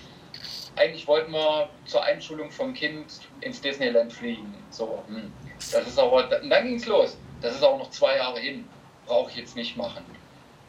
eigentlich 0.76 1.06
wollten 1.06 1.32
wir 1.32 1.68
zur 1.86 2.02
Einschulung 2.04 2.50
vom 2.50 2.72
Kind 2.72 3.06
ins 3.40 3.60
Disneyland 3.60 4.12
fliegen. 4.12 4.54
So, 4.70 5.02
hm. 5.08 5.32
Das 5.72 5.86
ist 5.86 5.98
aber, 5.98 6.24
und 6.24 6.50
dann 6.50 6.64
ging 6.64 6.76
es 6.76 6.86
los. 6.86 7.16
Das 7.40 7.54
ist 7.54 7.62
auch 7.62 7.78
noch 7.78 7.90
zwei 7.90 8.16
Jahre 8.16 8.38
hin. 8.38 8.66
Brauche 9.06 9.30
ich 9.30 9.36
jetzt 9.36 9.56
nicht 9.56 9.76
machen. 9.76 10.04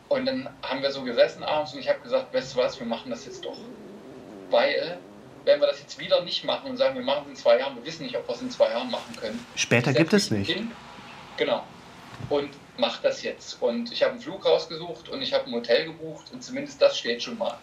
Und 0.09 0.25
dann 0.25 0.49
haben 0.63 0.81
wir 0.81 0.91
so 0.91 1.03
gesessen 1.03 1.43
abends 1.43 1.73
und 1.73 1.79
ich 1.79 1.87
habe 1.87 1.99
gesagt, 1.99 2.33
weißt 2.33 2.55
du 2.55 2.59
was, 2.59 2.79
wir 2.79 2.87
machen 2.87 3.11
das 3.11 3.25
jetzt 3.25 3.45
doch. 3.45 3.57
Weil, 4.49 4.97
wenn 5.45 5.59
wir 5.59 5.67
das 5.67 5.79
jetzt 5.79 5.99
wieder 5.99 6.23
nicht 6.23 6.43
machen 6.43 6.71
und 6.71 6.77
sagen, 6.77 6.95
wir 6.95 7.03
machen 7.03 7.25
es 7.25 7.29
in 7.29 7.35
zwei 7.35 7.59
Jahren, 7.59 7.75
wir 7.75 7.85
wissen 7.85 8.03
nicht, 8.03 8.17
ob 8.17 8.27
wir 8.27 8.33
es 8.33 8.41
in 8.41 8.49
zwei 8.49 8.71
Jahren 8.71 8.89
machen 8.89 9.15
können. 9.15 9.45
Später 9.55 9.93
gibt 9.93 10.11
es 10.13 10.31
nicht. 10.31 10.51
Hin, 10.51 10.71
genau. 11.37 11.63
Und 12.29 12.49
mach 12.77 13.01
das 13.01 13.21
jetzt. 13.21 13.61
Und 13.61 13.91
ich 13.91 14.01
habe 14.01 14.13
einen 14.13 14.21
Flug 14.21 14.45
rausgesucht 14.45 15.09
und 15.09 15.21
ich 15.21 15.33
habe 15.33 15.45
ein 15.45 15.53
Hotel 15.53 15.85
gebucht 15.85 16.25
und 16.33 16.43
zumindest 16.43 16.81
das 16.81 16.97
steht 16.97 17.21
schon 17.21 17.37
mal. 17.37 17.57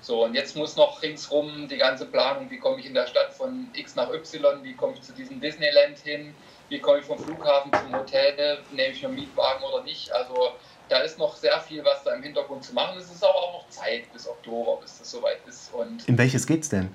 So, 0.00 0.24
und 0.24 0.34
jetzt 0.34 0.56
muss 0.56 0.76
noch 0.76 1.02
ringsrum 1.02 1.68
die 1.68 1.76
ganze 1.76 2.06
Planung, 2.06 2.50
wie 2.50 2.58
komme 2.58 2.80
ich 2.80 2.86
in 2.86 2.94
der 2.94 3.06
Stadt 3.06 3.32
von 3.32 3.68
X 3.74 3.94
nach 3.94 4.10
Y, 4.10 4.62
wie 4.62 4.74
komme 4.74 4.94
ich 4.94 5.02
zu 5.02 5.12
diesem 5.12 5.40
Disneyland 5.40 5.98
hin, 5.98 6.34
wie 6.68 6.78
komme 6.78 6.98
ich 6.98 7.04
vom 7.04 7.18
Flughafen 7.18 7.70
zum 7.72 7.94
Hotel, 7.94 8.58
nehme 8.72 8.92
ich 8.92 9.04
einen 9.04 9.14
Mietwagen 9.14 9.62
oder 9.64 9.82
nicht. 9.82 10.12
Also 10.12 10.52
da 10.94 11.00
ist 11.00 11.18
noch 11.18 11.34
sehr 11.34 11.58
viel, 11.60 11.84
was 11.84 12.04
da 12.04 12.14
im 12.14 12.22
Hintergrund 12.22 12.62
zu 12.62 12.72
machen 12.72 12.96
ist. 12.96 13.06
Es 13.06 13.16
ist 13.16 13.24
aber 13.24 13.34
auch 13.34 13.52
noch 13.54 13.68
Zeit 13.68 14.12
bis 14.12 14.28
Oktober, 14.28 14.78
bis 14.80 14.96
das 14.98 15.10
soweit 15.10 15.38
ist. 15.48 15.74
Und 15.74 16.08
in 16.08 16.16
welches 16.16 16.46
geht's 16.46 16.68
denn? 16.68 16.88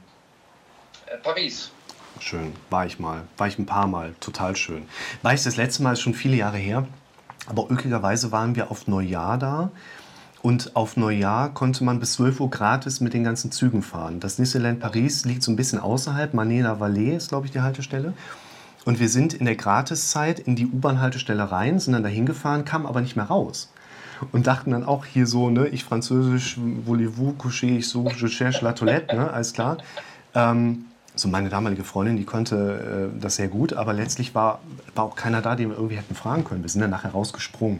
Äh, 1.05 1.17
Paris. 1.17 1.69
Schön, 2.21 2.55
war 2.69 2.85
ich 2.85 2.97
mal. 2.97 3.23
War 3.35 3.47
ich 3.47 3.59
ein 3.59 3.65
paar 3.65 3.87
Mal. 3.87 4.15
Total 4.21 4.55
schön. 4.55 4.87
War 5.21 5.33
ich 5.33 5.43
das 5.43 5.57
letzte 5.57 5.83
Mal, 5.83 5.93
ist 5.93 5.99
schon 5.99 6.13
viele 6.13 6.37
Jahre 6.37 6.57
her. 6.57 6.87
Aber 7.47 7.69
üblicherweise 7.69 8.31
waren 8.31 8.55
wir 8.55 8.71
auf 8.71 8.87
Neujahr 8.87 9.37
da. 9.37 9.69
Und 10.41 10.77
auf 10.77 10.95
Neujahr 10.95 11.53
konnte 11.53 11.83
man 11.83 11.99
bis 11.99 12.13
12 12.13 12.39
Uhr 12.39 12.49
gratis 12.49 13.01
mit 13.01 13.13
den 13.13 13.25
ganzen 13.25 13.51
Zügen 13.51 13.81
fahren. 13.81 14.21
Das 14.21 14.37
Disneyland 14.37 14.79
Paris 14.79 15.25
liegt 15.25 15.43
so 15.43 15.51
ein 15.51 15.57
bisschen 15.57 15.79
außerhalb. 15.79 16.33
Manena 16.33 16.79
Vallée 16.79 17.17
ist, 17.17 17.27
glaube 17.27 17.47
ich, 17.47 17.51
die 17.51 17.59
Haltestelle. 17.59 18.13
Und 18.85 19.01
wir 19.01 19.09
sind 19.09 19.33
in 19.33 19.45
der 19.45 19.57
Gratiszeit 19.57 20.39
in 20.39 20.55
die 20.55 20.67
U-Bahn-Haltestelle 20.67 21.51
rein, 21.51 21.79
sind 21.79 21.91
dann 21.91 22.03
dahin 22.03 22.25
gefahren, 22.25 22.63
kamen 22.63 22.85
aber 22.85 23.01
nicht 23.01 23.17
mehr 23.17 23.25
raus. 23.25 23.69
Und 24.31 24.47
dachten 24.47 24.71
dann 24.71 24.83
auch 24.83 25.05
hier 25.05 25.27
so, 25.27 25.49
ne, 25.49 25.67
ich 25.67 25.83
französisch, 25.83 26.57
voulez-vous 26.57 27.33
coucher, 27.37 27.67
ich 27.67 27.87
so, 27.87 28.07
je 28.09 28.27
cherche 28.27 28.63
la 28.63 28.73
toilette, 28.73 29.15
ne, 29.15 29.31
alles 29.31 29.53
klar. 29.53 29.77
Ähm, 30.35 30.85
so 31.15 31.27
meine 31.27 31.49
damalige 31.49 31.83
Freundin, 31.83 32.17
die 32.17 32.25
konnte 32.25 33.11
äh, 33.15 33.19
das 33.19 33.35
sehr 33.35 33.47
gut, 33.47 33.73
aber 33.73 33.93
letztlich 33.93 34.35
war, 34.35 34.59
war 34.95 35.05
auch 35.05 35.15
keiner 35.15 35.41
da, 35.41 35.55
den 35.55 35.69
wir 35.69 35.75
irgendwie 35.75 35.97
hätten 35.97 36.15
fragen 36.15 36.43
können. 36.43 36.63
Wir 36.63 36.69
sind 36.69 36.81
dann 36.81 36.89
nachher 36.89 37.11
rausgesprungen. 37.11 37.79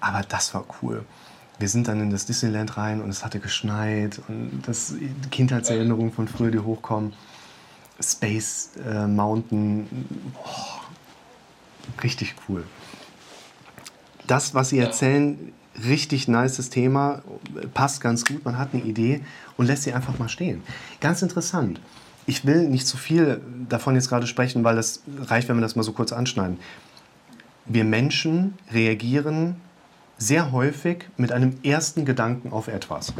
Aber 0.00 0.22
das 0.28 0.54
war 0.54 0.64
cool. 0.82 1.04
Wir 1.58 1.68
sind 1.68 1.88
dann 1.88 2.00
in 2.00 2.10
das 2.10 2.24
Disneyland 2.26 2.76
rein 2.76 3.02
und 3.02 3.10
es 3.10 3.24
hatte 3.24 3.38
geschneit 3.38 4.20
und 4.28 4.62
das 4.66 4.94
Kindheitserinnerungen 5.30 6.12
von 6.12 6.26
früher, 6.26 6.50
die 6.50 6.58
hochkommen. 6.58 7.12
Space 8.02 8.70
äh, 8.86 9.06
Mountain, 9.06 9.86
boah, 10.32 10.80
richtig 12.02 12.34
cool. 12.48 12.64
Das, 14.26 14.54
was 14.54 14.70
Sie 14.70 14.78
erzählen, 14.78 15.52
richtig 15.84 16.28
nices 16.28 16.70
Thema, 16.70 17.22
passt 17.74 18.00
ganz 18.00 18.24
gut, 18.24 18.44
man 18.44 18.58
hat 18.58 18.70
eine 18.72 18.82
Idee 18.82 19.20
und 19.56 19.66
lässt 19.66 19.84
sie 19.84 19.92
einfach 19.92 20.18
mal 20.18 20.28
stehen. 20.28 20.62
Ganz 21.00 21.22
interessant. 21.22 21.80
Ich 22.26 22.44
will 22.44 22.68
nicht 22.68 22.86
zu 22.86 22.96
viel 22.96 23.40
davon 23.68 23.94
jetzt 23.94 24.08
gerade 24.08 24.26
sprechen, 24.26 24.62
weil 24.62 24.76
das 24.76 25.02
reicht, 25.22 25.48
wenn 25.48 25.56
wir 25.56 25.62
das 25.62 25.76
mal 25.76 25.82
so 25.82 25.92
kurz 25.92 26.12
anschneiden. 26.12 26.58
Wir 27.66 27.84
Menschen 27.84 28.54
reagieren 28.72 29.56
sehr 30.18 30.52
häufig 30.52 31.08
mit 31.16 31.32
einem 31.32 31.54
ersten 31.62 32.04
Gedanken 32.04 32.52
auf 32.52 32.68
etwas. 32.68 33.14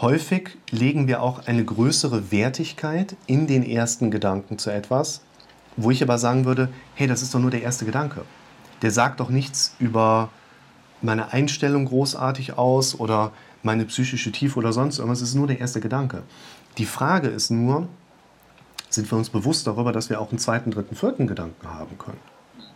Häufig 0.00 0.56
legen 0.70 1.08
wir 1.08 1.22
auch 1.22 1.46
eine 1.46 1.64
größere 1.64 2.30
Wertigkeit 2.30 3.16
in 3.26 3.46
den 3.46 3.64
ersten 3.64 4.10
Gedanken 4.10 4.58
zu 4.58 4.70
etwas, 4.70 5.22
wo 5.76 5.90
ich 5.90 6.02
aber 6.02 6.18
sagen 6.18 6.44
würde, 6.44 6.68
hey, 6.94 7.06
das 7.06 7.22
ist 7.22 7.34
doch 7.34 7.40
nur 7.40 7.50
der 7.50 7.62
erste 7.62 7.84
Gedanke. 7.84 8.22
Der 8.82 8.92
sagt 8.92 9.18
doch 9.18 9.30
nichts 9.30 9.74
über 9.80 10.30
meine 11.02 11.32
Einstellung 11.32 11.86
großartig 11.86 12.58
aus 12.58 12.98
oder 12.98 13.32
meine 13.62 13.84
psychische 13.84 14.32
Tiefe 14.32 14.58
oder 14.58 14.72
sonst 14.72 14.98
irgendwas. 14.98 15.20
Es 15.20 15.30
ist 15.30 15.34
nur 15.34 15.46
der 15.46 15.60
erste 15.60 15.80
Gedanke. 15.80 16.22
Die 16.78 16.86
Frage 16.86 17.28
ist 17.28 17.50
nur, 17.50 17.88
sind 18.88 19.10
wir 19.10 19.18
uns 19.18 19.30
bewusst 19.30 19.66
darüber, 19.66 19.92
dass 19.92 20.10
wir 20.10 20.20
auch 20.20 20.30
einen 20.30 20.38
zweiten, 20.38 20.70
dritten, 20.70 20.94
vierten 20.94 21.26
Gedanken 21.26 21.68
haben 21.68 21.98
können? 21.98 22.18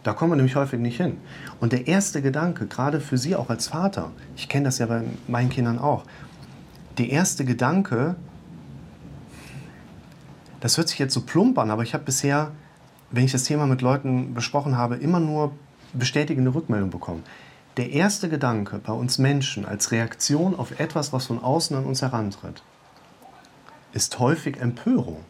Da 0.03 0.13
kommen 0.13 0.33
wir 0.33 0.37
nämlich 0.37 0.57
häufig 0.57 0.81
nicht 0.81 0.97
hin. 0.97 1.19
Und 1.61 1.73
der 1.73 1.87
erste 1.87 2.23
Gedanke, 2.23 2.67
gerade 2.67 3.01
für 3.01 3.17
Sie 3.17 3.37
auch 3.37 3.51
als 3.51 3.69
Vater, 3.69 4.11
ich 4.37 4.49
kenne 4.49 4.65
das 4.65 4.79
ja 4.79 4.87
bei 4.87 5.03
meinen 5.29 5.49
Kindern 5.49 5.79
auch, 5.79 6.05
der 6.99 7.09
erste 7.09 7.45
Gedanke, 7.45 8.17
das 10.61 10.77
hört 10.77 10.89
sich 10.89 10.99
jetzt 10.99 11.15
so 11.15 11.23
plump 11.23 11.59
an, 11.59 11.71
aber 11.71 11.83
ich 11.83 11.95
habe 11.95 12.05
bisher, 12.05 12.51
wenn 13.11 13.25
ich 13.25 13.33
das 13.33 13.45
Thema 13.45 13.67
mit 13.67 13.81
Leuten 13.81 14.35
besprochen 14.35 14.77
habe, 14.77 14.97
immer 14.97 15.21
nur 15.21 15.53
bestätigende 15.93 16.55
Rückmeldung 16.55 16.91
bekommen. 16.91 17.23
Der 17.77 17.91
erste 17.91 18.29
Gedanke 18.29 18.79
bei 18.79 18.93
uns 18.93 19.19
Menschen 19.19 19.65
als 19.65 19.93
Reaktion 19.93 20.55
auf 20.55 20.79
etwas, 20.79 21.13
was 21.13 21.27
von 21.27 21.43
außen 21.43 21.77
an 21.77 21.85
uns 21.85 22.03
herantritt, 22.03 22.63
ist 23.93 24.19
häufig 24.19 24.59
Empörung. 24.59 25.25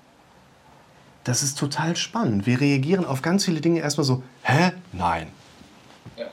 Das 1.24 1.44
ist 1.44 1.57
total 1.57 1.96
spannend. 1.96 2.46
Wir 2.46 2.61
reagieren 2.61 3.05
auf 3.05 3.22
ganz 3.22 3.44
viele 3.44 3.61
Dinge 3.61 3.81
erstmal 3.81 4.05
so, 4.05 4.24
hä? 4.42 4.72
Nein. 4.92 5.28
Ja. 6.16 6.26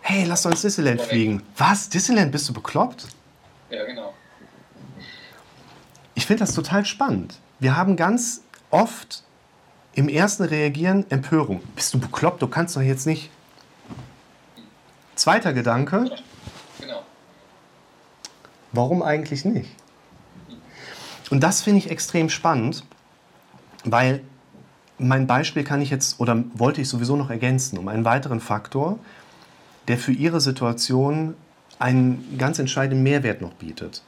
Hey, 0.00 0.24
lass 0.24 0.44
uns 0.44 0.62
Disneyland 0.62 1.00
fliegen. 1.00 1.42
Was? 1.56 1.88
Disneyland? 1.88 2.32
Bist 2.32 2.48
du 2.48 2.52
bekloppt? 2.52 3.06
Ja, 3.70 3.84
genau. 3.84 4.12
Ich 6.14 6.26
finde 6.26 6.40
das 6.40 6.54
total 6.54 6.84
spannend. 6.84 7.38
Wir 7.60 7.76
haben 7.76 7.96
ganz 7.96 8.42
oft 8.70 9.22
im 9.94 10.08
ersten 10.08 10.42
Reagieren 10.42 11.08
Empörung. 11.10 11.62
Bist 11.76 11.94
du 11.94 12.00
bekloppt? 12.00 12.42
Du 12.42 12.48
kannst 12.48 12.76
doch 12.76 12.82
jetzt 12.82 13.06
nicht. 13.06 13.30
Zweiter 15.14 15.52
Gedanke. 15.52 16.10
Genau. 16.80 17.02
Warum 18.72 19.02
eigentlich 19.02 19.44
nicht? 19.44 19.70
Und 21.30 21.40
das 21.40 21.62
finde 21.62 21.78
ich 21.78 21.90
extrem 21.90 22.28
spannend, 22.28 22.84
weil 23.84 24.20
mein 24.98 25.26
Beispiel 25.26 25.64
kann 25.64 25.80
ich 25.80 25.90
jetzt 25.90 26.20
oder 26.20 26.44
wollte 26.54 26.80
ich 26.80 26.88
sowieso 26.88 27.16
noch 27.16 27.30
ergänzen 27.30 27.78
um 27.78 27.88
einen 27.88 28.04
weiteren 28.04 28.40
Faktor, 28.40 28.98
der 29.88 29.98
für 29.98 30.12
Ihre 30.12 30.40
Situation 30.40 31.34
einen 31.78 32.36
ganz 32.38 32.58
entscheidenden 32.58 33.02
Mehrwert 33.02 33.40
noch 33.40 33.54
bietet. 33.54 34.02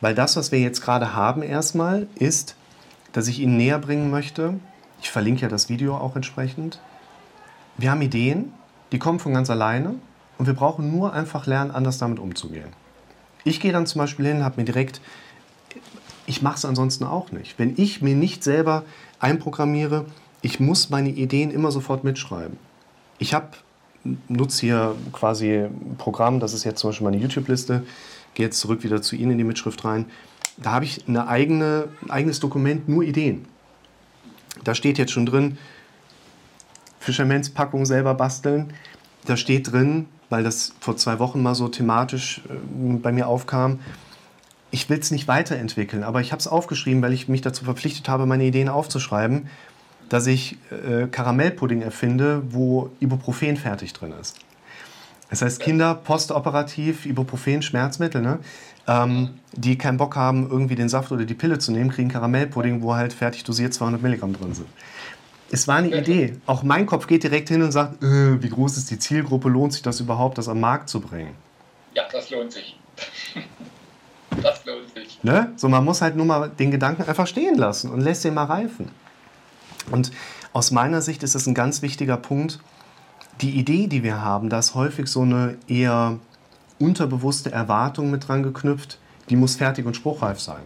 Weil 0.00 0.14
das, 0.14 0.36
was 0.36 0.52
wir 0.52 0.60
jetzt 0.60 0.80
gerade 0.80 1.14
haben 1.14 1.42
erstmal, 1.42 2.06
ist, 2.14 2.54
dass 3.12 3.26
ich 3.26 3.40
Ihnen 3.40 3.56
näher 3.56 3.78
bringen 3.78 4.10
möchte, 4.10 4.54
ich 5.02 5.10
verlinke 5.10 5.42
ja 5.42 5.48
das 5.48 5.68
Video 5.68 5.96
auch 5.96 6.16
entsprechend, 6.16 6.80
wir 7.76 7.90
haben 7.90 8.02
Ideen, 8.02 8.52
die 8.92 8.98
kommen 8.98 9.18
von 9.18 9.34
ganz 9.34 9.50
alleine 9.50 9.94
und 10.38 10.46
wir 10.46 10.54
brauchen 10.54 10.90
nur 10.90 11.12
einfach 11.12 11.46
lernen, 11.46 11.70
anders 11.70 11.98
damit 11.98 12.18
umzugehen. 12.18 12.68
Ich 13.44 13.60
gehe 13.60 13.72
dann 13.72 13.86
zum 13.86 14.00
Beispiel 14.00 14.26
hin, 14.26 14.44
habe 14.44 14.60
mir 14.60 14.64
direkt, 14.64 15.00
ich 16.26 16.42
mache 16.42 16.56
es 16.56 16.64
ansonsten 16.64 17.04
auch 17.04 17.32
nicht. 17.32 17.58
Wenn 17.58 17.74
ich 17.76 18.02
mir 18.02 18.14
nicht 18.14 18.44
selber 18.44 18.84
einprogrammiere, 19.20 20.06
ich 20.42 20.60
muss 20.60 20.90
meine 20.90 21.10
Ideen 21.10 21.50
immer 21.50 21.72
sofort 21.72 22.04
mitschreiben. 22.04 22.56
Ich 23.18 23.34
habe 23.34 23.48
nutze 24.28 24.60
hier 24.60 24.94
quasi 25.12 25.64
ein 25.64 25.96
Programm, 25.98 26.40
das 26.40 26.54
ist 26.54 26.64
jetzt 26.64 26.80
zum 26.80 26.90
Beispiel 26.90 27.04
meine 27.06 27.18
YouTube-Liste, 27.18 27.84
gehe 28.34 28.46
jetzt 28.46 28.60
zurück 28.60 28.84
wieder 28.84 29.02
zu 29.02 29.16
Ihnen 29.16 29.32
in 29.32 29.38
die 29.38 29.44
Mitschrift 29.44 29.84
rein. 29.84 30.06
Da 30.56 30.72
habe 30.72 30.84
ich 30.84 31.06
eine 31.08 31.28
eigene, 31.28 31.88
ein 32.02 32.10
eigenes 32.10 32.40
Dokument, 32.40 32.88
nur 32.88 33.02
Ideen. 33.02 33.46
Da 34.64 34.74
steht 34.74 34.98
jetzt 34.98 35.12
schon 35.12 35.26
drin, 35.26 35.58
Fischermans-Packung 37.00 37.86
selber 37.86 38.14
basteln. 38.14 38.72
Da 39.24 39.36
steht 39.36 39.72
drin, 39.72 40.06
weil 40.30 40.44
das 40.44 40.74
vor 40.80 40.96
zwei 40.96 41.18
Wochen 41.18 41.42
mal 41.42 41.54
so 41.54 41.68
thematisch 41.68 42.42
äh, 42.48 42.96
bei 42.98 43.12
mir 43.12 43.28
aufkam, 43.28 43.80
ich 44.70 44.90
will 44.90 44.98
es 44.98 45.10
nicht 45.10 45.28
weiterentwickeln, 45.28 46.02
aber 46.04 46.20
ich 46.20 46.30
habe 46.32 46.40
es 46.40 46.46
aufgeschrieben, 46.46 47.00
weil 47.02 47.14
ich 47.14 47.28
mich 47.28 47.40
dazu 47.40 47.64
verpflichtet 47.64 48.08
habe, 48.08 48.26
meine 48.26 48.44
Ideen 48.44 48.68
aufzuschreiben 48.68 49.48
dass 50.08 50.26
ich 50.26 50.56
äh, 50.70 51.06
Karamellpudding 51.06 51.82
erfinde, 51.82 52.42
wo 52.50 52.90
Ibuprofen 53.00 53.56
fertig 53.56 53.92
drin 53.92 54.14
ist. 54.20 54.36
Das 55.30 55.42
heißt, 55.42 55.60
Kinder 55.60 55.94
postoperativ, 55.94 57.04
Ibuprofen, 57.04 57.60
Schmerzmittel, 57.62 58.22
ne? 58.22 58.38
Ähm, 58.86 59.30
die 59.52 59.76
keinen 59.76 59.98
Bock 59.98 60.16
haben, 60.16 60.48
irgendwie 60.48 60.74
den 60.74 60.88
Saft 60.88 61.12
oder 61.12 61.26
die 61.26 61.34
Pille 61.34 61.58
zu 61.58 61.72
nehmen, 61.72 61.90
kriegen 61.90 62.08
Karamellpudding, 62.08 62.80
wo 62.80 62.94
halt 62.94 63.12
fertig 63.12 63.44
dosiert 63.44 63.74
200 63.74 64.00
Milligramm 64.00 64.32
drin 64.32 64.54
sind. 64.54 64.68
Es 65.50 65.66
war 65.66 65.76
eine 65.76 65.96
Idee. 65.96 66.36
Auch 66.46 66.62
mein 66.62 66.86
Kopf 66.86 67.06
geht 67.06 67.22
direkt 67.22 67.48
hin 67.48 67.62
und 67.62 67.72
sagt, 67.72 68.02
äh, 68.02 68.42
wie 68.42 68.48
groß 68.48 68.76
ist 68.76 68.90
die 68.90 68.98
Zielgruppe, 68.98 69.48
lohnt 69.48 69.72
sich 69.72 69.82
das 69.82 70.00
überhaupt, 70.00 70.38
das 70.38 70.48
am 70.48 70.60
Markt 70.60 70.88
zu 70.88 71.00
bringen? 71.00 71.34
Ja, 71.94 72.02
das 72.12 72.30
lohnt 72.30 72.52
sich. 72.52 72.78
das 74.42 74.64
lohnt 74.66 74.94
sich. 74.94 75.18
Ne? 75.22 75.52
So, 75.56 75.68
man 75.68 75.84
muss 75.84 76.02
halt 76.02 76.16
nur 76.16 76.26
mal 76.26 76.50
den 76.50 76.70
Gedanken 76.70 77.02
einfach 77.02 77.26
stehen 77.26 77.56
lassen 77.56 77.90
und 77.90 78.00
lässt 78.00 78.24
den 78.24 78.34
mal 78.34 78.44
reifen. 78.44 78.90
Und 79.90 80.10
aus 80.52 80.70
meiner 80.70 81.00
Sicht 81.00 81.22
ist 81.22 81.34
es 81.34 81.46
ein 81.46 81.54
ganz 81.54 81.80
wichtiger 81.80 82.18
Punkt. 82.18 82.60
Die 83.40 83.58
Idee, 83.58 83.86
die 83.86 84.02
wir 84.02 84.20
haben, 84.20 84.50
da 84.50 84.58
ist 84.58 84.74
häufig 84.74 85.06
so 85.06 85.22
eine 85.22 85.56
eher 85.66 86.18
unterbewusste 86.78 87.50
Erwartung 87.52 88.10
mit 88.10 88.28
dran 88.28 88.42
geknüpft, 88.42 88.98
die 89.30 89.36
muss 89.36 89.56
fertig 89.56 89.86
und 89.86 89.94
spruchreif 89.94 90.40
sein. 90.40 90.62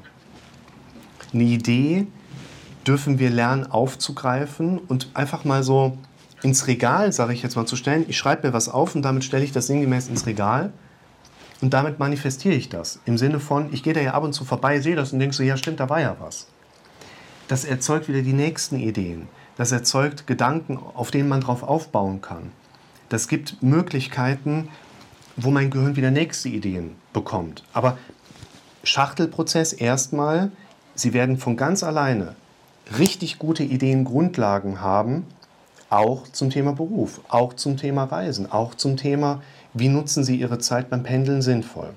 Eine 1.32 1.44
Idee 1.44 2.06
dürfen 2.86 3.18
wir 3.18 3.30
lernen 3.30 3.66
aufzugreifen 3.70 4.78
und 4.78 5.10
einfach 5.14 5.44
mal 5.44 5.62
so 5.62 5.98
ins 6.42 6.66
Regal, 6.66 7.12
sage 7.12 7.32
ich 7.32 7.42
jetzt 7.42 7.56
mal, 7.56 7.66
zu 7.66 7.76
stellen. 7.76 8.04
Ich 8.08 8.18
schreibe 8.18 8.48
mir 8.48 8.52
was 8.52 8.68
auf 8.68 8.94
und 8.94 9.02
damit 9.02 9.24
stelle 9.24 9.44
ich 9.44 9.52
das 9.52 9.68
sinngemäß 9.68 10.08
ins 10.08 10.26
Regal 10.26 10.72
und 11.60 11.72
damit 11.72 11.98
manifestiere 11.98 12.54
ich 12.54 12.68
das. 12.68 13.00
Im 13.04 13.18
Sinne 13.18 13.38
von, 13.38 13.72
ich 13.72 13.82
gehe 13.82 13.92
da 13.92 14.00
ja 14.00 14.14
ab 14.14 14.24
und 14.24 14.32
zu 14.32 14.44
vorbei, 14.44 14.80
sehe 14.80 14.96
das 14.96 15.12
und 15.12 15.20
denke 15.20 15.34
so, 15.34 15.42
ja 15.42 15.56
stimmt, 15.56 15.80
da 15.80 15.88
war 15.88 16.00
ja 16.00 16.16
was 16.18 16.48
das 17.52 17.66
erzeugt 17.66 18.08
wieder 18.08 18.22
die 18.22 18.32
nächsten 18.32 18.76
Ideen. 18.76 19.28
Das 19.58 19.72
erzeugt 19.72 20.26
Gedanken, 20.26 20.78
auf 20.78 21.10
denen 21.10 21.28
man 21.28 21.42
drauf 21.42 21.62
aufbauen 21.62 22.22
kann. 22.22 22.50
Das 23.10 23.28
gibt 23.28 23.62
Möglichkeiten, 23.62 24.70
wo 25.36 25.50
mein 25.50 25.68
Gehirn 25.68 25.94
wieder 25.94 26.10
nächste 26.10 26.48
Ideen 26.48 26.96
bekommt. 27.12 27.62
Aber 27.74 27.98
Schachtelprozess 28.84 29.74
erstmal, 29.74 30.50
Sie 30.94 31.12
werden 31.12 31.36
von 31.36 31.58
ganz 31.58 31.82
alleine 31.82 32.36
richtig 32.98 33.38
gute 33.38 33.62
Ideen, 33.62 34.04
Grundlagen 34.04 34.80
haben, 34.80 35.26
auch 35.90 36.26
zum 36.28 36.50
Thema 36.50 36.72
Beruf, 36.72 37.20
auch 37.28 37.54
zum 37.54 37.76
Thema 37.76 38.04
Reisen, 38.04 38.50
auch 38.50 38.74
zum 38.74 38.96
Thema, 38.96 39.42
wie 39.74 39.88
nutzen 39.88 40.24
Sie 40.24 40.36
Ihre 40.36 40.58
Zeit 40.58 40.90
beim 40.90 41.02
Pendeln 41.02 41.42
sinnvoll. 41.42 41.90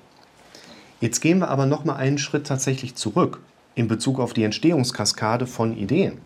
Jetzt 1.00 1.20
gehen 1.20 1.38
wir 1.38 1.48
aber 1.48 1.66
noch 1.66 1.84
mal 1.84 1.96
einen 1.96 2.18
Schritt 2.18 2.46
tatsächlich 2.46 2.94
zurück 2.94 3.40
in 3.74 3.88
Bezug 3.88 4.18
auf 4.18 4.32
die 4.32 4.44
Entstehungskaskade 4.44 5.46
von 5.46 5.76
Ideen. 5.76 6.18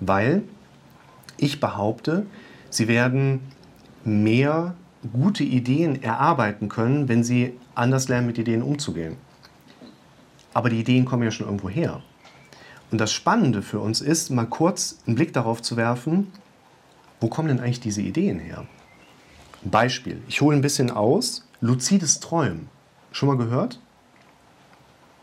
Weil 0.00 0.42
ich 1.38 1.60
behaupte, 1.60 2.26
sie 2.70 2.88
werden 2.88 3.40
mehr 4.04 4.74
gute 5.12 5.44
Ideen 5.44 6.02
erarbeiten 6.02 6.68
können, 6.68 7.08
wenn 7.08 7.24
sie 7.24 7.54
anders 7.74 8.08
lernen, 8.08 8.26
mit 8.26 8.38
Ideen 8.38 8.62
umzugehen. 8.62 9.16
Aber 10.52 10.70
die 10.70 10.80
Ideen 10.80 11.04
kommen 11.04 11.22
ja 11.22 11.30
schon 11.30 11.46
irgendwo 11.46 11.68
her. 11.68 12.02
Und 12.90 12.98
das 12.98 13.12
Spannende 13.12 13.62
für 13.62 13.80
uns 13.80 14.00
ist, 14.00 14.30
mal 14.30 14.46
kurz 14.46 14.98
einen 15.06 15.16
Blick 15.16 15.32
darauf 15.32 15.62
zu 15.62 15.76
werfen, 15.76 16.32
wo 17.20 17.28
kommen 17.28 17.48
denn 17.48 17.60
eigentlich 17.60 17.80
diese 17.80 18.02
Ideen 18.02 18.38
her? 18.38 18.66
Beispiel, 19.62 20.22
ich 20.28 20.40
hole 20.40 20.56
ein 20.56 20.62
bisschen 20.62 20.90
aus, 20.90 21.46
luzides 21.60 22.20
Träumen. 22.20 22.68
Schon 23.12 23.28
mal 23.28 23.36
gehört? 23.36 23.80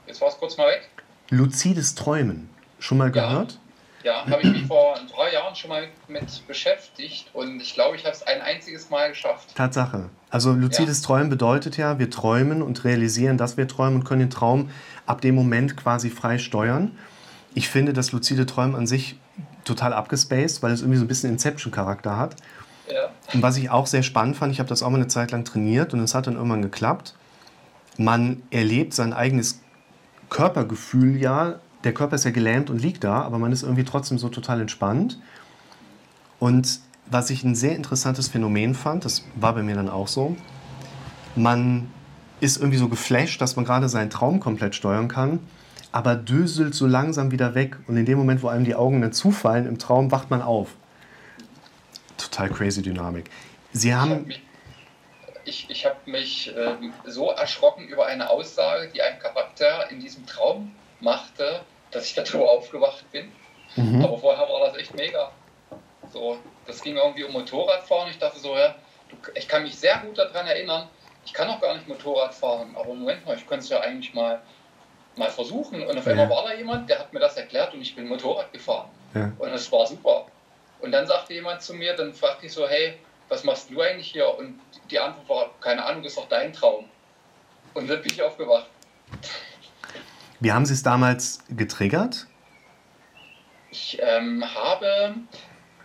Jetzt 0.07 0.21
war 0.21 0.27
es 0.27 0.37
kurz 0.37 0.57
mal 0.57 0.67
weg. 0.67 0.89
Luzides 1.29 1.95
Träumen. 1.95 2.49
Schon 2.79 2.97
mal 2.97 3.11
gehört? 3.11 3.59
Ja, 4.03 4.25
habe 4.27 4.43
ich 4.43 4.51
mich 4.51 4.65
vor 4.67 4.95
paar 5.15 5.33
Jahren 5.33 5.55
schon 5.55 5.69
mal 5.69 5.87
mit 6.07 6.47
beschäftigt 6.47 7.29
und 7.33 7.59
ich 7.59 7.73
glaube, 7.73 7.95
ich 7.95 8.03
habe 8.05 8.13
es 8.13 8.21
ein 8.23 8.41
einziges 8.41 8.89
Mal 8.89 9.09
geschafft. 9.09 9.55
Tatsache. 9.55 10.09
Also 10.29 10.51
luzides 10.51 11.01
ja. 11.01 11.07
Träumen 11.07 11.29
bedeutet 11.29 11.77
ja, 11.77 11.97
wir 11.97 12.11
träumen 12.11 12.61
und 12.61 12.83
realisieren, 12.83 13.37
dass 13.37 13.57
wir 13.57 13.67
träumen 13.67 13.95
und 13.95 14.03
können 14.03 14.19
den 14.19 14.29
Traum 14.29 14.69
ab 15.05 15.21
dem 15.21 15.33
Moment 15.33 15.77
quasi 15.77 16.09
frei 16.09 16.37
steuern. 16.37 16.97
Ich 17.55 17.67
finde 17.69 17.93
das 17.93 18.11
luzide 18.11 18.45
Träumen 18.45 18.75
an 18.75 18.85
sich 18.85 19.19
total 19.63 19.93
abgespaced, 19.93 20.61
weil 20.61 20.71
es 20.71 20.81
irgendwie 20.81 20.99
so 20.99 21.05
ein 21.05 21.07
bisschen 21.07 21.31
Inception-Charakter 21.31 22.15
hat. 22.15 22.35
Ja. 22.87 23.09
Und 23.33 23.41
was 23.41 23.57
ich 23.57 23.71
auch 23.71 23.87
sehr 23.87 24.03
spannend 24.03 24.37
fand, 24.37 24.51
ich 24.51 24.59
habe 24.59 24.69
das 24.69 24.83
auch 24.83 24.91
mal 24.91 24.97
eine 24.97 25.07
Zeit 25.07 25.31
lang 25.31 25.43
trainiert 25.43 25.93
und 25.95 26.01
es 26.01 26.13
hat 26.13 26.27
dann 26.27 26.35
irgendwann 26.35 26.61
geklappt. 26.61 27.15
Man 27.97 28.43
erlebt 28.51 28.93
sein 28.93 29.13
eigenes 29.13 29.61
Körpergefühl 30.29 31.17
ja 31.17 31.55
der 31.85 31.93
Körper 31.93 32.15
ist 32.15 32.25
ja 32.25 32.31
gelähmt 32.31 32.69
und 32.69 32.81
liegt 32.81 33.03
da, 33.03 33.21
aber 33.21 33.37
man 33.37 33.51
ist 33.51 33.63
irgendwie 33.63 33.83
trotzdem 33.83 34.17
so 34.17 34.27
total 34.29 34.59
entspannt. 34.59 35.19
Und 36.39 36.79
was 37.05 37.29
ich 37.29 37.43
ein 37.43 37.55
sehr 37.55 37.75
interessantes 37.75 38.27
Phänomen 38.27 38.73
fand, 38.73 39.05
das 39.05 39.23
war 39.35 39.53
bei 39.53 39.61
mir 39.61 39.75
dann 39.75 39.89
auch 39.89 40.07
so, 40.07 40.35
man 41.35 41.87
ist 42.41 42.57
irgendwie 42.57 42.79
so 42.79 42.89
geflasht, 42.89 43.39
dass 43.39 43.55
man 43.55 43.65
gerade 43.65 43.87
seinen 43.87 44.09
Traum 44.09 44.39
komplett 44.39 44.75
steuern 44.75 45.07
kann, 45.07 45.39
aber 45.95 46.17
döselt 46.17 46.75
so 46.75 46.87
langsam 46.87 47.31
wieder 47.31 47.55
weg. 47.55 47.77
Und 47.87 47.95
in 47.95 48.05
dem 48.05 48.17
Moment, 48.17 48.43
wo 48.43 48.49
einem 48.49 48.65
die 48.65 48.75
Augen 48.75 49.01
dann 49.01 49.13
zufallen 49.13 49.65
im 49.65 49.79
Traum, 49.79 50.11
wacht 50.11 50.29
man 50.29 50.41
auf. 50.41 50.75
Total 52.17 52.49
crazy 52.49 52.81
Dynamik. 52.81 53.29
Sie 53.71 53.95
haben. 53.95 54.29
Ich, 55.45 55.69
ich 55.69 55.85
habe 55.85 55.95
mich 56.05 56.53
äh, 56.53 56.75
so 57.05 57.31
erschrocken 57.31 57.87
über 57.87 58.07
eine 58.07 58.29
Aussage, 58.29 58.89
die 58.93 59.01
ein 59.01 59.19
Charakter 59.19 59.89
in 59.89 60.01
diesem 60.01 60.25
Traum 60.25 60.75
machte, 60.99 61.61
dass 61.91 62.07
ich 62.07 62.13
darüber 62.13 62.51
aufgewacht 62.51 63.09
bin. 63.13 63.31
Mhm. 63.77 64.03
Aber 64.03 64.17
vorher 64.17 64.49
war 64.49 64.67
das 64.67 64.77
echt 64.77 64.93
mega. 64.95 65.31
So, 66.11 66.39
das 66.67 66.81
ging 66.81 66.97
irgendwie 66.97 67.23
um 67.23 67.31
Motorradfahren. 67.31 68.09
Ich 68.11 68.19
dachte 68.19 68.39
so, 68.39 68.57
ja, 68.57 68.75
ich 69.33 69.47
kann 69.47 69.63
mich 69.63 69.77
sehr 69.77 69.99
gut 69.99 70.17
daran 70.17 70.45
erinnern, 70.45 70.89
ich 71.25 71.31
kann 71.31 71.47
auch 71.47 71.61
gar 71.61 71.73
nicht 71.73 71.87
Motorrad 71.87 72.35
fahren, 72.35 72.75
aber 72.75 72.93
Moment 72.93 73.25
mal, 73.25 73.37
ich 73.37 73.47
könnte 73.47 73.63
es 73.63 73.69
ja 73.69 73.79
eigentlich 73.79 74.13
mal, 74.13 74.41
mal 75.17 75.29
versuchen. 75.29 75.85
Und 75.85 75.97
auf 75.97 76.07
einmal 76.07 76.25
ja. 76.25 76.31
war 76.31 76.43
da 76.43 76.53
jemand, 76.53 76.89
der 76.89 76.99
hat 76.99 77.13
mir 77.13 77.19
das 77.19 77.37
erklärt 77.37 77.73
und 77.73 77.81
ich 77.81 77.95
bin 77.95 78.07
Motorrad 78.07 78.51
gefahren. 78.51 78.89
Ja. 79.13 79.31
Und 79.37 79.49
es 79.49 79.71
war 79.71 79.85
super. 79.85 80.27
Und 80.79 80.91
dann 80.91 81.07
sagte 81.07 81.33
jemand 81.33 81.61
zu 81.61 81.73
mir, 81.73 81.95
dann 81.95 82.13
fragte 82.13 82.45
ich 82.45 82.53
so, 82.53 82.67
hey, 82.67 82.97
was 83.29 83.43
machst 83.43 83.69
du 83.71 83.81
eigentlich 83.81 84.11
hier? 84.11 84.37
Und 84.37 84.59
die 84.91 84.99
Antwort 84.99 85.29
war, 85.29 85.49
keine 85.61 85.83
Ahnung, 85.85 86.03
das 86.03 86.13
ist 86.13 86.17
doch 86.19 86.29
dein 86.29 86.53
Traum. 86.53 86.85
Und 87.73 87.89
dann 87.89 88.01
bin 88.01 88.11
ich 88.11 88.21
aufgewacht. 88.21 88.67
Wie 90.39 90.51
haben 90.51 90.65
Sie 90.65 90.73
es 90.73 90.83
damals 90.83 91.39
getriggert? 91.49 92.27
Ich 93.71 93.97
ähm, 94.01 94.43
habe 94.53 95.15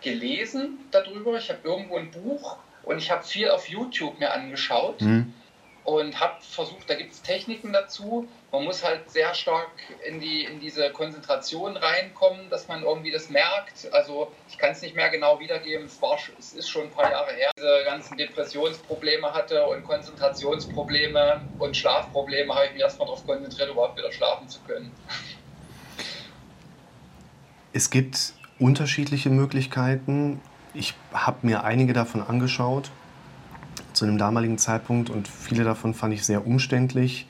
gelesen 0.00 0.78
darüber, 0.90 1.36
ich 1.36 1.48
habe 1.50 1.60
irgendwo 1.64 1.96
ein 1.96 2.10
Buch 2.10 2.58
und 2.82 2.98
ich 2.98 3.10
habe 3.10 3.22
viel 3.24 3.50
auf 3.50 3.68
YouTube 3.68 4.18
mir 4.18 4.32
angeschaut. 4.32 5.00
Mhm 5.00 5.32
und 5.84 6.20
habe 6.20 6.34
versucht, 6.40 6.88
da 6.88 6.94
gibt 6.94 7.12
es 7.12 7.22
Techniken 7.22 7.72
dazu. 7.72 8.28
Man 8.52 8.64
muss 8.64 8.82
halt 8.84 9.08
sehr 9.08 9.32
stark 9.32 9.70
in, 10.04 10.18
die, 10.18 10.44
in 10.44 10.58
diese 10.58 10.90
Konzentration 10.90 11.76
reinkommen, 11.76 12.50
dass 12.50 12.66
man 12.66 12.82
irgendwie 12.82 13.12
das 13.12 13.30
merkt. 13.30 13.88
Also 13.92 14.32
ich 14.48 14.58
kann 14.58 14.72
es 14.72 14.82
nicht 14.82 14.96
mehr 14.96 15.08
genau 15.08 15.38
wiedergeben, 15.38 15.86
es, 15.86 16.02
war, 16.02 16.18
es 16.36 16.54
ist 16.54 16.68
schon 16.68 16.84
ein 16.84 16.90
paar 16.90 17.10
Jahre 17.10 17.32
her. 17.32 17.50
Diese 17.56 17.84
ganzen 17.84 18.16
Depressionsprobleme 18.16 19.32
hatte 19.32 19.64
und 19.66 19.84
Konzentrationsprobleme 19.84 21.42
und 21.60 21.76
Schlafprobleme, 21.76 22.52
habe 22.52 22.66
ich 22.66 22.72
mich 22.72 22.82
erstmal 22.82 23.06
darauf 23.06 23.24
konzentriert, 23.24 23.70
überhaupt 23.70 23.96
wieder 23.96 24.10
schlafen 24.10 24.48
zu 24.48 24.58
können. 24.66 24.90
Es 27.72 27.90
gibt 27.90 28.32
unterschiedliche 28.58 29.30
Möglichkeiten. 29.30 30.40
Ich 30.74 30.94
habe 31.12 31.46
mir 31.46 31.62
einige 31.62 31.92
davon 31.92 32.20
angeschaut 32.20 32.90
zu 33.92 34.04
einem 34.04 34.18
damaligen 34.18 34.58
Zeitpunkt 34.58 35.08
und 35.08 35.28
viele 35.28 35.62
davon 35.62 35.94
fand 35.94 36.14
ich 36.14 36.24
sehr 36.24 36.46
umständlich. 36.46 37.26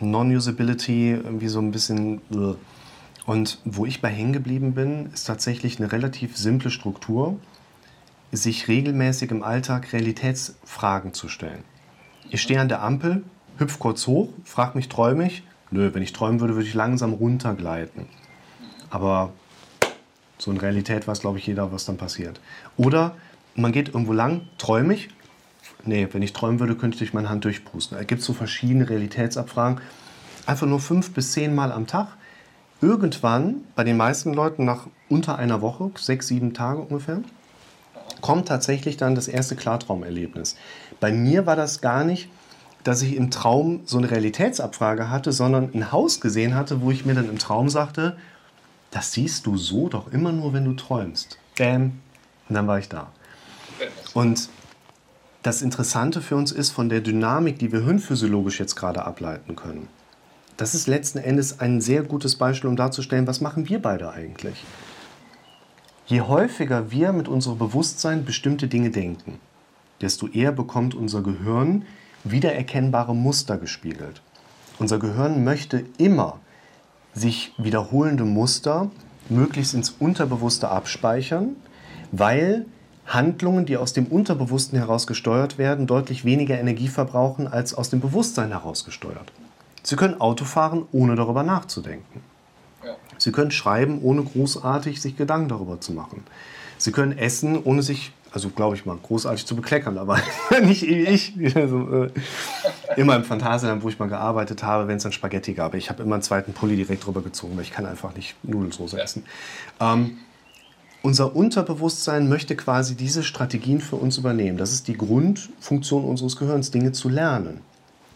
Non-Usability, 0.00 1.12
irgendwie 1.12 1.48
so 1.48 1.60
ein 1.60 1.70
bisschen. 1.70 2.20
Und 3.26 3.58
wo 3.64 3.86
ich 3.86 4.00
bei 4.00 4.08
hängen 4.08 4.32
geblieben 4.32 4.74
bin, 4.74 5.06
ist 5.12 5.24
tatsächlich 5.24 5.78
eine 5.78 5.90
relativ 5.90 6.36
simple 6.36 6.70
Struktur, 6.70 7.38
sich 8.32 8.68
regelmäßig 8.68 9.30
im 9.30 9.42
Alltag 9.42 9.92
Realitätsfragen 9.92 11.12
zu 11.12 11.28
stellen. 11.28 11.64
Ich 12.30 12.42
stehe 12.42 12.60
an 12.60 12.68
der 12.68 12.82
Ampel, 12.82 13.24
hüpf 13.58 13.78
kurz 13.78 14.06
hoch, 14.06 14.28
frag 14.44 14.74
mich, 14.74 14.88
träume 14.88 15.26
ich? 15.26 15.42
Nö, 15.70 15.90
wenn 15.94 16.02
ich 16.02 16.12
träumen 16.12 16.40
würde, 16.40 16.54
würde 16.54 16.68
ich 16.68 16.74
langsam 16.74 17.12
runtergleiten. 17.12 18.06
Aber 18.90 19.32
so 20.38 20.50
in 20.50 20.58
Realität 20.58 21.08
weiß, 21.08 21.20
glaube 21.20 21.38
ich, 21.38 21.46
jeder, 21.46 21.72
was 21.72 21.84
dann 21.86 21.96
passiert. 21.96 22.40
Oder 22.76 23.16
man 23.54 23.72
geht 23.72 23.88
irgendwo 23.88 24.12
lang, 24.12 24.42
träume 24.58 24.94
ich, 24.94 25.08
Nee, 25.86 26.08
wenn 26.12 26.22
ich 26.22 26.32
träumen 26.32 26.60
würde, 26.60 26.74
könnte 26.74 27.02
ich 27.02 27.14
meine 27.14 27.28
Hand 27.28 27.44
durchpusten. 27.44 27.96
Da 27.96 28.04
gibt 28.04 28.20
es 28.20 28.26
so 28.26 28.32
verschiedene 28.32 28.88
Realitätsabfragen. 28.88 29.80
Einfach 30.44 30.66
nur 30.66 30.80
fünf 30.80 31.12
bis 31.12 31.32
zehn 31.32 31.54
Mal 31.54 31.72
am 31.72 31.86
Tag. 31.86 32.08
Irgendwann, 32.82 33.62
bei 33.74 33.84
den 33.84 33.96
meisten 33.96 34.34
Leuten 34.34 34.64
nach 34.64 34.86
unter 35.08 35.38
einer 35.38 35.62
Woche, 35.62 35.90
sechs, 35.96 36.26
sieben 36.26 36.52
Tage 36.52 36.80
ungefähr, 36.80 37.20
kommt 38.20 38.48
tatsächlich 38.48 38.96
dann 38.96 39.14
das 39.14 39.28
erste 39.28 39.56
Klartraumerlebnis. 39.56 40.56
Bei 41.00 41.12
mir 41.12 41.46
war 41.46 41.56
das 41.56 41.80
gar 41.80 42.04
nicht, 42.04 42.28
dass 42.84 43.02
ich 43.02 43.16
im 43.16 43.30
Traum 43.30 43.80
so 43.84 43.98
eine 43.98 44.10
Realitätsabfrage 44.10 45.10
hatte, 45.10 45.32
sondern 45.32 45.70
ein 45.74 45.90
Haus 45.92 46.20
gesehen 46.20 46.54
hatte, 46.54 46.80
wo 46.82 46.90
ich 46.90 47.04
mir 47.04 47.14
dann 47.14 47.28
im 47.28 47.38
Traum 47.38 47.68
sagte, 47.68 48.16
das 48.90 49.12
siehst 49.12 49.46
du 49.46 49.56
so 49.56 49.88
doch 49.88 50.12
immer 50.12 50.32
nur, 50.32 50.52
wenn 50.52 50.64
du 50.64 50.74
träumst. 50.74 51.38
Bam. 51.58 52.00
Und 52.48 52.54
dann 52.54 52.66
war 52.66 52.78
ich 52.78 52.88
da. 52.88 53.08
Und 54.14 54.48
das 55.46 55.62
Interessante 55.62 56.22
für 56.22 56.34
uns 56.34 56.50
ist 56.50 56.72
von 56.72 56.88
der 56.88 57.00
Dynamik, 57.00 57.60
die 57.60 57.70
wir 57.70 57.84
hirnphysiologisch 57.84 58.58
jetzt 58.58 58.74
gerade 58.74 59.04
ableiten 59.04 59.54
können. 59.54 59.88
Das 60.56 60.74
ist 60.74 60.88
letzten 60.88 61.18
Endes 61.18 61.60
ein 61.60 61.80
sehr 61.80 62.02
gutes 62.02 62.34
Beispiel, 62.34 62.68
um 62.68 62.74
darzustellen, 62.74 63.28
was 63.28 63.40
machen 63.40 63.68
wir 63.68 63.80
beide 63.80 64.10
eigentlich. 64.10 64.64
Je 66.06 66.22
häufiger 66.22 66.90
wir 66.90 67.12
mit 67.12 67.28
unserem 67.28 67.58
Bewusstsein 67.58 68.24
bestimmte 68.24 68.66
Dinge 68.66 68.90
denken, 68.90 69.38
desto 70.00 70.26
eher 70.26 70.50
bekommt 70.50 70.96
unser 70.96 71.22
Gehirn 71.22 71.84
wiedererkennbare 72.24 73.14
Muster 73.14 73.56
gespiegelt. 73.56 74.22
Unser 74.80 74.98
Gehirn 74.98 75.44
möchte 75.44 75.84
immer 75.96 76.40
sich 77.14 77.52
wiederholende 77.56 78.24
Muster 78.24 78.90
möglichst 79.28 79.74
ins 79.74 79.90
Unterbewusste 79.90 80.70
abspeichern, 80.70 81.54
weil 82.10 82.66
Handlungen, 83.06 83.66
die 83.66 83.76
aus 83.76 83.92
dem 83.92 84.06
Unterbewussten 84.06 84.78
heraus 84.78 85.06
gesteuert 85.06 85.58
werden, 85.58 85.86
deutlich 85.86 86.24
weniger 86.24 86.58
Energie 86.58 86.88
verbrauchen 86.88 87.46
als 87.46 87.74
aus 87.74 87.90
dem 87.90 88.00
Bewusstsein 88.00 88.50
heraus 88.50 88.84
gesteuert. 88.84 89.32
Sie 89.82 89.96
können 89.96 90.20
Auto 90.20 90.44
fahren, 90.44 90.86
ohne 90.92 91.14
darüber 91.14 91.44
nachzudenken. 91.44 92.20
Sie 93.18 93.32
können 93.32 93.50
schreiben, 93.50 94.00
ohne 94.02 94.22
großartig 94.22 95.00
sich 95.00 95.16
Gedanken 95.16 95.48
darüber 95.48 95.80
zu 95.80 95.92
machen. 95.92 96.24
Sie 96.78 96.92
können 96.92 97.16
essen, 97.16 97.62
ohne 97.62 97.82
sich, 97.82 98.12
also 98.32 98.50
glaube 98.50 98.76
ich 98.76 98.84
mal, 98.84 98.96
großartig 99.00 99.46
zu 99.46 99.56
bekleckern, 99.56 99.96
aber 99.96 100.18
nicht 100.62 100.82
ich. 100.82 101.34
Also, 101.56 102.04
äh, 102.04 102.10
immer 102.96 103.16
im 103.16 103.24
Phantasialand, 103.24 103.82
wo 103.82 103.88
ich 103.88 103.98
mal 103.98 104.08
gearbeitet 104.08 104.62
habe, 104.62 104.88
wenn 104.88 104.96
es 104.96 105.04
dann 105.04 105.12
Spaghetti 105.12 105.54
gab. 105.54 105.74
Ich 105.74 105.88
habe 105.88 106.02
immer 106.02 106.16
einen 106.16 106.22
zweiten 106.22 106.52
Pulli 106.52 106.76
direkt 106.76 107.06
drüber 107.06 107.22
gezogen, 107.22 107.56
weil 107.56 107.62
ich 107.62 107.70
kann 107.70 107.86
einfach 107.86 108.14
nicht 108.14 108.34
Nudelsoße 108.42 109.00
essen. 109.00 109.24
Ähm, 109.80 110.18
unser 111.02 111.36
Unterbewusstsein 111.36 112.28
möchte 112.28 112.56
quasi 112.56 112.96
diese 112.96 113.22
Strategien 113.22 113.80
für 113.80 113.96
uns 113.96 114.18
übernehmen. 114.18 114.58
Das 114.58 114.72
ist 114.72 114.88
die 114.88 114.96
Grundfunktion 114.96 116.04
unseres 116.04 116.36
Gehirns, 116.36 116.70
Dinge 116.70 116.92
zu 116.92 117.08
lernen. 117.08 117.60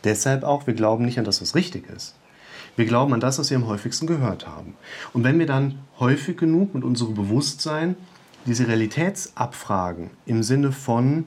Deshalb 0.05 0.45
auch, 0.45 0.67
wir 0.67 0.75
glauben 0.75 1.05
nicht 1.05 1.19
an 1.19 1.25
das, 1.25 1.41
was 1.41 1.55
richtig 1.55 1.89
ist. 1.89 2.15
Wir 2.77 2.87
glauben 2.87 3.13
an 3.13 3.21
das, 3.21 3.39
was 3.39 3.51
wir 3.51 3.57
am 3.57 3.67
häufigsten 3.67 4.07
gehört 4.07 4.47
haben. 4.47 4.75
Und 5.13 5.25
wenn 5.25 5.39
wir 5.39 5.47
dann 5.47 5.81
häufig 5.99 6.37
genug 6.37 6.75
mit 6.75 6.85
unserem 6.85 7.15
Bewusstsein 7.15 7.97
diese 8.47 8.67
Realitätsabfragen 8.67 10.11
im 10.25 10.43
Sinne 10.43 10.73
von 10.73 11.27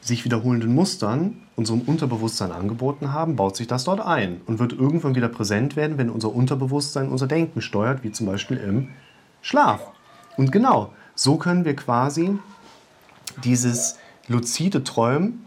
sich 0.00 0.24
wiederholenden 0.24 0.74
Mustern 0.74 1.42
unserem 1.56 1.82
Unterbewusstsein 1.82 2.52
angeboten 2.52 3.12
haben, 3.12 3.36
baut 3.36 3.54
sich 3.54 3.66
das 3.66 3.84
dort 3.84 4.00
ein 4.00 4.40
und 4.46 4.58
wird 4.58 4.72
irgendwann 4.72 5.14
wieder 5.14 5.28
präsent 5.28 5.76
werden, 5.76 5.98
wenn 5.98 6.10
unser 6.10 6.34
Unterbewusstsein 6.34 7.08
unser 7.08 7.26
Denken 7.26 7.60
steuert, 7.60 8.02
wie 8.02 8.10
zum 8.10 8.26
Beispiel 8.26 8.56
im 8.56 8.88
Schlaf. 9.42 9.92
Und 10.36 10.52
genau, 10.52 10.92
so 11.14 11.36
können 11.36 11.64
wir 11.64 11.76
quasi 11.76 12.38
dieses 13.44 13.96
luzide 14.28 14.84
Träumen, 14.84 15.46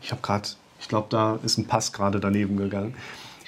ich 0.00 0.10
habe 0.12 0.22
gerade, 0.22 0.48
ich 0.80 0.88
glaube, 0.88 1.08
da 1.10 1.38
ist 1.42 1.58
ein 1.58 1.66
Pass 1.66 1.92
gerade 1.92 2.20
daneben 2.20 2.56
gegangen, 2.56 2.94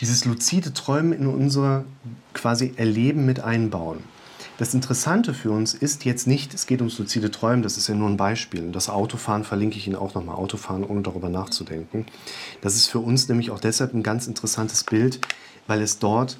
dieses 0.01 0.25
luzide 0.25 0.75
Träumen 0.75 1.13
in 1.13 1.27
unser 1.27 1.85
quasi 2.35 2.75
Erleben 2.77 3.25
mit 3.25 3.41
einbauen. 3.41 4.03
Das 4.59 4.75
Interessante 4.75 5.33
für 5.33 5.51
uns 5.51 5.75
ist 5.75 6.05
jetzt 6.05 6.27
nicht, 6.27 6.55
es 6.55 6.67
geht 6.67 6.81
ums 6.81 6.99
luzide 6.99 7.31
Träumen, 7.31 7.63
das 7.63 7.79
ist 7.79 7.89
ja 7.89 7.95
nur 7.95 8.09
ein 8.09 8.17
Beispiel. 8.17 8.71
Das 8.71 8.91
Autofahren 8.91 9.45
verlinke 9.45 9.77
ich 9.77 9.87
Ihnen 9.87 9.97
auch 9.97 10.15
nochmal, 10.15 10.37
Autofahren 10.37 10.85
ohne 10.85 11.03
darüber 11.03 11.29
nachzudenken. 11.29 12.07
Das 12.61 12.75
ist 12.75 12.89
für 12.89 12.99
uns 12.99 13.29
nämlich 13.29 13.51
auch 13.51 13.61
deshalb 13.61 13.95
ein 13.95 14.03
ganz 14.03 14.27
interessantes 14.27 14.85
Bild, 14.85 15.21
weil 15.67 15.81
es 15.81 15.99
dort 15.99 16.37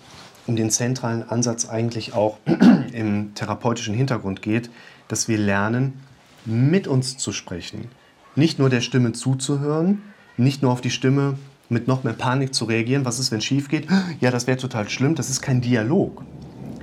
um 0.47 0.57
den 0.57 0.71
zentralen 0.71 1.29
Ansatz 1.29 1.69
eigentlich 1.69 2.15
auch 2.15 2.39
im 2.93 3.35
therapeutischen 3.35 3.95
Hintergrund 3.95 4.43
geht, 4.43 4.71
dass 5.09 5.29
wir 5.29 5.39
lernen, 5.39 6.01
mit 6.45 6.89
uns 6.89 7.17
zu 7.17 7.33
sprechen. 7.33 7.89
Nicht 8.35 8.59
nur 8.59 8.71
der 8.71 8.81
Stimme 8.81 9.13
zuzuhören, 9.13 10.03
nicht 10.37 10.63
nur 10.63 10.73
auf 10.73 10.81
die 10.81 10.91
Stimme 10.91 11.39
mit 11.69 11.89
noch 11.89 12.05
mehr 12.05 12.13
Panik 12.13 12.55
zu 12.55 12.65
reagieren. 12.65 13.05
Was 13.05 13.19
ist, 13.19 13.31
wenn 13.31 13.41
schief 13.41 13.69
geht? 13.69 13.87
Ja, 14.21 14.31
das 14.31 14.47
wäre 14.47 14.59
total 14.59 14.89
schlimm. 14.89 15.15
Das 15.15 15.31
ist 15.31 15.41
kein 15.41 15.61
Dialog. 15.61 16.25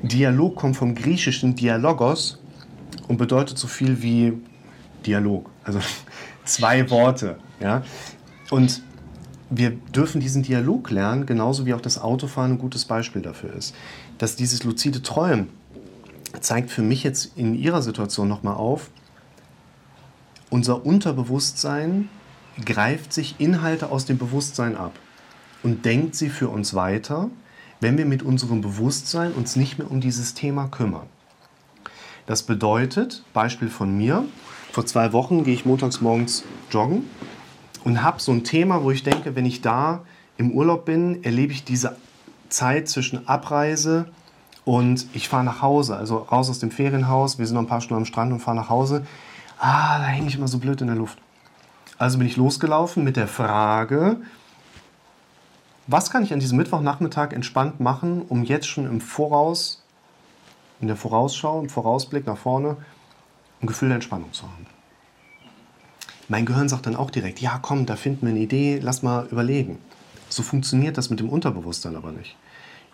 Dialog 0.01 0.55
kommt 0.55 0.78
vom 0.78 0.95
griechischen 0.95 1.55
Dialogos 1.55 2.39
und 3.07 3.18
bedeutet 3.18 3.57
so 3.57 3.68
viel 3.68 4.01
wie 4.01 4.34
Dialog. 5.05 5.49
Also 5.64 5.80
zwei 6.45 6.89
Worte. 6.89 7.38
Ja? 7.60 7.84
Und 8.49 8.82
wir 9.50 9.72
dürfen 9.72 10.22
diesen 10.22 10.43
Dialog 10.43 10.91
lernen, 10.91 11.26
genauso 11.26 11.66
wie 11.66 11.74
auch 11.74 11.82
das 11.82 12.00
Autofahren 12.00 12.54
ein 12.54 12.58
gutes 12.60 12.86
Beispiel 12.86 13.22
dafür 13.22 13.54
ist. 13.54 13.76
Dass 14.18 14.36
dieses 14.36 14.64
luzide 14.64 15.02
Träumen 15.02 15.50
zeigt 16.39 16.70
für 16.70 16.84
mich 16.84 17.04
jetzt 17.04 17.38
in 17.38 17.56
Ihrer 17.56 17.82
Situation 17.82 18.28
nochmal 18.28 18.56
auf, 18.56 18.91
unser 20.50 20.86
Unterbewusstsein 20.86 22.10
greift 22.66 23.14
sich 23.14 23.36
Inhalte 23.39 23.91
aus 23.91 24.06
dem 24.06 24.18
Bewusstsein 24.18 24.76
ab 24.76 24.93
und 25.64 25.86
denkt 25.86 26.16
sie 26.16 26.30
für 26.30 26.50
uns 26.50 26.74
weiter, 26.74 27.30
wenn 27.80 27.97
wir 27.97 28.06
mit 28.06 28.24
unserem 28.24 28.62
Bewusstsein 28.62 29.32
uns 29.32 29.56
nicht 29.56 29.78
mehr 29.78 29.89
um 29.89 30.02
dieses 30.02 30.34
Thema 30.34 30.68
kümmern. 30.68 31.08
Das 32.26 32.43
bedeutet, 32.43 33.24
Beispiel 33.34 33.70
von 33.70 33.97
mir, 33.97 34.26
vor 34.72 34.86
zwei 34.86 35.14
Wochen 35.14 35.43
gehe 35.43 35.54
ich 35.54 35.66
montags 35.66 36.02
morgens 36.02 36.43
joggen 36.72 37.04
und 37.84 38.03
habe 38.03 38.19
so 38.19 38.32
ein 38.32 38.43
Thema, 38.43 38.84
wo 38.84 38.91
ich 38.91 39.03
denke, 39.03 39.36
wenn 39.36 39.45
ich 39.45 39.61
da 39.61 40.01
im 40.38 40.51
Urlaub 40.51 40.86
bin, 40.86 41.23
erlebe 41.23 41.53
ich 41.53 41.63
diese 41.63 41.95
Zeit 42.49 42.89
zwischen 42.89 43.27
Abreise 43.27 44.09
und 44.65 45.07
ich 45.13 45.30
fahre 45.30 45.43
nach 45.43 45.61
Hause, 45.61 45.95
also 45.95 46.17
raus 46.17 46.49
aus 46.49 46.59
dem 46.59 46.71
Ferienhaus, 46.71 47.39
wir 47.39 47.45
sind 47.45 47.55
noch 47.55 47.63
ein 47.63 47.67
paar 47.67 47.82
Stunden 47.82 48.01
am 48.01 48.05
Strand 48.05 48.32
und 48.32 48.39
fahren 48.39 48.57
nach 48.57 48.69
Hause. 48.69 49.05
Ah, 49.59 49.99
da 49.99 50.05
hänge 50.05 50.27
ich 50.27 50.36
immer 50.36 50.47
so 50.47 50.59
blöd 50.59 50.82
in 50.82 50.88
der 50.88 50.95
Luft. 50.95 51.19
Also 51.97 52.17
bin 52.17 52.27
ich 52.27 52.38
losgelaufen 52.38 53.03
mit 53.03 53.17
der 53.17 53.27
Frage, 53.27 54.17
was 55.88 56.11
kann 56.11 56.23
ich 56.23 56.32
an 56.32 56.39
diesem 56.39 56.57
Mittwochnachmittag 56.57 57.34
entspannt 57.34 57.80
machen, 57.80 58.21
um 58.21 58.43
jetzt 58.43 58.67
schon 58.67 58.86
im 58.86 59.01
Voraus, 59.01 59.84
in 60.80 60.88
der 60.88 60.95
Vorausschau, 60.95 61.59
im 61.59 61.67
Vorausblick 61.67 62.27
nach 62.27 62.38
vorne, 62.38 62.77
ein 63.59 63.65
Gefühl 63.65 63.89
der 63.89 63.95
Entspannung 63.95 64.32
zu 64.32 64.43
haben? 64.43 64.67
Mein 66.30 66.45
Gehirn 66.45 66.69
sagt 66.69 66.86
dann 66.86 66.95
auch 66.95 67.09
direkt, 67.09 67.41
ja 67.41 67.57
komm, 67.59 67.88
da 67.88 67.95
finden 67.95 68.27
wir 68.27 68.30
eine 68.30 68.39
Idee, 68.39 68.80
lass 68.82 69.01
mal 69.01 69.27
überlegen. 69.32 69.80
So 70.30 70.43
funktioniert 70.43 70.95
das 70.95 71.09
mit 71.09 71.19
dem 71.19 71.27
Unterbewusstsein 71.27 71.95
aber 71.95 72.11
nicht. 72.11 72.38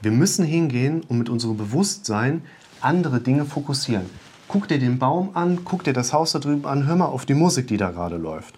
Wir 0.01 0.11
müssen 0.11 0.45
hingehen 0.45 1.03
und 1.09 1.17
mit 1.17 1.29
unserem 1.29 1.57
Bewusstsein 1.57 2.43
andere 2.79 3.19
Dinge 3.19 3.43
fokussieren. 3.43 4.05
Guck 4.47 4.69
dir 4.69 4.79
den 4.79 4.99
Baum 4.99 5.31
an, 5.33 5.65
guck 5.65 5.83
dir 5.83 5.91
das 5.91 6.13
Haus 6.13 6.31
da 6.31 6.39
drüben 6.39 6.65
an, 6.65 6.86
hör 6.86 6.95
mal 6.95 7.07
auf 7.07 7.25
die 7.25 7.33
Musik, 7.33 7.67
die 7.67 7.77
da 7.77 7.91
gerade 7.91 8.15
läuft. 8.15 8.55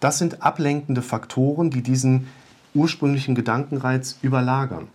Das 0.00 0.18
sind 0.18 0.42
ablenkende 0.42 1.02
Faktoren, 1.02 1.70
die 1.70 1.82
diesen 1.82 2.26
ursprünglichen 2.74 3.36
Gedankenreiz 3.36 4.18
überlagern. 4.22 4.88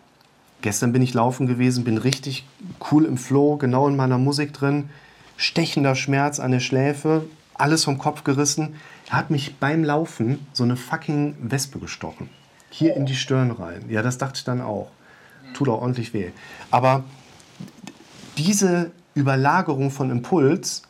Gestern 0.61 0.91
bin 0.91 1.01
ich 1.01 1.13
laufen 1.13 1.47
gewesen, 1.47 1.85
bin 1.85 1.97
richtig 1.97 2.45
cool 2.91 3.05
im 3.05 3.17
Flow, 3.17 3.55
genau 3.55 3.87
in 3.87 3.95
meiner 3.95 4.17
Musik 4.17 4.51
drin, 4.51 4.89
stechender 5.37 5.95
Schmerz 5.95 6.41
an 6.41 6.51
der 6.51 6.59
Schläfe, 6.59 7.23
alles 7.57 7.83
vom 7.83 7.97
Kopf 7.97 8.23
gerissen. 8.23 8.75
Er 9.09 9.17
hat 9.17 9.29
mich 9.29 9.57
beim 9.57 9.83
Laufen 9.83 10.45
so 10.53 10.63
eine 10.63 10.75
fucking 10.75 11.35
Wespe 11.39 11.79
gestochen. 11.79 12.29
Hier 12.69 12.95
in 12.95 13.05
die 13.05 13.15
Stirn 13.15 13.51
rein. 13.51 13.85
Ja, 13.89 14.01
das 14.01 14.17
dachte 14.17 14.37
ich 14.37 14.43
dann 14.43 14.61
auch. 14.61 14.91
Tut 15.53 15.69
auch 15.69 15.81
ordentlich 15.81 16.13
weh. 16.13 16.31
Aber 16.71 17.03
diese 18.37 18.91
Überlagerung 19.15 19.89
von 19.89 20.11
Impuls, 20.11 20.83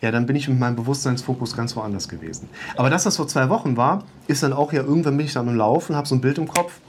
ja, 0.00 0.10
dann 0.10 0.26
bin 0.26 0.36
ich 0.36 0.48
mit 0.48 0.58
meinem 0.58 0.76
Bewusstseinsfokus 0.76 1.56
ganz 1.56 1.76
woanders 1.76 2.08
gewesen. 2.08 2.48
Aber 2.76 2.90
dass 2.90 3.04
das 3.04 3.16
vor 3.16 3.28
zwei 3.28 3.48
Wochen 3.48 3.76
war, 3.76 4.04
ist 4.26 4.42
dann 4.42 4.52
auch 4.52 4.72
ja, 4.72 4.82
irgendwann 4.82 5.16
bin 5.16 5.26
ich 5.26 5.32
dann 5.32 5.48
im 5.48 5.56
Laufen, 5.56 5.94
habe 5.94 6.08
so 6.08 6.14
ein 6.14 6.20
Bild 6.20 6.38
im 6.38 6.48
Kopf, 6.48 6.80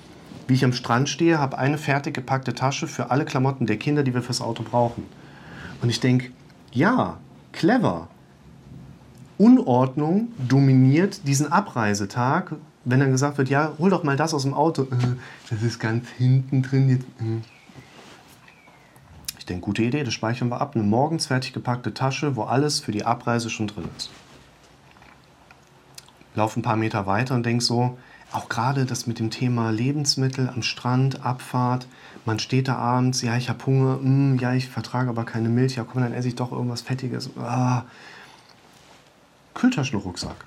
wie 0.48 0.54
ich 0.54 0.66
am 0.66 0.74
Strand 0.74 1.10
stehe, 1.10 1.40
habe 1.40 1.58
eine 1.58 1.78
fertig 1.78 2.14
gepackte 2.14 2.54
Tasche 2.54 2.88
für 2.88 3.12
alle 3.12 3.26
Klamotten 3.26 3.68
der 3.68 3.78
Kinder, 3.78 4.04
die 4.04 4.14
wir 4.14 4.22
fürs 4.22 4.42
Auto 4.42 4.64
brauchen. 4.64 5.06
Und 5.82 5.90
ich 5.90 6.00
denke, 6.00 6.32
ja, 6.72 7.18
clever. 7.52 8.08
Unordnung 9.42 10.28
dominiert 10.48 11.28
diesen 11.28 11.52
Abreisetag, 11.52 12.54
wenn 12.86 13.00
dann 13.00 13.10
gesagt 13.10 13.39
wird, 13.39 13.50
ja, 13.50 13.74
hol 13.80 13.89
doch 13.89 14.04
mal 14.04 14.16
das 14.16 14.36
aus 14.36 14.44
dem 14.44 14.54
Auto. 14.54 14.84
Äh, 14.84 15.16
das 15.50 15.64
ist 15.64 15.80
ganz 15.80 16.08
hinten 16.10 16.62
drin. 16.62 16.89
Äh. 17.20 17.42
Ich 19.39 19.48
denke, 19.48 19.62
gute 19.62 19.82
Idee, 19.82 20.04
das 20.04 20.14
speichern 20.14 20.50
wir 20.50 20.62
ab. 20.62 20.76
Eine 20.76 20.84
morgens 20.84 21.26
fertig 21.26 21.54
gepackte 21.54 21.92
Tasche, 21.92 22.36
wo 22.36 22.44
alles 22.44 22.80
für 22.80 22.92
die 22.92 23.04
Abreise 23.04 23.50
schon 23.50 23.66
drin 23.66 23.86
ist. 23.98 24.12
Laufe 26.36 26.60
ein 26.60 26.64
paar 26.64 26.78
Meter 26.78 27.08
weiter 27.08 27.34
und 27.34 27.44
denke 27.44 27.64
so, 27.64 27.98
auch 28.32 28.48
gerade 28.48 28.86
das 28.86 29.08
mit 29.08 29.18
dem 29.18 29.32
Thema 29.32 29.72
Lebensmittel 29.72 30.50
am 30.50 30.62
Strand, 30.62 31.26
Abfahrt, 31.26 31.88
man 32.26 32.38
steht 32.38 32.68
da 32.68 32.76
abends, 32.76 33.24
ja, 33.24 33.36
ich 33.36 33.50
habe 33.50 33.66
Hunger, 33.66 33.98
mm, 33.98 34.38
ja, 34.38 34.54
ich 34.54 34.70
vertrage 34.70 35.10
aber 35.10 35.26
keine 35.26 35.50
Milch, 35.50 35.76
ja, 35.76 35.84
komm, 35.84 36.04
dann 36.04 36.14
esse 36.14 36.28
ich 36.28 36.36
doch 36.36 36.52
irgendwas 36.52 36.82
Fettiges. 36.82 37.32
Ah, 37.38 37.84
Kühltaschenrucksack. 39.54 40.45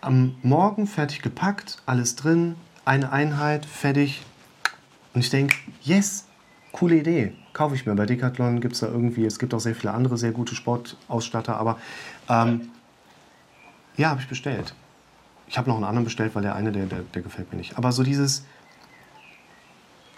Am 0.00 0.36
Morgen 0.42 0.86
fertig 0.86 1.22
gepackt, 1.22 1.82
alles 1.86 2.16
drin, 2.16 2.56
eine 2.84 3.12
Einheit, 3.12 3.66
fertig. 3.66 4.22
Und 5.14 5.20
ich 5.20 5.30
denke, 5.30 5.56
yes, 5.82 6.26
coole 6.72 6.96
Idee. 6.96 7.32
Kaufe 7.52 7.74
ich 7.74 7.86
mir. 7.86 7.94
Bei 7.94 8.06
Decathlon 8.06 8.60
gibt 8.60 8.74
es 8.74 8.80
da 8.80 8.86
irgendwie, 8.88 9.24
es 9.24 9.38
gibt 9.38 9.54
auch 9.54 9.60
sehr 9.60 9.74
viele 9.74 9.94
andere 9.94 10.18
sehr 10.18 10.32
gute 10.32 10.54
Sportausstatter, 10.54 11.56
aber 11.56 11.78
ähm, 12.28 12.68
ja, 13.96 14.10
habe 14.10 14.20
ich 14.20 14.28
bestellt. 14.28 14.74
Ich 15.48 15.56
habe 15.56 15.68
noch 15.68 15.76
einen 15.76 15.84
anderen 15.84 16.04
bestellt, 16.04 16.34
weil 16.34 16.42
der 16.42 16.54
eine, 16.54 16.72
der, 16.72 16.86
der, 16.86 17.00
der 17.00 17.22
gefällt 17.22 17.50
mir 17.50 17.58
nicht. 17.58 17.78
Aber 17.78 17.92
so 17.92 18.02
dieses, 18.02 18.44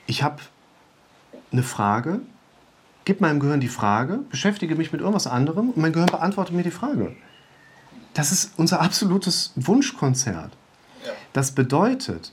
ich 0.07 0.23
habe 0.23 0.39
eine 1.53 1.63
Frage, 1.63 2.21
gib 3.05 3.21
meinem 3.21 3.41
Gehirn 3.41 3.61
die 3.61 3.69
Frage, 3.69 4.21
beschäftige 4.31 4.75
mich 4.75 4.93
mit 4.93 5.01
irgendwas 5.01 5.27
anderem 5.27 5.71
und 5.71 5.77
mein 5.77 5.93
Gehirn 5.93 6.11
beantwortet 6.11 6.55
mir 6.55 6.63
die 6.63 6.71
Frage. 6.71 7.15
Das 8.19 8.33
ist 8.33 8.51
unser 8.57 8.81
absolutes 8.81 9.53
Wunschkonzert. 9.55 10.51
Das 11.33 11.53
bedeutet, 11.53 12.33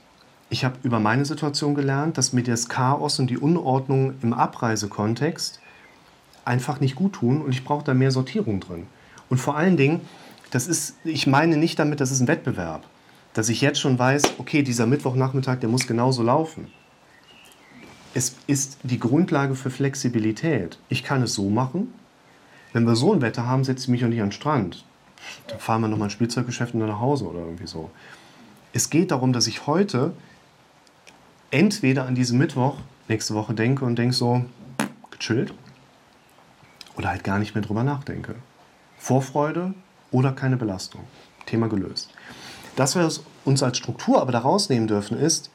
ich 0.49 0.65
habe 0.65 0.77
über 0.81 0.99
meine 0.99 1.25
Situation 1.25 1.75
gelernt, 1.75 2.17
dass 2.17 2.33
mir 2.33 2.41
das 2.41 2.69
Chaos 2.69 3.19
und 3.19 3.27
die 3.27 3.37
Unordnung 3.37 4.15
im 4.23 4.33
Abreisekontext 4.33 5.59
einfach 6.43 6.79
nicht 6.79 6.95
gut 6.95 7.13
tun 7.13 7.39
und 7.39 7.51
ich 7.51 7.63
brauche 7.63 7.83
da 7.83 7.93
mehr 7.93 8.09
Sortierung 8.09 8.61
drin. 8.61 8.87
Und 9.29 9.37
vor 9.37 9.57
allen 9.57 9.77
Dingen, 9.77 10.01
das 10.49 10.65
ist, 10.65 10.95
ich 11.03 11.27
meine 11.27 11.55
nicht 11.55 11.77
damit, 11.77 12.01
das 12.01 12.09
ist 12.09 12.19
ein 12.19 12.27
Wettbewerb, 12.27 12.83
dass 13.35 13.49
ich 13.49 13.61
jetzt 13.61 13.79
schon 13.79 13.99
weiß, 13.99 14.39
okay, 14.39 14.63
dieser 14.63 14.87
Mittwochnachmittag, 14.87 15.59
der 15.59 15.69
muss 15.69 15.85
genauso 15.85 16.23
laufen. 16.23 16.65
Es 18.15 18.35
ist 18.47 18.79
die 18.81 18.99
Grundlage 18.99 19.53
für 19.53 19.69
Flexibilität. 19.69 20.79
Ich 20.89 21.03
kann 21.03 21.21
es 21.21 21.35
so 21.35 21.47
machen. 21.51 21.93
Wenn 22.73 22.87
wir 22.87 22.95
so 22.95 23.13
ein 23.13 23.21
Wetter 23.21 23.45
haben, 23.45 23.63
setze 23.63 23.83
ich 23.83 23.89
mich 23.89 24.03
auch 24.03 24.09
nicht 24.09 24.21
an 24.21 24.29
den 24.29 24.31
Strand 24.31 24.83
dann 25.47 25.59
fahren 25.59 25.81
wir 25.81 25.87
nochmal 25.87 26.07
ein 26.07 26.11
Spielzeuggeschäft 26.11 26.73
und 26.73 26.79
dann 26.79 26.89
nach 26.89 26.99
Hause 26.99 27.25
oder 27.25 27.39
irgendwie 27.39 27.67
so. 27.67 27.91
Es 28.73 28.89
geht 28.89 29.11
darum, 29.11 29.33
dass 29.33 29.47
ich 29.47 29.67
heute 29.67 30.13
entweder 31.51 32.05
an 32.05 32.15
diesem 32.15 32.37
Mittwoch 32.37 32.77
nächste 33.07 33.33
Woche 33.33 33.53
denke 33.53 33.85
und 33.85 33.97
denke 33.97 34.15
so, 34.15 34.45
gechillt, 35.11 35.53
oder 36.97 37.09
halt 37.09 37.23
gar 37.23 37.39
nicht 37.39 37.55
mehr 37.55 37.63
drüber 37.63 37.83
nachdenke. 37.83 38.35
Vorfreude 38.97 39.73
oder 40.11 40.31
keine 40.31 40.57
Belastung. 40.57 41.01
Thema 41.45 41.67
gelöst. 41.67 42.09
Das, 42.75 42.95
was 42.95 43.19
wir 43.19 43.25
uns 43.45 43.63
als 43.63 43.77
Struktur 43.77 44.21
aber 44.21 44.31
da 44.31 44.39
rausnehmen 44.39 44.87
dürfen, 44.87 45.17
ist, 45.17 45.51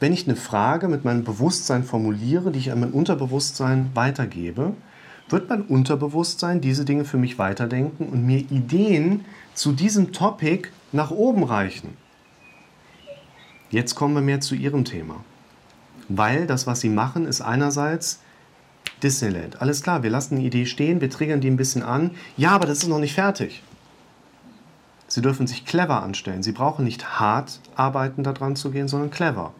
wenn 0.00 0.12
ich 0.12 0.26
eine 0.26 0.36
Frage 0.36 0.88
mit 0.88 1.04
meinem 1.04 1.24
Bewusstsein 1.24 1.84
formuliere, 1.84 2.50
die 2.50 2.58
ich 2.58 2.72
an 2.72 2.80
mein 2.80 2.92
Unterbewusstsein 2.92 3.90
weitergebe, 3.94 4.74
wird 5.28 5.48
mein 5.48 5.62
Unterbewusstsein 5.62 6.60
diese 6.60 6.84
Dinge 6.84 7.04
für 7.04 7.16
mich 7.16 7.38
weiterdenken 7.38 8.08
und 8.08 8.26
mir 8.26 8.38
Ideen 8.38 9.24
zu 9.54 9.72
diesem 9.72 10.12
Topic 10.12 10.68
nach 10.92 11.10
oben 11.10 11.44
reichen. 11.44 11.96
Jetzt 13.70 13.94
kommen 13.94 14.14
wir 14.14 14.20
mehr 14.20 14.40
zu 14.40 14.54
Ihrem 14.54 14.84
Thema. 14.84 15.24
Weil 16.08 16.46
das, 16.46 16.66
was 16.66 16.80
Sie 16.80 16.90
machen, 16.90 17.24
ist 17.24 17.40
einerseits 17.40 18.20
Disneyland. 19.02 19.60
Alles 19.62 19.82
klar, 19.82 20.02
wir 20.02 20.10
lassen 20.10 20.36
die 20.36 20.46
Idee 20.46 20.66
stehen, 20.66 21.00
wir 21.00 21.10
triggern 21.10 21.40
die 21.40 21.48
ein 21.48 21.56
bisschen 21.56 21.82
an. 21.82 22.10
Ja, 22.36 22.50
aber 22.50 22.66
das 22.66 22.78
ist 22.78 22.88
noch 22.88 22.98
nicht 22.98 23.14
fertig. 23.14 23.62
Sie 25.08 25.22
dürfen 25.22 25.46
sich 25.46 25.64
clever 25.64 26.02
anstellen. 26.02 26.42
Sie 26.42 26.52
brauchen 26.52 26.84
nicht 26.84 27.18
hart 27.20 27.60
arbeiten, 27.74 28.22
daran 28.22 28.56
zu 28.56 28.70
gehen, 28.70 28.88
sondern 28.88 29.10
clever. 29.10 29.52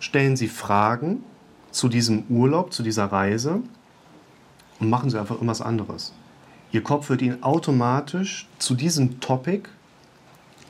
Stellen 0.00 0.36
Sie 0.36 0.48
Fragen 0.48 1.24
zu 1.70 1.88
diesem 1.88 2.24
Urlaub, 2.28 2.72
zu 2.72 2.82
dieser 2.82 3.06
Reise 3.06 3.62
und 4.80 4.90
machen 4.90 5.10
Sie 5.10 5.18
einfach 5.18 5.36
irgendwas 5.36 5.60
anderes. 5.60 6.12
Ihr 6.72 6.82
Kopf 6.82 7.08
wird 7.08 7.22
Ihnen 7.22 7.42
automatisch 7.42 8.46
zu 8.58 8.74
diesem 8.74 9.20
Topic 9.20 9.68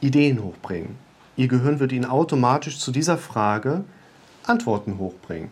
Ideen 0.00 0.42
hochbringen. 0.42 0.96
Ihr 1.36 1.48
Gehirn 1.48 1.80
wird 1.80 1.92
Ihnen 1.92 2.04
automatisch 2.04 2.78
zu 2.78 2.92
dieser 2.92 3.18
Frage 3.18 3.84
Antworten 4.44 4.98
hochbringen. 4.98 5.50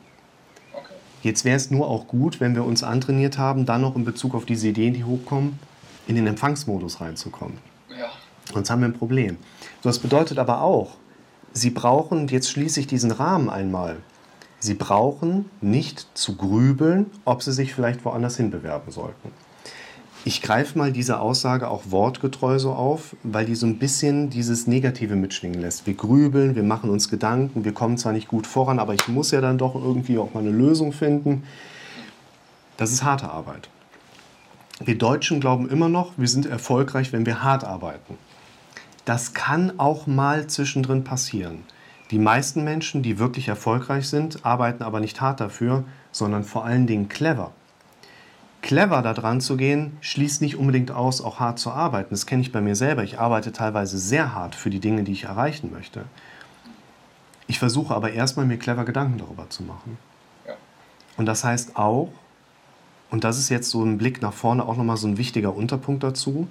Jetzt 1.22 1.44
wäre 1.44 1.56
es 1.56 1.70
nur 1.70 1.88
auch 1.88 2.06
gut, 2.06 2.40
wenn 2.40 2.54
wir 2.54 2.64
uns 2.64 2.84
antrainiert 2.84 3.38
haben, 3.38 3.66
dann 3.66 3.80
noch 3.80 3.96
in 3.96 4.04
Bezug 4.04 4.34
auf 4.34 4.44
diese 4.44 4.68
Ideen, 4.68 4.94
die 4.94 5.04
hochkommen, 5.04 5.58
in 6.06 6.14
den 6.14 6.26
Empfangsmodus 6.26 7.00
reinzukommen. 7.00 7.58
Ja. 7.90 8.06
Sonst 8.52 8.70
haben 8.70 8.80
wir 8.80 8.88
ein 8.88 8.94
Problem. 8.94 9.36
Das 9.82 9.98
bedeutet 9.98 10.38
aber 10.38 10.62
auch, 10.62 10.96
Sie 11.52 11.70
brauchen, 11.70 12.28
jetzt 12.28 12.50
schließe 12.50 12.80
ich 12.80 12.86
diesen 12.86 13.10
Rahmen 13.10 13.48
einmal, 13.48 13.96
Sie 14.58 14.74
brauchen 14.74 15.50
nicht 15.60 16.06
zu 16.14 16.36
grübeln, 16.36 17.10
ob 17.24 17.42
Sie 17.42 17.52
sich 17.52 17.74
vielleicht 17.74 18.04
woanders 18.04 18.36
hin 18.36 18.50
bewerben 18.50 18.90
sollten. 18.90 19.30
Ich 20.24 20.42
greife 20.42 20.76
mal 20.76 20.90
diese 20.90 21.20
Aussage 21.20 21.68
auch 21.68 21.82
wortgetreu 21.90 22.58
so 22.58 22.72
auf, 22.72 23.14
weil 23.22 23.46
die 23.46 23.54
so 23.54 23.64
ein 23.64 23.78
bisschen 23.78 24.28
dieses 24.28 24.66
Negative 24.66 25.14
mitschwingen 25.14 25.60
lässt. 25.60 25.86
Wir 25.86 25.94
grübeln, 25.94 26.56
wir 26.56 26.64
machen 26.64 26.90
uns 26.90 27.08
Gedanken, 27.08 27.64
wir 27.64 27.72
kommen 27.72 27.96
zwar 27.96 28.12
nicht 28.12 28.26
gut 28.26 28.44
voran, 28.44 28.80
aber 28.80 28.92
ich 28.94 29.06
muss 29.06 29.30
ja 29.30 29.40
dann 29.40 29.56
doch 29.56 29.76
irgendwie 29.76 30.18
auch 30.18 30.34
mal 30.34 30.40
eine 30.40 30.50
Lösung 30.50 30.92
finden. 30.92 31.44
Das 32.76 32.90
ist 32.90 33.04
harte 33.04 33.30
Arbeit. 33.30 33.68
Wir 34.84 34.98
Deutschen 34.98 35.38
glauben 35.38 35.68
immer 35.68 35.88
noch, 35.88 36.14
wir 36.16 36.26
sind 36.26 36.44
erfolgreich, 36.44 37.12
wenn 37.12 37.24
wir 37.24 37.44
hart 37.44 37.62
arbeiten. 37.62 38.18
Das 39.04 39.32
kann 39.32 39.78
auch 39.78 40.08
mal 40.08 40.48
zwischendrin 40.48 41.04
passieren. 41.04 41.62
Die 42.10 42.18
meisten 42.18 42.64
Menschen, 42.64 43.02
die 43.02 43.18
wirklich 43.18 43.48
erfolgreich 43.48 44.08
sind, 44.08 44.44
arbeiten 44.44 44.82
aber 44.82 45.00
nicht 45.00 45.20
hart 45.20 45.40
dafür, 45.40 45.84
sondern 46.12 46.44
vor 46.44 46.64
allen 46.64 46.86
Dingen 46.86 47.08
clever 47.08 47.52
clever 48.66 49.00
da 49.00 49.14
dran 49.14 49.40
zu 49.40 49.56
gehen, 49.56 49.96
schließt 50.00 50.42
nicht 50.42 50.56
unbedingt 50.56 50.90
aus, 50.90 51.20
auch 51.20 51.38
hart 51.38 51.60
zu 51.60 51.70
arbeiten. 51.70 52.08
Das 52.10 52.26
kenne 52.26 52.42
ich 52.42 52.50
bei 52.50 52.60
mir 52.60 52.74
selber. 52.74 53.04
Ich 53.04 53.20
arbeite 53.20 53.52
teilweise 53.52 53.96
sehr 53.96 54.34
hart 54.34 54.56
für 54.56 54.70
die 54.70 54.80
Dinge, 54.80 55.04
die 55.04 55.12
ich 55.12 55.24
erreichen 55.24 55.70
möchte. 55.72 56.04
Ich 57.46 57.60
versuche 57.60 57.94
aber 57.94 58.10
erstmal 58.10 58.44
mir 58.44 58.58
clever 58.58 58.84
Gedanken 58.84 59.18
darüber 59.18 59.48
zu 59.48 59.62
machen. 59.62 59.98
Ja. 60.44 60.54
Und 61.16 61.26
das 61.26 61.44
heißt 61.44 61.76
auch, 61.76 62.10
und 63.08 63.22
das 63.22 63.38
ist 63.38 63.50
jetzt 63.50 63.70
so 63.70 63.84
ein 63.84 63.98
Blick 63.98 64.20
nach 64.20 64.32
vorne 64.32 64.64
auch 64.64 64.76
nochmal 64.76 64.96
so 64.96 65.06
ein 65.06 65.16
wichtiger 65.16 65.54
Unterpunkt 65.54 66.02
dazu, 66.02 66.48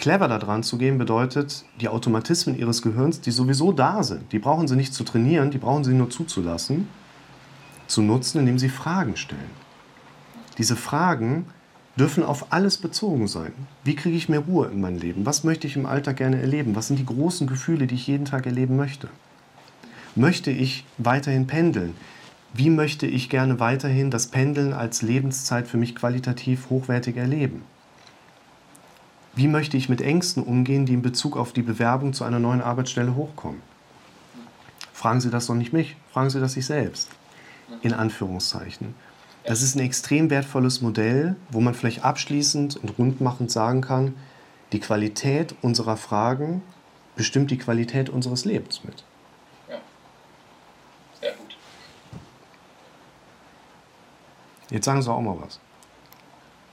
clever 0.00 0.28
da 0.28 0.38
dran 0.38 0.62
zu 0.62 0.78
gehen 0.78 0.96
bedeutet, 0.96 1.64
die 1.80 1.88
Automatismen 1.88 2.58
ihres 2.58 2.80
Gehirns, 2.80 3.20
die 3.20 3.30
sowieso 3.30 3.70
da 3.70 4.02
sind, 4.02 4.32
die 4.32 4.38
brauchen 4.38 4.66
sie 4.66 4.74
nicht 4.74 4.94
zu 4.94 5.04
trainieren, 5.04 5.50
die 5.50 5.58
brauchen 5.58 5.84
sie 5.84 5.92
nur 5.92 6.08
zuzulassen 6.08 6.88
zu 7.86 8.00
nutzen, 8.00 8.38
indem 8.38 8.58
sie 8.58 8.70
Fragen 8.70 9.16
stellen. 9.16 9.50
Diese 10.56 10.74
Fragen 10.76 11.46
dürfen 11.96 12.22
auf 12.22 12.52
alles 12.52 12.78
bezogen 12.78 13.28
sein. 13.28 13.52
Wie 13.84 13.94
kriege 13.94 14.16
ich 14.16 14.28
mehr 14.28 14.40
Ruhe 14.40 14.68
in 14.68 14.80
mein 14.80 14.98
Leben? 14.98 15.26
Was 15.26 15.44
möchte 15.44 15.66
ich 15.66 15.76
im 15.76 15.86
Alltag 15.86 16.16
gerne 16.16 16.40
erleben? 16.40 16.76
Was 16.76 16.86
sind 16.86 16.98
die 16.98 17.04
großen 17.04 17.46
Gefühle, 17.46 17.86
die 17.86 17.96
ich 17.96 18.06
jeden 18.06 18.24
Tag 18.24 18.46
erleben 18.46 18.76
möchte? 18.76 19.08
Möchte 20.14 20.50
ich 20.50 20.86
weiterhin 20.98 21.46
pendeln? 21.46 21.94
Wie 22.54 22.70
möchte 22.70 23.06
ich 23.06 23.28
gerne 23.28 23.60
weiterhin 23.60 24.10
das 24.10 24.28
Pendeln 24.28 24.72
als 24.72 25.02
Lebenszeit 25.02 25.68
für 25.68 25.76
mich 25.76 25.94
qualitativ 25.94 26.70
hochwertig 26.70 27.16
erleben? 27.16 27.62
Wie 29.34 29.48
möchte 29.48 29.76
ich 29.76 29.88
mit 29.88 30.00
Ängsten 30.00 30.42
umgehen, 30.42 30.86
die 30.86 30.94
in 30.94 31.02
Bezug 31.02 31.36
auf 31.36 31.52
die 31.52 31.62
Bewerbung 31.62 32.12
zu 32.12 32.24
einer 32.24 32.38
neuen 32.38 32.60
Arbeitsstelle 32.60 33.14
hochkommen? 33.14 33.62
Fragen 34.92 35.20
Sie 35.20 35.30
das 35.30 35.46
doch 35.46 35.54
nicht 35.54 35.72
mich, 35.72 35.96
fragen 36.12 36.30
Sie 36.30 36.40
das 36.40 36.54
sich 36.54 36.66
selbst 36.66 37.08
in 37.82 37.92
Anführungszeichen. 37.92 38.94
Das 39.44 39.62
ist 39.62 39.74
ein 39.74 39.80
extrem 39.80 40.30
wertvolles 40.30 40.80
Modell, 40.80 41.36
wo 41.50 41.60
man 41.60 41.74
vielleicht 41.74 42.04
abschließend 42.04 42.76
und 42.76 42.98
rundmachend 42.98 43.50
sagen 43.50 43.80
kann, 43.80 44.14
die 44.72 44.80
Qualität 44.80 45.54
unserer 45.62 45.96
Fragen 45.96 46.62
bestimmt 47.16 47.50
die 47.50 47.58
Qualität 47.58 48.08
unseres 48.08 48.44
Lebens 48.44 48.84
mit. 48.84 49.04
Ja, 49.68 49.76
sehr 51.20 51.32
gut. 51.32 51.56
Jetzt 54.70 54.84
sagen 54.84 55.02
Sie 55.02 55.10
auch 55.10 55.20
mal 55.20 55.36
was. 55.40 55.58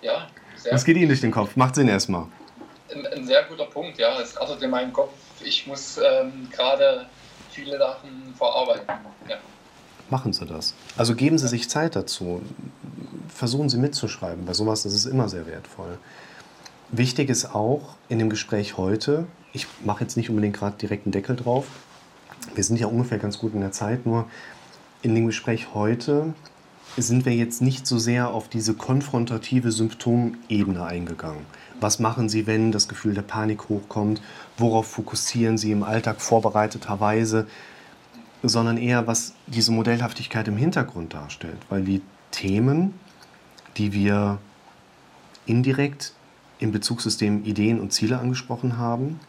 Ja, 0.01 0.27
sehr 0.55 0.73
Was 0.73 0.85
geht 0.85 0.97
Ihnen 0.97 1.07
durch 1.07 1.21
den 1.21 1.31
Kopf? 1.31 1.55
Macht 1.55 1.75
Sinn 1.75 1.87
erstmal. 1.87 2.27
Ein, 2.93 3.05
ein 3.07 3.25
sehr 3.25 3.43
guter 3.43 3.65
Punkt, 3.65 3.97
ja. 3.97 4.19
Es 4.19 4.39
rattert 4.39 4.61
in 4.61 4.69
meinem 4.69 4.93
Kopf. 4.93 5.13
Ich 5.41 5.67
muss 5.67 5.97
ähm, 5.97 6.47
gerade 6.51 7.05
viele 7.51 7.77
Sachen 7.77 8.33
verarbeiten. 8.35 8.87
Ja 9.29 9.37
machen 10.09 10.33
Sie 10.33 10.45
das. 10.45 10.73
Also 10.95 11.15
geben 11.15 11.37
Sie 11.37 11.47
sich 11.47 11.69
Zeit 11.69 11.95
dazu. 11.95 12.41
Versuchen 13.29 13.69
Sie 13.69 13.77
mitzuschreiben. 13.77 14.45
Bei 14.45 14.53
sowas 14.53 14.85
ist 14.85 14.93
es 14.93 15.05
immer 15.05 15.29
sehr 15.29 15.45
wertvoll. 15.47 15.97
Wichtig 16.89 17.29
ist 17.29 17.53
auch 17.53 17.95
in 18.07 18.19
dem 18.19 18.29
Gespräch 18.29 18.77
heute, 18.77 19.25
ich 19.51 19.67
mache 19.83 20.03
jetzt 20.03 20.15
nicht 20.15 20.29
unbedingt 20.29 20.55
gerade 20.55 20.77
direkt 20.77 21.05
einen 21.05 21.11
Deckel 21.11 21.35
drauf, 21.35 21.65
wir 22.55 22.63
sind 22.63 22.79
ja 22.79 22.87
ungefähr 22.87 23.17
ganz 23.17 23.39
gut 23.39 23.53
in 23.53 23.59
der 23.59 23.73
Zeit, 23.73 24.05
nur 24.05 24.29
in 25.01 25.13
dem 25.13 25.25
Gespräch 25.25 25.73
heute 25.73 26.33
sind 26.95 27.25
wir 27.25 27.35
jetzt 27.35 27.61
nicht 27.61 27.85
so 27.85 27.97
sehr 27.97 28.29
auf 28.29 28.47
diese 28.47 28.73
konfrontative 28.73 29.73
Symptomebene 29.73 30.81
eingegangen. 30.81 31.45
Was 31.79 31.99
machen 31.99 32.29
Sie, 32.29 32.47
wenn 32.47 32.71
das 32.71 32.87
Gefühl 32.87 33.13
der 33.13 33.21
Panik 33.21 33.69
hochkommt? 33.69 34.21
Worauf 34.57 34.87
fokussieren 34.87 35.57
Sie 35.57 35.71
im 35.71 35.83
Alltag 35.83 36.21
vorbereiteterweise? 36.21 37.47
sondern 38.43 38.77
eher, 38.77 39.07
was 39.07 39.33
diese 39.47 39.71
Modellhaftigkeit 39.71 40.47
im 40.47 40.57
Hintergrund 40.57 41.13
darstellt. 41.13 41.57
Weil 41.69 41.83
die 41.83 42.01
Themen, 42.31 42.93
die 43.77 43.93
wir 43.93 44.39
indirekt 45.45 46.13
im 46.59 46.71
Bezugssystem 46.71 47.45
Ideen 47.45 47.79
und 47.79 47.93
Ziele 47.93 48.19
angesprochen 48.19 48.77
haben, 48.77 49.19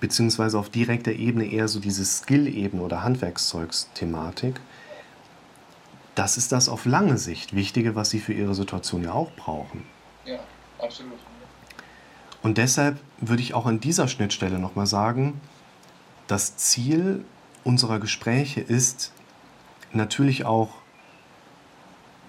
beziehungsweise 0.00 0.58
auf 0.58 0.68
direkter 0.68 1.12
Ebene 1.12 1.46
eher 1.46 1.68
so 1.68 1.80
diese 1.80 2.04
Skill-Ebene 2.04 2.82
oder 2.82 3.02
Handwerkszeugs-Thematik, 3.02 4.60
das 6.14 6.36
ist 6.36 6.52
das 6.52 6.68
auf 6.68 6.84
lange 6.84 7.18
Sicht 7.18 7.56
Wichtige, 7.56 7.94
was 7.94 8.10
Sie 8.10 8.20
für 8.20 8.32
Ihre 8.32 8.54
Situation 8.54 9.02
ja 9.02 9.12
auch 9.12 9.32
brauchen. 9.32 9.84
Ja, 10.24 10.38
absolut. 10.78 11.18
Und 12.44 12.58
deshalb 12.58 13.00
würde 13.20 13.42
ich 13.42 13.54
auch 13.54 13.64
an 13.64 13.80
dieser 13.80 14.06
Schnittstelle 14.06 14.58
nochmal 14.58 14.86
sagen, 14.86 15.40
das 16.26 16.58
Ziel 16.58 17.24
unserer 17.64 17.98
Gespräche 17.98 18.60
ist 18.60 19.12
natürlich 19.94 20.44
auch 20.44 20.68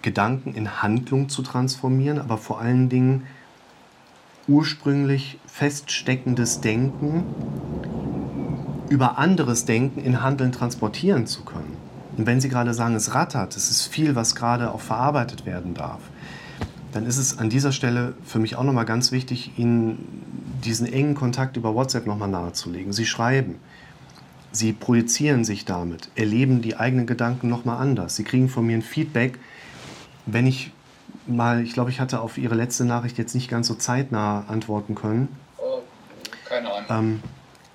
Gedanken 0.01 0.53
in 0.53 0.81
Handlung 0.81 1.27
zu 1.27 1.41
transformieren, 1.41 2.17
aber 2.17 2.37
vor 2.37 2.61
allen 2.61 2.87
Dingen 2.87 3.27
ursprünglich 4.47 5.37
feststeckendes 5.47 6.61
Denken 6.61 7.25
über 8.87 9.17
anderes 9.17 9.65
Denken 9.65 9.99
in 9.99 10.23
Handeln 10.23 10.53
transportieren 10.53 11.27
zu 11.27 11.43
können. 11.43 11.75
Und 12.15 12.25
wenn 12.25 12.39
Sie 12.39 12.47
gerade 12.47 12.73
sagen, 12.73 12.95
es 12.95 13.13
rattert, 13.13 13.57
es 13.57 13.69
ist 13.69 13.87
viel, 13.87 14.15
was 14.15 14.33
gerade 14.35 14.71
auch 14.71 14.79
verarbeitet 14.79 15.45
werden 15.45 15.73
darf, 15.73 15.99
dann 16.95 17.05
ist 17.05 17.17
es 17.17 17.39
an 17.39 17.49
dieser 17.49 17.73
Stelle 17.73 18.13
für 18.23 18.39
mich 18.39 18.55
auch 18.55 18.63
nochmal 18.63 18.85
ganz 18.85 19.11
wichtig, 19.11 19.51
Ihnen 19.57 20.23
diesen 20.63 20.87
engen 20.87 21.13
Kontakt 21.13 21.57
über 21.57 21.75
WhatsApp 21.75 22.07
nochmal 22.07 22.29
nahezulegen. 22.29 22.93
Sie 22.93 23.05
schreiben, 23.05 23.59
Sie 24.53 24.71
projizieren 24.71 25.43
sich 25.43 25.65
damit, 25.65 26.07
erleben 26.15 26.61
die 26.61 26.77
eigenen 26.77 27.05
Gedanken 27.05 27.49
nochmal 27.49 27.81
anders. 27.81 28.15
Sie 28.15 28.23
kriegen 28.23 28.47
von 28.47 28.65
mir 28.65 28.77
ein 28.77 28.81
Feedback, 28.81 29.37
wenn 30.25 30.47
ich 30.47 30.71
mal, 31.27 31.61
ich 31.61 31.73
glaube, 31.73 31.89
ich 31.89 31.99
hatte 31.99 32.21
auf 32.21 32.37
Ihre 32.37 32.55
letzte 32.55 32.85
Nachricht 32.85 33.17
jetzt 33.17 33.35
nicht 33.35 33.49
ganz 33.49 33.67
so 33.67 33.73
zeitnah 33.73 34.45
antworten 34.47 34.95
können. 34.95 35.27
Oh, 35.57 35.79
keine 36.47 36.71
Ahnung. 36.71 36.85
Ähm, 36.89 37.23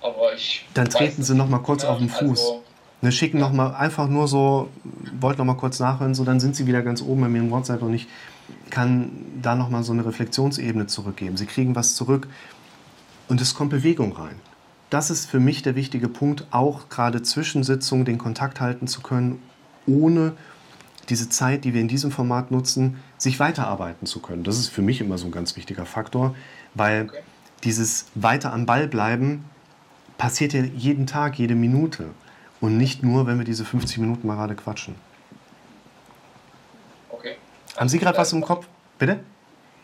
Aber 0.01 0.33
ich. 0.35 0.65
Dann 0.73 0.89
treten 0.89 1.21
Sie 1.21 1.35
nochmal 1.35 1.61
kurz 1.61 1.83
auf 1.83 1.99
den 1.99 2.09
Fuß. 2.09 2.39
Also, 2.39 2.63
ne, 3.01 3.11
schicken 3.11 3.37
ja. 3.37 3.51
noch 3.51 3.75
einfach 3.75 4.07
nur 4.07 4.27
so, 4.27 4.69
wollt 5.19 5.37
nochmal 5.37 5.57
kurz 5.57 5.79
nachhören, 5.79 6.15
so 6.15 6.23
dann 6.23 6.39
sind 6.39 6.55
Sie 6.55 6.65
wieder 6.65 6.81
ganz 6.81 7.03
oben 7.03 7.21
bei 7.21 7.29
mir 7.29 7.37
im 7.37 7.51
WhatsApp 7.51 7.83
und 7.83 7.93
ich 7.93 8.07
kann 8.69 9.11
da 9.41 9.55
nochmal 9.55 9.83
so 9.83 9.93
eine 9.93 10.05
Reflexionsebene 10.05 10.87
zurückgeben. 10.87 11.37
Sie 11.37 11.45
kriegen 11.45 11.75
was 11.75 11.95
zurück 11.95 12.27
und 13.27 13.41
es 13.41 13.53
kommt 13.53 13.71
Bewegung 13.71 14.13
rein 14.13 14.35
das 14.91 15.09
ist 15.09 15.25
für 15.25 15.39
mich 15.39 15.63
der 15.63 15.75
wichtige 15.75 16.09
Punkt, 16.09 16.45
auch 16.51 16.89
gerade 16.89 17.23
zwischen 17.23 17.63
Sitzungen 17.63 18.03
den 18.03 18.17
Kontakt 18.17 18.59
halten 18.59 18.87
zu 18.87 19.01
können, 19.01 19.41
ohne 19.87 20.33
diese 21.07 21.29
Zeit, 21.29 21.63
die 21.63 21.73
wir 21.73 21.79
in 21.79 21.87
diesem 21.87 22.11
Format 22.11 22.51
nutzen, 22.51 22.97
sich 23.17 23.39
weiterarbeiten 23.39 24.05
zu 24.05 24.19
können. 24.19 24.43
Das 24.43 24.59
ist 24.59 24.67
für 24.67 24.81
mich 24.81 24.99
immer 24.99 25.17
so 25.17 25.27
ein 25.27 25.31
ganz 25.31 25.55
wichtiger 25.55 25.85
Faktor, 25.85 26.35
weil 26.75 27.05
okay. 27.05 27.19
dieses 27.63 28.07
weiter 28.15 28.51
am 28.51 28.65
Ball 28.65 28.87
bleiben 28.87 29.45
passiert 30.17 30.51
ja 30.51 30.61
jeden 30.61 31.07
Tag, 31.07 31.39
jede 31.39 31.55
Minute 31.55 32.09
und 32.59 32.77
nicht 32.77 33.01
nur, 33.01 33.27
wenn 33.27 33.37
wir 33.37 33.45
diese 33.45 33.63
50 33.63 33.97
Minuten 33.99 34.27
mal 34.27 34.35
gerade 34.35 34.55
quatschen. 34.55 34.95
Haben 37.77 37.89
Sie 37.89 37.99
gerade 37.99 38.17
was 38.17 38.33
im 38.33 38.41
Kopf? 38.41 38.67
Bitte? 38.97 39.19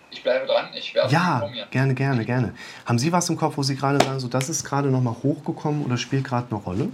Ich 0.10 0.24
bleibe 0.24 0.46
dran, 0.46 0.70
ich 0.74 0.94
werde 0.96 1.12
Ja, 1.12 1.50
gerne, 1.70 1.94
gerne, 1.94 2.26
gerne. 2.26 2.56
Haben 2.86 2.98
Sie 2.98 3.12
was 3.12 3.30
im 3.30 3.38
Kopf, 3.38 3.58
wo 3.58 3.64
Sie 3.64 3.76
gerade 3.76 4.04
sagen, 4.04 4.20
so 4.20 4.28
das 4.28 4.48
ist 4.50 4.64
gerade 4.64 4.90
nochmal 4.90 5.16
hochgekommen 5.22 5.84
oder 5.86 5.98
spielt 5.98 6.24
gerade 6.24 6.48
eine 6.50 6.60
Rolle? 6.60 6.90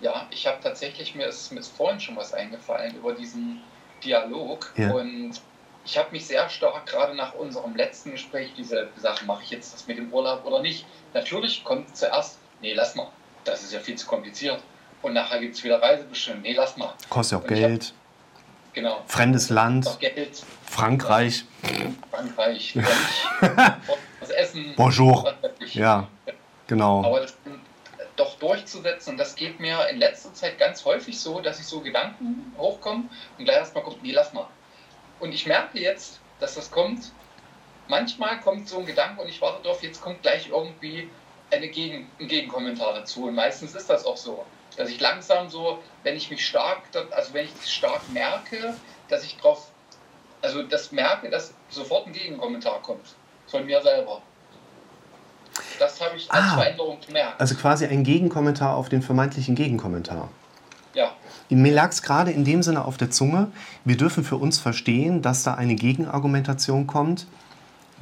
Ja, 0.00 0.26
ich 0.30 0.46
habe 0.46 0.58
tatsächlich, 0.62 1.14
mir 1.14 1.26
ist, 1.26 1.50
mir 1.52 1.60
ist 1.60 1.74
vorhin 1.74 1.98
schon 2.00 2.16
was 2.16 2.34
eingefallen 2.34 2.94
über 2.96 3.14
diesen 3.14 3.60
Dialog 4.04 4.72
Ja. 4.76 4.90
und 4.92 5.40
ich 5.86 5.98
habe 5.98 6.10
mich 6.12 6.26
sehr 6.26 6.48
stark 6.50 6.86
gerade 6.86 7.14
nach 7.14 7.34
unserem 7.34 7.74
letzten 7.76 8.10
Gespräch 8.12 8.52
diese 8.56 8.88
Sache, 8.96 9.24
mache 9.24 9.42
ich 9.42 9.50
jetzt 9.50 9.72
das 9.74 9.86
mit 9.86 9.96
dem 9.98 10.12
Urlaub 10.12 10.44
oder 10.44 10.60
nicht. 10.60 10.86
Natürlich 11.14 11.64
kommt 11.64 11.96
zuerst, 11.96 12.38
nee, 12.60 12.74
lass 12.74 12.94
mal, 12.94 13.08
das 13.44 13.62
ist 13.62 13.72
ja 13.72 13.80
viel 13.80 13.96
zu 13.96 14.06
kompliziert. 14.06 14.62
Und 15.02 15.12
nachher 15.14 15.40
gibt 15.40 15.54
es 15.54 15.64
wieder 15.64 15.80
Reisebestimmungen, 15.82 16.42
nee, 16.42 16.54
lass 16.54 16.76
mal. 16.76 16.92
Kostet 17.10 17.38
ja 17.38 17.44
auch 17.44 17.48
Geld. 17.48 17.94
Genau. 18.74 19.02
Fremdes 19.06 19.50
Land, 19.50 19.98
Geld, 20.00 20.42
Frankreich. 20.66 21.44
Frankreich, 22.10 22.76
was 24.20 24.30
essen. 24.30 24.74
Bonjour. 24.76 25.32
Ja, 25.72 26.08
genau. 26.66 27.04
Aber 27.04 27.20
das 27.20 27.34
doch 28.16 28.38
durchzusetzen, 28.38 29.12
und 29.12 29.18
das 29.18 29.34
geht 29.34 29.60
mir 29.60 29.88
in 29.88 29.98
letzter 29.98 30.32
Zeit 30.34 30.58
ganz 30.58 30.84
häufig 30.84 31.18
so, 31.18 31.40
dass 31.40 31.58
ich 31.58 31.66
so 31.66 31.80
Gedanken 31.80 32.52
hochkommen 32.56 33.10
und 33.38 33.44
gleich 33.44 33.56
erstmal 33.56 33.82
kommt, 33.82 34.02
nee, 34.02 34.12
lass 34.12 34.32
mal. 34.32 34.46
Und 35.20 35.32
ich 35.32 35.46
merke 35.46 35.80
jetzt, 35.80 36.20
dass 36.40 36.54
das 36.54 36.70
kommt. 36.70 37.12
Manchmal 37.88 38.40
kommt 38.40 38.68
so 38.68 38.78
ein 38.78 38.86
Gedanke 38.86 39.22
und 39.22 39.28
ich 39.28 39.40
warte 39.40 39.62
darauf, 39.62 39.82
jetzt 39.82 40.00
kommt 40.00 40.22
gleich 40.22 40.48
irgendwie 40.48 41.10
eine 41.50 41.68
Gegen, 41.68 42.10
ein 42.18 42.28
Gegenkommentar 42.28 42.94
dazu. 42.94 43.24
Und 43.26 43.34
meistens 43.34 43.74
ist 43.74 43.90
das 43.90 44.04
auch 44.04 44.16
so. 44.16 44.44
Dass 44.76 44.88
ich 44.88 45.00
langsam 45.00 45.48
so, 45.48 45.78
wenn 46.02 46.16
ich 46.16 46.30
mich 46.30 46.46
stark, 46.46 46.82
also 47.10 47.32
wenn 47.34 47.46
ich 47.46 47.72
stark 47.72 48.00
merke, 48.12 48.74
dass 49.08 49.24
ich 49.24 49.36
drauf, 49.36 49.68
also 50.42 50.62
das 50.62 50.90
merke, 50.92 51.30
dass 51.30 51.54
sofort 51.68 52.06
ein 52.06 52.12
Gegenkommentar 52.12 52.80
kommt. 52.82 53.14
Von 53.46 53.66
mir 53.66 53.80
selber. 53.82 54.20
Das 55.78 56.00
habe 56.00 56.16
ich 56.16 56.30
als 56.30 56.44
Ah. 56.52 56.54
Veränderung 56.56 56.98
gemerkt. 57.06 57.40
Also 57.40 57.54
quasi 57.54 57.86
ein 57.86 58.02
Gegenkommentar 58.04 58.74
auf 58.76 58.88
den 58.88 59.02
vermeintlichen 59.02 59.54
Gegenkommentar. 59.54 60.28
Ja, 60.94 61.12
Mir 61.50 61.72
lag 61.72 61.90
es 61.90 62.02
gerade 62.02 62.30
in 62.30 62.44
dem 62.44 62.62
Sinne 62.62 62.84
auf 62.84 62.96
der 62.96 63.10
Zunge, 63.10 63.48
wir 63.84 63.96
dürfen 63.96 64.24
für 64.24 64.36
uns 64.36 64.58
verstehen, 64.58 65.22
dass 65.22 65.42
da 65.42 65.54
eine 65.54 65.74
Gegenargumentation 65.74 66.86
kommt, 66.86 67.26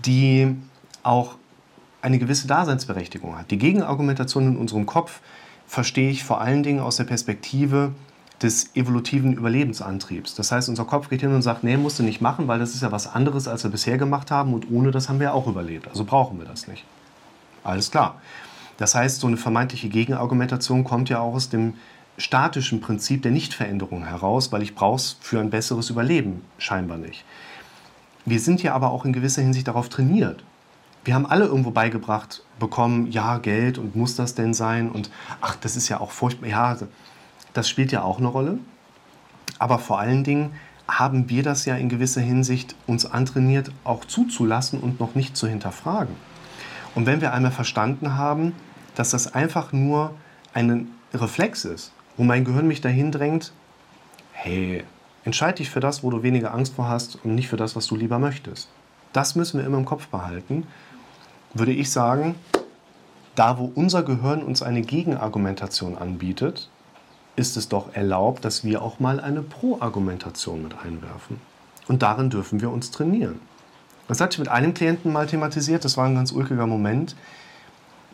die 0.05 0.57
auch 1.03 1.37
eine 2.03 2.19
gewisse 2.19 2.47
Daseinsberechtigung 2.47 3.39
hat. 3.39 3.51
Die 3.51 3.59
Gegenargumentation 3.59 4.47
in 4.47 4.57
unserem 4.57 4.87
Kopf 4.87 5.21
verstehe 5.73 6.11
ich 6.11 6.23
vor 6.23 6.43
allen 6.43 6.63
Dingen 6.63 6.81
aus 6.81 6.97
der 6.97 7.05
Perspektive 7.05 7.93
des 8.43 8.77
evolutiven 8.77 9.33
Überlebensantriebs. 9.33 10.35
Das 10.35 10.53
heißt, 10.53 10.69
unser 10.69 10.85
Kopf 10.85 11.09
geht 11.09 11.23
hin 11.23 11.35
und 11.35 11.41
sagt, 11.41 11.65
nee, 11.65 11.79
musst 11.79 11.99
du 11.99 12.03
nicht 12.03 12.21
machen, 12.21 12.47
weil 12.47 12.59
das 12.59 12.75
ist 12.75 12.83
ja 12.83 12.93
was 12.93 13.07
anderes, 13.07 13.49
als 13.49 13.65
wir 13.65 13.71
bisher 13.71 13.97
gemacht 13.97 14.31
haben 14.31 14.53
und 14.53 14.71
ohne 14.71 14.91
das 14.91 15.09
haben 15.09 15.19
wir 15.19 15.33
auch 15.33 15.47
überlebt. 15.47 15.89
Also 15.89 16.05
brauchen 16.05 16.39
wir 16.39 16.45
das 16.45 16.69
nicht. 16.69 16.85
Alles 17.65 17.91
klar. 17.91 18.21
Das 18.77 18.95
heißt, 18.95 19.21
so 19.21 19.27
eine 19.27 19.39
vermeintliche 19.39 19.89
Gegenargumentation 19.89 20.85
kommt 20.85 21.09
ja 21.09 21.21
auch 21.21 21.33
aus 21.33 21.49
dem 21.49 21.73
statischen 22.19 22.83
Prinzip 22.83 23.23
der 23.23 23.33
Nichtveränderung 23.33 24.05
heraus, 24.05 24.53
weil 24.53 24.61
ich 24.61 24.75
brauche 24.75 24.97
es 24.97 25.17
für 25.23 25.41
ein 25.41 25.49
besseres 25.49 25.89
Überleben 25.89 26.43
scheinbar 26.59 26.99
nicht. 26.99 27.25
Wir 28.27 28.41
sind 28.41 28.63
ja 28.63 28.75
aber 28.75 28.91
auch 28.91 29.07
in 29.07 29.15
gewisser 29.15 29.41
Hinsicht 29.41 29.69
darauf 29.69 29.89
trainiert. 29.89 30.45
Wir 31.05 31.15
haben 31.15 31.27
alle 31.27 31.47
irgendwo 31.47 31.71
beigebracht 31.71 32.45
bekommen, 32.59 33.11
ja, 33.11 33.39
Geld 33.39 33.79
und 33.79 33.97
muss 33.97 34.15
das 34.15 34.35
denn 34.35 34.55
sein? 34.55 34.91
Und 34.91 35.11
ach, 35.41 35.57
das 35.57 35.77
ist 35.77 35.89
ja 35.89 36.01
auch 36.01 36.13
furchtbar. 36.13 36.49
Ja, 36.49 36.77
das 37.53 37.69
spielt 37.69 37.93
ja 37.93 38.03
auch 38.03 38.19
eine 38.19 38.29
Rolle. 38.29 38.59
Aber 39.59 39.79
vor 39.79 39.99
allen 39.99 40.25
Dingen 40.25 40.55
haben 40.89 41.29
wir 41.29 41.43
das 41.43 41.65
ja 41.65 41.77
in 41.77 41.89
gewisser 41.89 42.21
Hinsicht 42.21 42.75
uns 42.87 43.07
antrainiert, 43.07 43.73
auch 43.85 44.05
zuzulassen 44.05 44.81
und 44.81 45.01
noch 45.01 45.15
nicht 45.15 45.37
zu 45.37 45.49
hinterfragen. 45.49 46.15
Und 46.95 47.07
wenn 47.07 47.21
wir 47.21 47.33
einmal 47.33 47.53
verstanden 47.53 48.17
haben, 48.17 48.55
dass 48.95 49.11
das 49.11 49.35
einfach 49.35 49.73
nur 49.73 50.15
ein 50.53 50.89
Reflex 51.15 51.65
ist, 51.65 51.93
wo 52.17 52.25
mein 52.25 52.45
Gehirn 52.45 52.69
mich 52.69 52.81
dahin 52.81 53.11
drängt, 53.11 53.53
hey, 54.33 54.85
entscheide 55.25 55.59
dich 55.59 55.71
für 55.71 55.81
das, 55.81 56.03
wo 56.03 56.11
du 56.11 56.23
weniger 56.23 56.53
Angst 56.53 56.75
vor 56.75 56.89
hast 56.89 57.19
und 57.25 57.35
nicht 57.35 57.49
für 57.49 57.57
das, 57.57 57.75
was 57.75 57.87
du 57.87 57.97
lieber 57.97 58.19
möchtest. 58.19 58.69
Das 59.13 59.35
müssen 59.35 59.59
wir 59.59 59.67
immer 59.67 59.79
im 59.79 59.85
Kopf 59.85 60.09
behalten. 60.09 60.67
Würde 61.55 61.73
ich 61.73 61.91
sagen, 61.91 62.35
da 63.35 63.59
wo 63.59 63.71
unser 63.75 64.03
Gehirn 64.03 64.43
uns 64.43 64.63
eine 64.63 64.83
Gegenargumentation 64.83 65.99
anbietet, 65.99 66.71
ist 67.37 67.57
es 67.57 67.69
doch 67.69 67.95
erlaubt, 67.95 68.45
dass 68.45 68.65
wir 68.65 68.83
auch 68.83 69.01
mal 69.01 69.21
eine 69.21 69.43
Pro-Argumentation 69.43 70.63
mit 70.63 70.75
einwerfen. 70.85 71.41
Und 71.89 72.03
darin 72.03 72.31
dürfen 72.31 72.61
wir 72.61 72.71
uns 72.71 72.91
trainieren. 72.91 73.41
Das 74.09 74.21
hatte 74.21 74.35
ich 74.35 74.39
mit 74.39 74.49
einem 74.49 74.75
Klienten 74.75 75.13
mal 75.13 75.27
thematisiert, 75.27 75.85
das 75.85 75.97
war 75.97 76.07
ein 76.07 76.15
ganz 76.15 76.33
ulkiger 76.33 76.67
Moment. 76.67 77.17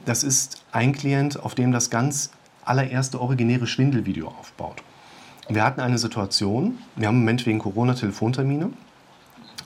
Das 0.04 0.22
ist 0.22 0.64
ein 0.72 0.92
Klient, 0.92 1.40
auf 1.40 1.54
dem 1.54 1.72
das 1.72 1.90
ganz 1.90 2.30
allererste 2.64 3.20
originäre 3.20 3.66
Schwindelvideo 3.66 4.28
aufbaut. 4.28 4.82
Wir 5.48 5.64
hatten 5.64 5.80
eine 5.80 5.98
Situation, 5.98 6.78
wir 6.96 7.08
haben 7.08 7.16
im 7.16 7.20
Moment 7.20 7.46
wegen 7.46 7.58
Corona 7.58 7.94
Telefontermine 7.94 8.70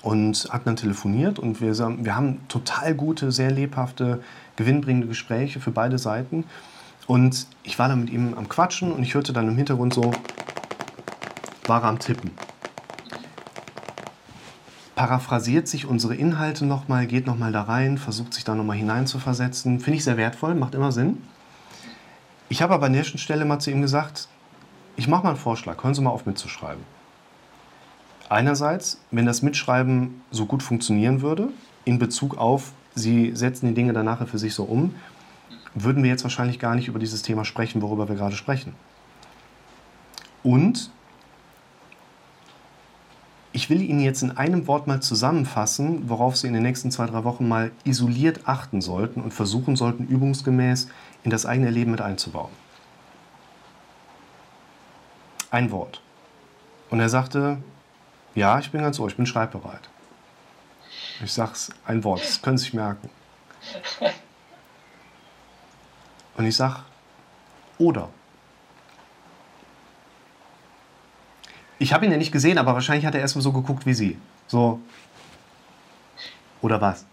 und 0.03 0.49
hatten 0.51 0.65
dann 0.65 0.77
telefoniert 0.77 1.39
und 1.39 1.61
wir, 1.61 1.77
wir 1.79 2.17
haben 2.17 2.41
total 2.49 2.95
gute, 2.95 3.31
sehr 3.33 3.51
lebhafte, 3.51 4.21
gewinnbringende 4.57 5.07
Gespräche 5.07 5.61
für 5.61 5.71
beide 5.71 5.99
Seiten. 5.99 6.45
Und 7.07 7.47
ich 7.63 7.79
war 7.79 7.89
dann 7.89 8.01
mit 8.01 8.11
ihm 8.11 8.35
am 8.35 8.49
Quatschen 8.49 8.93
und 8.93 9.03
ich 9.03 9.15
hörte 9.15 9.33
dann 9.33 9.49
im 9.49 9.57
Hintergrund 9.57 9.95
so, 9.95 10.13
war 11.67 11.83
er 11.83 11.89
am 11.89 11.99
Tippen. 11.99 12.33
Paraphrasiert 14.95 15.69
sich 15.69 15.87
unsere 15.87 16.15
Inhalte 16.15 16.67
nochmal, 16.67 17.07
geht 17.07 17.27
nochmal 17.27 17.51
da 17.51 17.63
rein, 17.63 17.99
versucht 17.99 18.35
sich 18.35 18.45
da 18.45 18.55
nochmal 18.55 18.77
hineinzuversetzen. 18.77 19.81
Finde 19.81 19.97
ich 19.97 20.05
sehr 20.05 20.17
wertvoll, 20.17 20.55
macht 20.55 20.75
immer 20.75 20.93
Sinn. 20.93 21.23
Ich 22.49 22.61
habe 22.61 22.75
aber 22.75 22.87
an 22.87 22.93
der 22.93 23.05
Stelle 23.05 23.45
mal 23.45 23.59
zu 23.59 23.71
ihm 23.71 23.81
gesagt, 23.81 24.29
ich 24.97 25.09
mache 25.09 25.23
mal 25.23 25.31
einen 25.31 25.39
Vorschlag, 25.39 25.83
hören 25.83 25.95
Sie 25.95 26.03
mal 26.03 26.11
auf 26.11 26.27
mitzuschreiben. 26.27 26.85
Einerseits, 28.33 28.99
wenn 29.11 29.27
das 29.27 29.43
Mitschreiben 29.43 30.23
so 30.31 30.47
gut 30.47 30.63
funktionieren 30.63 31.21
würde, 31.21 31.51
in 31.85 31.99
Bezug 31.99 32.39
auf, 32.39 32.73
Sie 32.95 33.37
setzen 33.37 33.67
die 33.67 33.75
Dinge 33.75 33.93
dann 33.93 34.07
nachher 34.07 34.27
für 34.27 34.39
sich 34.39 34.55
so 34.55 34.65
um, 34.65 34.95
würden 35.75 36.03
wir 36.03 36.09
jetzt 36.09 36.23
wahrscheinlich 36.23 36.59
gar 36.59 36.75
nicht 36.75 36.89
über 36.89 36.99
dieses 36.99 37.21
Thema 37.21 37.45
sprechen, 37.45 37.83
worüber 37.83 38.09
wir 38.09 38.17
gerade 38.17 38.35
sprechen. 38.35 38.75
Und 40.43 40.91
ich 43.53 43.69
will 43.69 43.83
Ihnen 43.83 44.01
jetzt 44.01 44.23
in 44.23 44.35
einem 44.35 44.67
Wort 44.67 44.87
mal 44.87 45.03
zusammenfassen, 45.03 46.09
worauf 46.09 46.39
Sie 46.39 46.47
in 46.47 46.55
den 46.55 46.63
nächsten 46.63 46.91
zwei, 46.91 47.05
drei 47.05 47.25
Wochen 47.25 47.47
mal 47.47 47.71
isoliert 47.85 48.49
achten 48.49 48.81
sollten 48.81 49.21
und 49.21 49.35
versuchen 49.35 49.77
sollten, 49.77 50.07
übungsgemäß 50.07 50.89
in 51.23 51.31
das 51.31 51.45
eigene 51.45 51.69
Leben 51.69 51.91
mit 51.91 52.01
einzubauen. 52.01 52.53
Ein 55.51 55.71
Wort. 55.71 56.01
Und 56.89 56.99
er 56.99 57.11
sagte, 57.11 57.59
ja, 58.35 58.59
ich 58.59 58.71
bin 58.71 58.81
ganz 58.81 58.99
ohr, 58.99 59.09
ich 59.09 59.17
bin 59.17 59.27
schreibbereit. 59.27 59.89
Ich 61.23 61.33
sag's, 61.33 61.71
ein 61.87 62.03
Wort, 62.05 62.23
das 62.23 62.43
können 62.43 62.59
Sie 62.59 62.65
sich 62.65 62.75
merken. 62.75 63.09
Und 66.37 66.47
ich 66.47 66.57
sag, 66.57 66.85
oder. 67.79 68.09
Ich 71.79 71.93
habe 71.93 72.07
ihn 72.07 72.13
ja 72.13 72.19
nicht 72.19 72.33
gesehen, 72.33 72.59
aber 72.59 72.75
wahrscheinlich 72.75 73.07
hat 73.07 73.15
er 73.15 73.21
erstmal 73.21 73.43
so 73.43 73.53
geguckt 73.53 73.87
wie 73.87 73.95
Sie. 73.95 74.19
So. 74.47 74.81
Oder 76.61 76.81
was? 76.81 77.05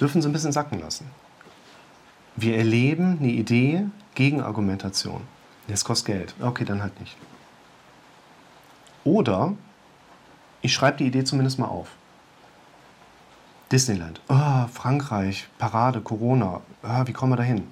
Dürfen 0.00 0.20
Sie 0.20 0.28
ein 0.28 0.32
bisschen 0.32 0.52
sacken 0.52 0.80
lassen. 0.80 1.10
Wir 2.36 2.56
erleben 2.58 3.18
eine 3.20 3.30
Idee, 3.30 3.86
Gegenargumentation. 4.14 5.22
Das 5.68 5.84
kostet 5.84 6.06
Geld. 6.06 6.34
Okay, 6.40 6.64
dann 6.64 6.82
halt 6.82 6.98
nicht. 7.00 7.16
Oder 9.04 9.54
ich 10.62 10.72
schreibe 10.72 10.98
die 10.98 11.06
Idee 11.06 11.24
zumindest 11.24 11.58
mal 11.58 11.66
auf. 11.66 11.88
Disneyland. 13.70 14.20
Ah, 14.28 14.66
Frankreich, 14.68 15.48
Parade, 15.58 16.00
Corona. 16.00 16.62
Ah, 16.82 17.06
wie 17.06 17.12
kommen 17.12 17.32
wir 17.32 17.36
da 17.36 17.42
hin? 17.42 17.68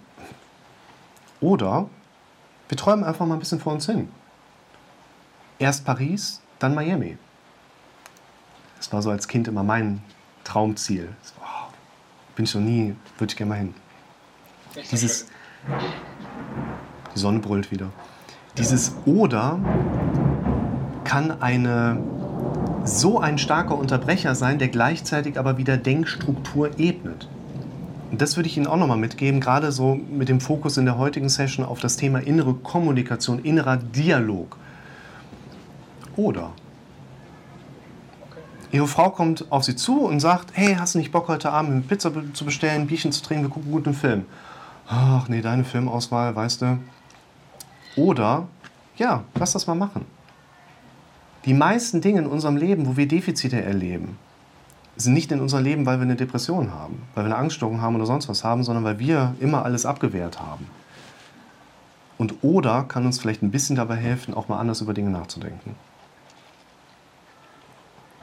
Oder 1.41 1.89
wir 2.69 2.77
träumen 2.77 3.05
einfach 3.05 3.27
mal 3.27 3.35
ein 3.35 3.41
bisschen 3.41 3.61
vor 3.61 3.73
uns 3.73 3.87
hin. 3.87 4.09
Erst 5.59 5.85
Paris, 5.85 6.41
dann 6.59 6.75
Miami. 6.75 7.19
Das 8.77 8.93
war 8.93 9.03
so 9.03 9.11
als 9.11 9.29
Kind 9.29 9.49
immer 9.49 9.63
mein 9.63 10.03
Traumziel. 10.45 11.15
Oh, 11.41 11.71
bin 12.35 12.45
ich 12.45 12.55
noch 12.55 12.63
nie, 12.63 12.97
würde 13.19 13.31
ich 13.31 13.37
gerne 13.37 13.49
mal 13.51 13.59
hin. 13.59 13.75
Dieses, 14.91 15.27
die 17.15 17.19
Sonne 17.19 17.39
brüllt 17.39 17.71
wieder. 17.71 17.91
Dieses 18.57 18.95
oder 19.07 19.61
kann 21.13 21.43
eine 21.43 21.99
so 22.85 23.21
ein 23.21 23.37
starker 23.37 23.77
Unterbrecher 23.77 24.35
sein, 24.35 24.59
der 24.59 24.69
gleichzeitig 24.69 25.39
aber 25.39 25.59
wieder 25.59 25.77
Denkstruktur 25.77 26.71
ebnet. 26.79 27.29
Und 28.11 28.23
das 28.23 28.39
würde 28.39 28.49
ich 28.49 28.57
Ihnen 28.57 28.67
auch 28.67 28.79
nochmal 28.79 28.97
mitgeben, 28.97 29.39
gerade 29.39 29.73
so 29.73 29.95
mit 29.95 30.31
dem 30.31 30.41
Fokus 30.41 30.79
in 30.79 30.87
der 30.87 30.97
heutigen 30.97 31.29
Session 31.29 31.67
auf 31.67 31.81
das 31.81 31.99
Thema 31.99 32.21
innere 32.21 32.55
Kommunikation, 32.55 33.41
innerer 33.41 33.77
Dialog. 33.77 34.57
Oder 36.17 36.53
Ihre 38.71 38.87
Frau 38.87 39.11
kommt 39.11 39.53
auf 39.53 39.65
Sie 39.65 39.77
zu 39.77 40.07
und 40.07 40.19
sagt, 40.19 40.53
hey, 40.55 40.77
hast 40.81 40.95
du 40.95 40.99
nicht 40.99 41.13
Bock 41.13 41.29
heute 41.29 41.53
Abend 41.53 41.73
eine 41.73 41.83
Pizza 41.83 42.11
zu 42.33 42.47
bestellen, 42.47 42.83
ein 42.83 42.87
Bierchen 42.87 43.13
zu 43.13 43.23
trinken, 43.23 43.45
wir 43.45 43.51
gucken 43.51 43.65
einen 43.65 43.73
guten 43.75 43.93
Film. 43.93 44.25
Ach 44.89 45.29
nee, 45.29 45.43
deine 45.43 45.65
Filmauswahl, 45.65 46.35
weißt 46.35 46.63
du. 46.63 46.79
Oder, 47.97 48.49
ja, 48.97 49.25
lass 49.35 49.53
das 49.53 49.67
mal 49.67 49.75
machen. 49.75 50.07
Die 51.45 51.55
meisten 51.55 52.01
Dinge 52.01 52.21
in 52.21 52.27
unserem 52.27 52.57
Leben, 52.57 52.87
wo 52.87 52.97
wir 52.97 53.09
Defizite 53.09 53.61
erleben, 53.61 54.19
sind 54.97 55.15
nicht 55.15 55.33
in 55.33 55.41
unserem 55.41 55.65
Leben, 55.65 55.87
weil 55.87 55.99
wir 55.99 56.03
eine 56.03 56.17
Depression 56.17 56.73
haben, 56.73 57.03
weil 57.15 57.25
wir 57.25 57.33
eine 57.33 57.37
Angststörung 57.37 57.81
haben 57.81 57.97
oder 57.97 58.07
sonst 58.07 58.29
was 58.29 58.45
haben, 58.45 58.63
sondern 58.63 58.85
weil 58.85 58.99
wir 58.99 59.35
immer 59.41 59.65
alles 59.65 59.87
abgewehrt 59.87 60.39
haben. 60.39 60.69
Und 62.19 62.45
oder 62.45 62.85
kann 62.85 63.05
uns 63.05 63.19
vielleicht 63.19 63.43
ein 63.43 63.51
bisschen 63.51 63.75
dabei 63.75 63.97
helfen, 63.97 64.35
auch 64.35 64.49
mal 64.49 64.59
anders 64.61 64.81
über 64.81 64.95
Dinge 64.95 65.11
nachzudenken. 65.11 65.75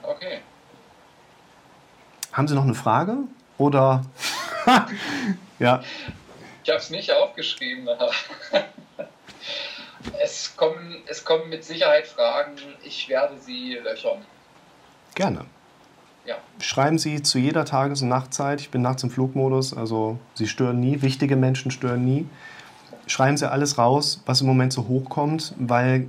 Okay. 0.04 0.40
Haben 2.32 2.48
Sie 2.48 2.56
noch 2.56 2.64
eine 2.64 2.76
Frage? 2.76 3.18
Oder? 3.58 4.04
ja. 5.60 5.84
Ich 6.64 6.70
habe 6.70 6.80
es 6.80 6.90
nicht 6.90 7.12
aufgeschrieben. 7.12 7.90
Es, 10.22 10.56
kommen, 10.56 10.98
es 11.08 11.24
kommen 11.24 11.50
mit 11.50 11.64
Sicherheit 11.64 12.08
Fragen. 12.08 12.54
Ich 12.84 13.10
werde 13.10 13.38
sie 13.40 13.78
löchern. 13.84 14.20
Gerne. 15.16 15.46
Ja. 16.26 16.36
Schreiben 16.60 17.00
Sie 17.00 17.22
zu 17.24 17.40
jeder 17.40 17.66
Tages- 17.66 18.02
und 18.02 18.10
Nachtzeit. 18.10 18.62
Ich 18.62 18.70
bin 18.70 18.82
nachts 18.82 19.04
im 19.04 19.10
Flugmodus, 19.10 19.76
also 19.76 20.20
Sie 20.36 20.48
stören 20.48 20.80
nie. 20.80 21.02
Wichtige 21.02 21.36
Menschen 21.36 21.72
stören 21.72 22.06
nie. 22.06 22.28
Schreiben 23.08 23.38
Sie 23.38 23.50
alles 23.50 23.78
raus, 23.78 24.22
was 24.26 24.42
im 24.42 24.48
Moment 24.48 24.72
so 24.72 24.88
hochkommt, 24.88 25.56
weil 25.58 26.08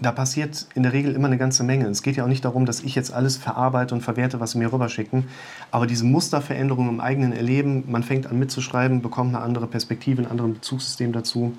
da 0.00 0.12
passiert 0.12 0.66
in 0.74 0.82
der 0.82 0.92
Regel 0.92 1.14
immer 1.14 1.28
eine 1.28 1.38
ganze 1.38 1.64
Menge. 1.64 1.86
Es 1.86 2.02
geht 2.02 2.16
ja 2.16 2.24
auch 2.24 2.28
nicht 2.28 2.44
darum, 2.44 2.66
dass 2.66 2.80
ich 2.80 2.94
jetzt 2.94 3.12
alles 3.12 3.38
verarbeite 3.38 3.94
und 3.94 4.02
verwerte, 4.02 4.40
was 4.40 4.50
Sie 4.50 4.58
mir 4.58 4.70
rüberschicken. 4.70 5.26
Aber 5.70 5.86
diese 5.86 6.04
Musterveränderung 6.04 6.88
im 6.88 7.00
eigenen 7.00 7.32
Erleben, 7.32 7.84
man 7.90 8.02
fängt 8.02 8.26
an 8.26 8.38
mitzuschreiben, 8.38 9.00
bekommt 9.00 9.34
eine 9.34 9.42
andere 9.42 9.66
Perspektive, 9.66 10.20
ein 10.20 10.30
anderes 10.30 10.52
Bezugssystem 10.52 11.12
dazu. 11.12 11.56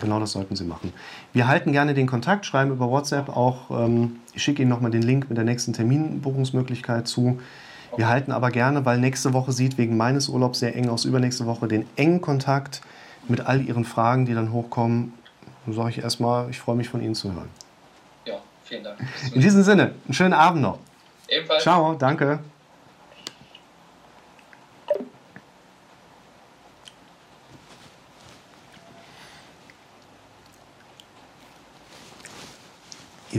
Genau 0.00 0.20
das 0.20 0.32
sollten 0.32 0.56
Sie 0.56 0.64
machen. 0.64 0.92
Wir 1.32 1.48
halten 1.48 1.72
gerne 1.72 1.94
den 1.94 2.06
Kontakt, 2.06 2.46
schreiben 2.46 2.70
über 2.70 2.90
WhatsApp 2.90 3.28
auch. 3.28 3.70
Ähm, 3.70 4.20
ich 4.34 4.42
schicke 4.42 4.62
Ihnen 4.62 4.68
nochmal 4.68 4.90
den 4.90 5.02
Link 5.02 5.28
mit 5.28 5.36
der 5.36 5.44
nächsten 5.44 5.72
Terminbuchungsmöglichkeit 5.72 7.08
zu. 7.08 7.38
Wir 7.96 8.08
halten 8.08 8.32
aber 8.32 8.50
gerne, 8.50 8.84
weil 8.84 8.98
nächste 8.98 9.32
Woche 9.32 9.52
sieht 9.52 9.78
wegen 9.78 9.96
meines 9.96 10.28
Urlaubs 10.28 10.60
sehr 10.60 10.76
eng 10.76 10.88
aus, 10.88 11.04
übernächste 11.04 11.46
Woche 11.46 11.68
den 11.68 11.86
engen 11.96 12.20
Kontakt 12.20 12.80
mit 13.28 13.46
all 13.46 13.62
Ihren 13.62 13.84
Fragen, 13.84 14.26
die 14.26 14.34
dann 14.34 14.52
hochkommen. 14.52 15.14
Dann 15.64 15.74
sage 15.74 15.90
ich 15.90 15.98
erstmal, 15.98 16.50
ich 16.50 16.58
freue 16.58 16.76
mich 16.76 16.88
von 16.88 17.02
Ihnen 17.02 17.14
zu 17.14 17.32
hören. 17.32 17.48
Ja, 18.24 18.34
vielen 18.64 18.84
Dank. 18.84 18.98
In 19.34 19.40
diesem 19.40 19.62
Sinne, 19.62 19.92
einen 20.04 20.14
schönen 20.14 20.34
Abend 20.34 20.62
noch. 20.62 20.78
Ebenfalls. 21.28 21.62
Ciao, 21.62 21.94
danke. 21.94 22.40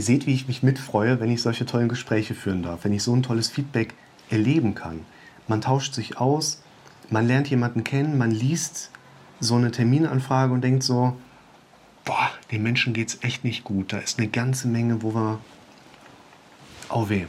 Ihr 0.00 0.04
seht, 0.04 0.26
wie 0.26 0.32
ich 0.32 0.48
mich 0.48 0.62
mitfreue, 0.62 1.20
wenn 1.20 1.30
ich 1.30 1.42
solche 1.42 1.66
tollen 1.66 1.90
Gespräche 1.90 2.34
führen 2.34 2.62
darf, 2.62 2.84
wenn 2.84 2.92
ich 2.94 3.02
so 3.02 3.14
ein 3.14 3.22
tolles 3.22 3.50
Feedback 3.50 3.92
erleben 4.30 4.74
kann. 4.74 5.04
Man 5.46 5.60
tauscht 5.60 5.92
sich 5.92 6.16
aus, 6.16 6.62
man 7.10 7.26
lernt 7.26 7.50
jemanden 7.50 7.84
kennen, 7.84 8.16
man 8.16 8.30
liest 8.30 8.90
so 9.40 9.56
eine 9.56 9.70
Terminanfrage 9.70 10.54
und 10.54 10.64
denkt 10.64 10.84
so, 10.84 11.18
boah, 12.06 12.30
den 12.50 12.62
Menschen 12.62 12.94
geht 12.94 13.08
es 13.08 13.18
echt 13.20 13.44
nicht 13.44 13.62
gut. 13.62 13.92
Da 13.92 13.98
ist 13.98 14.18
eine 14.18 14.28
ganze 14.28 14.68
Menge, 14.68 15.02
wo 15.02 15.14
wir, 15.14 15.38
oh 16.88 17.10
weh. 17.10 17.26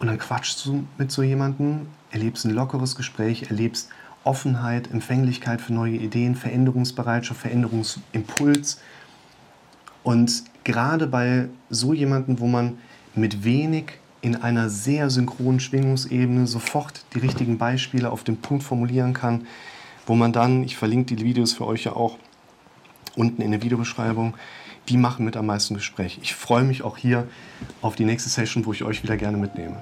Und 0.00 0.08
dann 0.08 0.18
quatschst 0.18 0.66
du 0.66 0.86
mit 0.98 1.10
so 1.10 1.22
jemandem, 1.22 1.86
erlebst 2.10 2.44
ein 2.44 2.50
lockeres 2.50 2.94
Gespräch, 2.94 3.44
erlebst 3.44 3.88
Offenheit, 4.22 4.90
Empfänglichkeit 4.90 5.62
für 5.62 5.72
neue 5.72 5.96
Ideen, 5.96 6.34
Veränderungsbereitschaft, 6.34 7.40
Veränderungsimpuls. 7.40 8.82
Und 10.02 10.44
gerade 10.68 11.06
bei 11.06 11.48
so 11.70 11.94
jemandem, 11.94 12.40
wo 12.40 12.46
man 12.46 12.76
mit 13.14 13.42
wenig 13.42 13.84
in 14.20 14.36
einer 14.36 14.68
sehr 14.68 15.08
synchronen 15.08 15.60
Schwingungsebene 15.60 16.46
sofort 16.46 17.06
die 17.14 17.20
richtigen 17.20 17.56
Beispiele 17.56 18.10
auf 18.10 18.22
den 18.22 18.36
Punkt 18.36 18.64
formulieren 18.64 19.14
kann, 19.14 19.46
wo 20.06 20.14
man 20.14 20.34
dann, 20.34 20.62
ich 20.64 20.76
verlinke 20.76 21.16
die 21.16 21.24
Videos 21.24 21.54
für 21.54 21.66
euch 21.66 21.84
ja 21.84 21.94
auch 21.94 22.18
unten 23.16 23.40
in 23.40 23.50
der 23.50 23.62
Videobeschreibung, 23.62 24.34
die 24.90 24.98
machen 24.98 25.24
mit 25.24 25.38
am 25.38 25.46
meisten 25.46 25.72
Gespräch. 25.72 26.18
Ich 26.20 26.34
freue 26.34 26.64
mich 26.64 26.82
auch 26.82 26.98
hier 26.98 27.26
auf 27.80 27.96
die 27.96 28.04
nächste 28.04 28.28
Session, 28.28 28.66
wo 28.66 28.72
ich 28.74 28.84
euch 28.84 29.02
wieder 29.02 29.16
gerne 29.16 29.38
mitnehme. 29.38 29.80